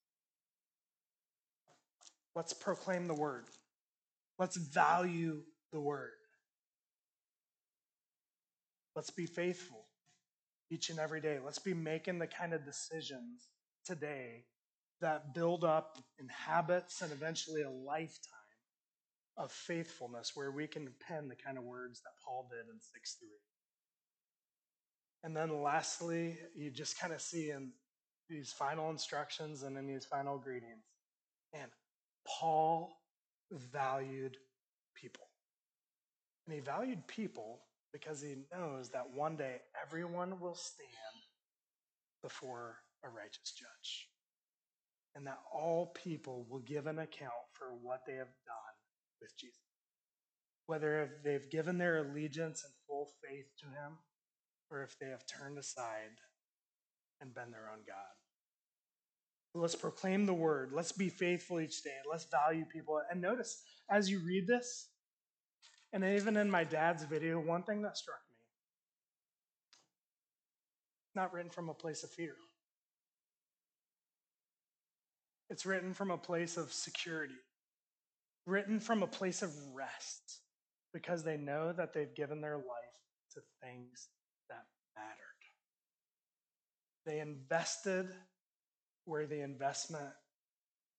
Let's 2.34 2.52
proclaim 2.52 3.06
the 3.06 3.14
word. 3.14 3.44
Let's 4.38 4.56
value 4.56 5.42
the 5.72 5.80
word. 5.80 6.10
Let's 8.96 9.10
be 9.10 9.26
faithful 9.26 9.86
each 10.70 10.90
and 10.90 10.98
every 10.98 11.20
day. 11.20 11.38
Let's 11.42 11.60
be 11.60 11.74
making 11.74 12.18
the 12.18 12.26
kind 12.26 12.52
of 12.52 12.64
decisions 12.64 13.48
today 13.84 14.44
that 15.00 15.34
build 15.34 15.62
up 15.62 15.98
in 16.18 16.28
habits 16.28 17.02
and 17.02 17.12
eventually 17.12 17.62
a 17.62 17.70
lifetime 17.70 18.32
of 19.36 19.52
faithfulness 19.52 20.32
where 20.34 20.50
we 20.50 20.66
can 20.66 20.88
pen 21.06 21.28
the 21.28 21.36
kind 21.36 21.56
of 21.56 21.64
words 21.64 22.00
that 22.00 22.10
Paul 22.24 22.48
did 22.50 22.72
in 22.72 22.80
6 22.80 23.16
3. 23.20 23.28
And 25.24 25.36
then 25.36 25.62
lastly, 25.62 26.38
you 26.54 26.70
just 26.70 26.98
kind 26.98 27.12
of 27.12 27.20
see 27.20 27.50
in 27.50 27.72
these 28.28 28.52
final 28.52 28.90
instructions 28.90 29.62
and 29.62 29.76
in 29.76 29.86
these 29.86 30.04
final 30.04 30.38
greetings, 30.38 30.84
and 31.52 31.70
Paul 32.26 32.90
valued 33.50 34.36
people. 34.94 35.24
And 36.46 36.54
he 36.54 36.60
valued 36.60 37.06
people 37.06 37.60
because 37.92 38.22
he 38.22 38.36
knows 38.52 38.88
that 38.90 39.12
one 39.14 39.36
day 39.36 39.56
everyone 39.80 40.40
will 40.40 40.54
stand 40.54 40.88
before 42.22 42.78
a 43.04 43.08
righteous 43.08 43.52
judge 43.56 44.08
and 45.14 45.26
that 45.26 45.38
all 45.52 45.94
people 46.02 46.46
will 46.48 46.60
give 46.60 46.86
an 46.86 46.98
account 46.98 47.32
for 47.52 47.74
what 47.82 48.00
they 48.06 48.14
have 48.14 48.32
done 48.46 48.74
with 49.20 49.36
Jesus. 49.38 49.58
Whether 50.66 51.10
they've 51.24 51.50
given 51.50 51.76
their 51.76 51.98
allegiance 51.98 52.64
and 52.64 52.72
full 52.86 53.10
faith 53.22 53.46
to 53.58 53.66
him, 53.66 53.98
or 54.72 54.82
if 54.82 54.98
they 54.98 55.08
have 55.08 55.26
turned 55.26 55.58
aside 55.58 56.18
and 57.20 57.34
been 57.34 57.50
their 57.50 57.70
own 57.72 57.80
God. 57.86 57.96
Let's 59.54 59.74
proclaim 59.74 60.24
the 60.24 60.32
word. 60.32 60.72
Let's 60.72 60.92
be 60.92 61.10
faithful 61.10 61.60
each 61.60 61.82
day. 61.82 61.90
Let's 62.10 62.24
value 62.24 62.64
people. 62.64 63.00
And 63.10 63.20
notice 63.20 63.62
as 63.90 64.10
you 64.10 64.20
read 64.20 64.46
this, 64.46 64.88
and 65.92 66.02
even 66.02 66.38
in 66.38 66.50
my 66.50 66.64
dad's 66.64 67.04
video, 67.04 67.38
one 67.38 67.62
thing 67.62 67.82
that 67.82 67.98
struck 67.98 68.16
me 68.30 68.32
not 71.14 71.32
written 71.32 71.50
from 71.50 71.68
a 71.68 71.74
place 71.74 72.02
of 72.02 72.10
fear. 72.10 72.34
It's 75.50 75.66
written 75.66 75.92
from 75.92 76.10
a 76.10 76.16
place 76.16 76.56
of 76.56 76.72
security, 76.72 77.34
written 78.46 78.80
from 78.80 79.02
a 79.02 79.06
place 79.06 79.42
of 79.42 79.50
rest, 79.74 80.40
because 80.94 81.22
they 81.22 81.36
know 81.36 81.72
that 81.72 81.92
they've 81.92 82.14
given 82.14 82.40
their 82.40 82.56
life 82.56 82.64
to 83.34 83.40
things. 83.62 84.08
They 87.04 87.20
invested 87.20 88.08
where 89.04 89.26
the 89.26 89.40
investment 89.40 90.10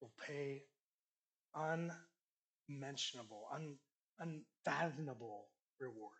will 0.01 0.11
pay 0.27 0.63
unmentionable, 1.55 3.47
un, 3.53 3.77
unfathomable 4.19 5.47
reward. 5.79 6.11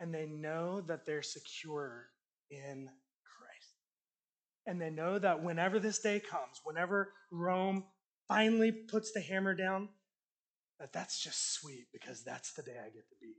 And 0.00 0.12
they 0.12 0.26
know 0.26 0.80
that 0.82 1.06
they're 1.06 1.22
secure 1.22 2.08
in 2.50 2.88
Christ. 3.24 3.74
and 4.66 4.80
they 4.80 4.90
know 4.90 5.18
that 5.18 5.42
whenever 5.42 5.78
this 5.78 6.00
day 6.00 6.20
comes, 6.20 6.60
whenever 6.64 7.12
Rome 7.30 7.84
finally 8.28 8.72
puts 8.72 9.12
the 9.12 9.20
hammer 9.20 9.54
down, 9.54 9.88
that 10.78 10.92
that's 10.92 11.22
just 11.22 11.54
sweet 11.54 11.86
because 11.92 12.22
that's 12.24 12.52
the 12.52 12.62
day 12.62 12.76
I 12.78 12.90
get 12.90 13.08
to 13.08 13.16
be. 13.20 13.32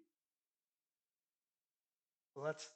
let's 2.35 2.67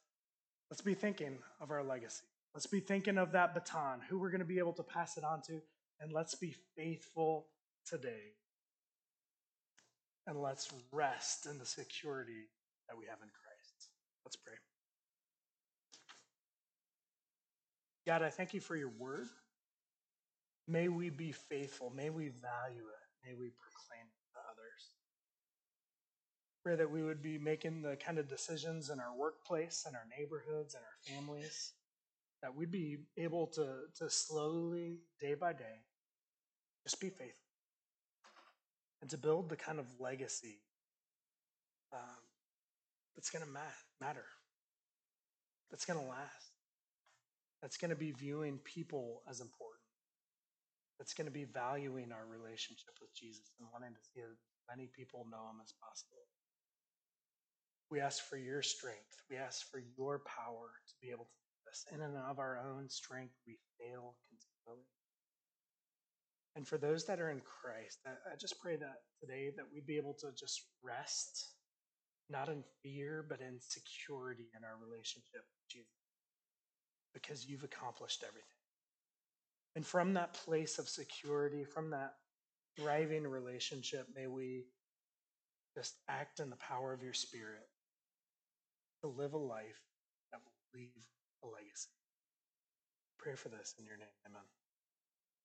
let's 0.70 0.82
be 0.82 0.94
thinking 0.94 1.38
of 1.60 1.72
our 1.72 1.84
legacy. 1.84 2.26
Let's 2.54 2.68
be 2.68 2.82
thinking 2.82 3.18
of 3.18 3.32
that 3.32 3.54
baton, 3.54 4.02
who 4.10 4.20
we're 4.20 4.30
going 4.30 4.40
to 4.40 4.46
be 4.46 4.60
able 4.60 4.74
to 4.74 4.84
pass 4.84 5.18
it 5.18 5.24
on 5.24 5.42
to, 5.44 5.62
and 6.00 6.12
let's 6.12 6.36
be 6.36 6.56
faithful 6.76 7.48
today. 7.86 8.36
And 10.28 10.40
let's 10.40 10.72
rest 10.92 11.48
in 11.48 11.58
the 11.58 11.66
security 11.66 12.50
that 12.88 12.98
we 12.98 13.06
have 13.06 13.20
in 13.22 13.30
Christ. 13.30 13.90
Let's 14.26 14.36
pray. 14.36 14.54
God, 18.06 18.22
I 18.22 18.30
thank 18.30 18.54
you 18.54 18.60
for 18.60 18.76
your 18.76 18.92
word. 19.00 19.28
May 20.68 20.90
we 20.90 21.10
be 21.10 21.32
faithful. 21.32 21.92
May 21.96 22.10
we 22.10 22.30
value 22.30 22.84
it. 22.84 23.28
May 23.28 23.34
we 23.34 23.52
proclaim 23.60 24.06
it 24.06 24.22
to 24.34 24.40
others. 24.50 24.96
Pray 26.64 26.76
that 26.76 26.92
we 26.92 27.04
would 27.04 27.22
be 27.22 27.38
making 27.38 27.82
the 27.82 27.96
kind 27.96 28.20
of 28.20 28.28
decisions 28.28 28.90
in 28.90 29.00
our 29.00 29.16
workplace 29.18 29.86
and 29.88 29.96
our 29.96 30.06
neighborhoods 30.18 30.76
and 30.76 30.84
our 30.84 31.16
families, 31.16 31.74
that 32.42 32.56
we'd 32.56 32.72
be 32.72 32.98
able 33.18 33.48
to, 33.48 33.68
to 33.98 34.10
slowly, 34.10 35.00
day 35.20 35.36
by 35.36 35.54
day, 35.54 35.86
just 36.84 37.00
be 37.00 37.10
faithful 37.10 37.36
and 39.02 39.10
to 39.10 39.18
build 39.18 39.50
the 39.50 39.56
kind 39.56 39.80
of 39.80 39.86
legacy 40.00 40.60
um, 41.94 42.22
that's 43.16 43.30
going 43.30 43.46
to 43.46 43.52
matter, 44.00 44.26
that's 45.70 45.86
going 45.86 46.00
to 46.00 46.06
last 46.06 46.52
that's 47.62 47.78
going 47.78 47.90
to 47.90 47.96
be 47.96 48.12
viewing 48.12 48.58
people 48.66 49.22
as 49.30 49.40
important, 49.40 49.86
that's 50.98 51.14
going 51.14 51.28
to 51.28 51.34
be 51.34 51.46
valuing 51.46 52.12
our 52.12 52.26
relationship 52.26 52.98
with 53.00 53.14
Jesus 53.14 53.54
and 53.60 53.70
wanting 53.72 53.94
to 53.94 54.02
see 54.02 54.22
as 54.22 54.38
many 54.70 54.90
people 54.90 55.28
know 55.30 55.46
Him 55.54 55.62
as 55.64 55.74
possible. 55.78 56.26
We 57.92 58.00
ask 58.00 58.24
for 58.24 58.38
your 58.38 58.64
strength. 58.64 59.22
We 59.30 59.38
ask 59.38 59.70
for 59.70 59.82
your 59.98 60.24
power 60.26 60.74
to 60.88 60.94
be 61.02 61.12
able 61.12 61.26
to 61.26 61.41
In 61.92 62.02
and 62.02 62.18
of 62.18 62.40
our 62.40 62.60
own 62.60 62.90
strength, 62.90 63.34
we 63.48 63.58
fail 63.80 64.16
continually. 64.28 64.86
And 66.56 66.68
for 66.68 66.78
those 66.78 67.06
that 67.06 67.22
are 67.22 67.32
in 67.32 67.42
Christ, 67.42 68.00
I, 68.06 68.12
I 68.34 68.36
just 68.36 68.60
pray 68.60 68.76
that 68.76 69.04
today 69.22 69.52
that 69.56 69.66
we'd 69.74 69.86
be 69.86 69.98
able 69.98 70.16
to 70.16 70.32
just 70.38 70.62
rest, 70.84 71.54
not 72.30 72.50
in 72.50 72.64
fear, 72.84 73.26
but 73.28 73.40
in 73.40 73.60
security 73.60 74.50
in 74.58 74.64
our 74.64 74.76
relationship 74.86 75.44
with 75.48 75.70
Jesus 75.70 75.88
because 77.14 77.48
you've 77.48 77.64
accomplished 77.64 78.24
everything. 78.28 78.48
And 79.76 79.86
from 79.86 80.14
that 80.16 80.34
place 80.34 80.80
of 80.80 80.90
security, 80.90 81.64
from 81.64 81.92
that 81.92 82.14
thriving 82.78 83.24
relationship, 83.24 84.08
may 84.16 84.28
we 84.28 84.66
just 85.78 85.96
act 86.10 86.40
in 86.40 86.50
the 86.50 86.58
power 86.58 86.94
of 86.94 87.04
your 87.04 87.14
spirit 87.14 87.68
to 89.02 89.08
live 89.08 89.34
a 89.34 89.38
life 89.38 89.82
that 90.32 90.42
will 90.44 90.80
leave 90.80 90.90
a 91.44 91.48
legacy. 91.48 91.90
Pray 93.20 93.36
for 93.36 93.50
this 93.50 93.76
in 93.80 93.86
your 93.86 93.98
name. 93.98 94.16
Amen. 94.26 94.61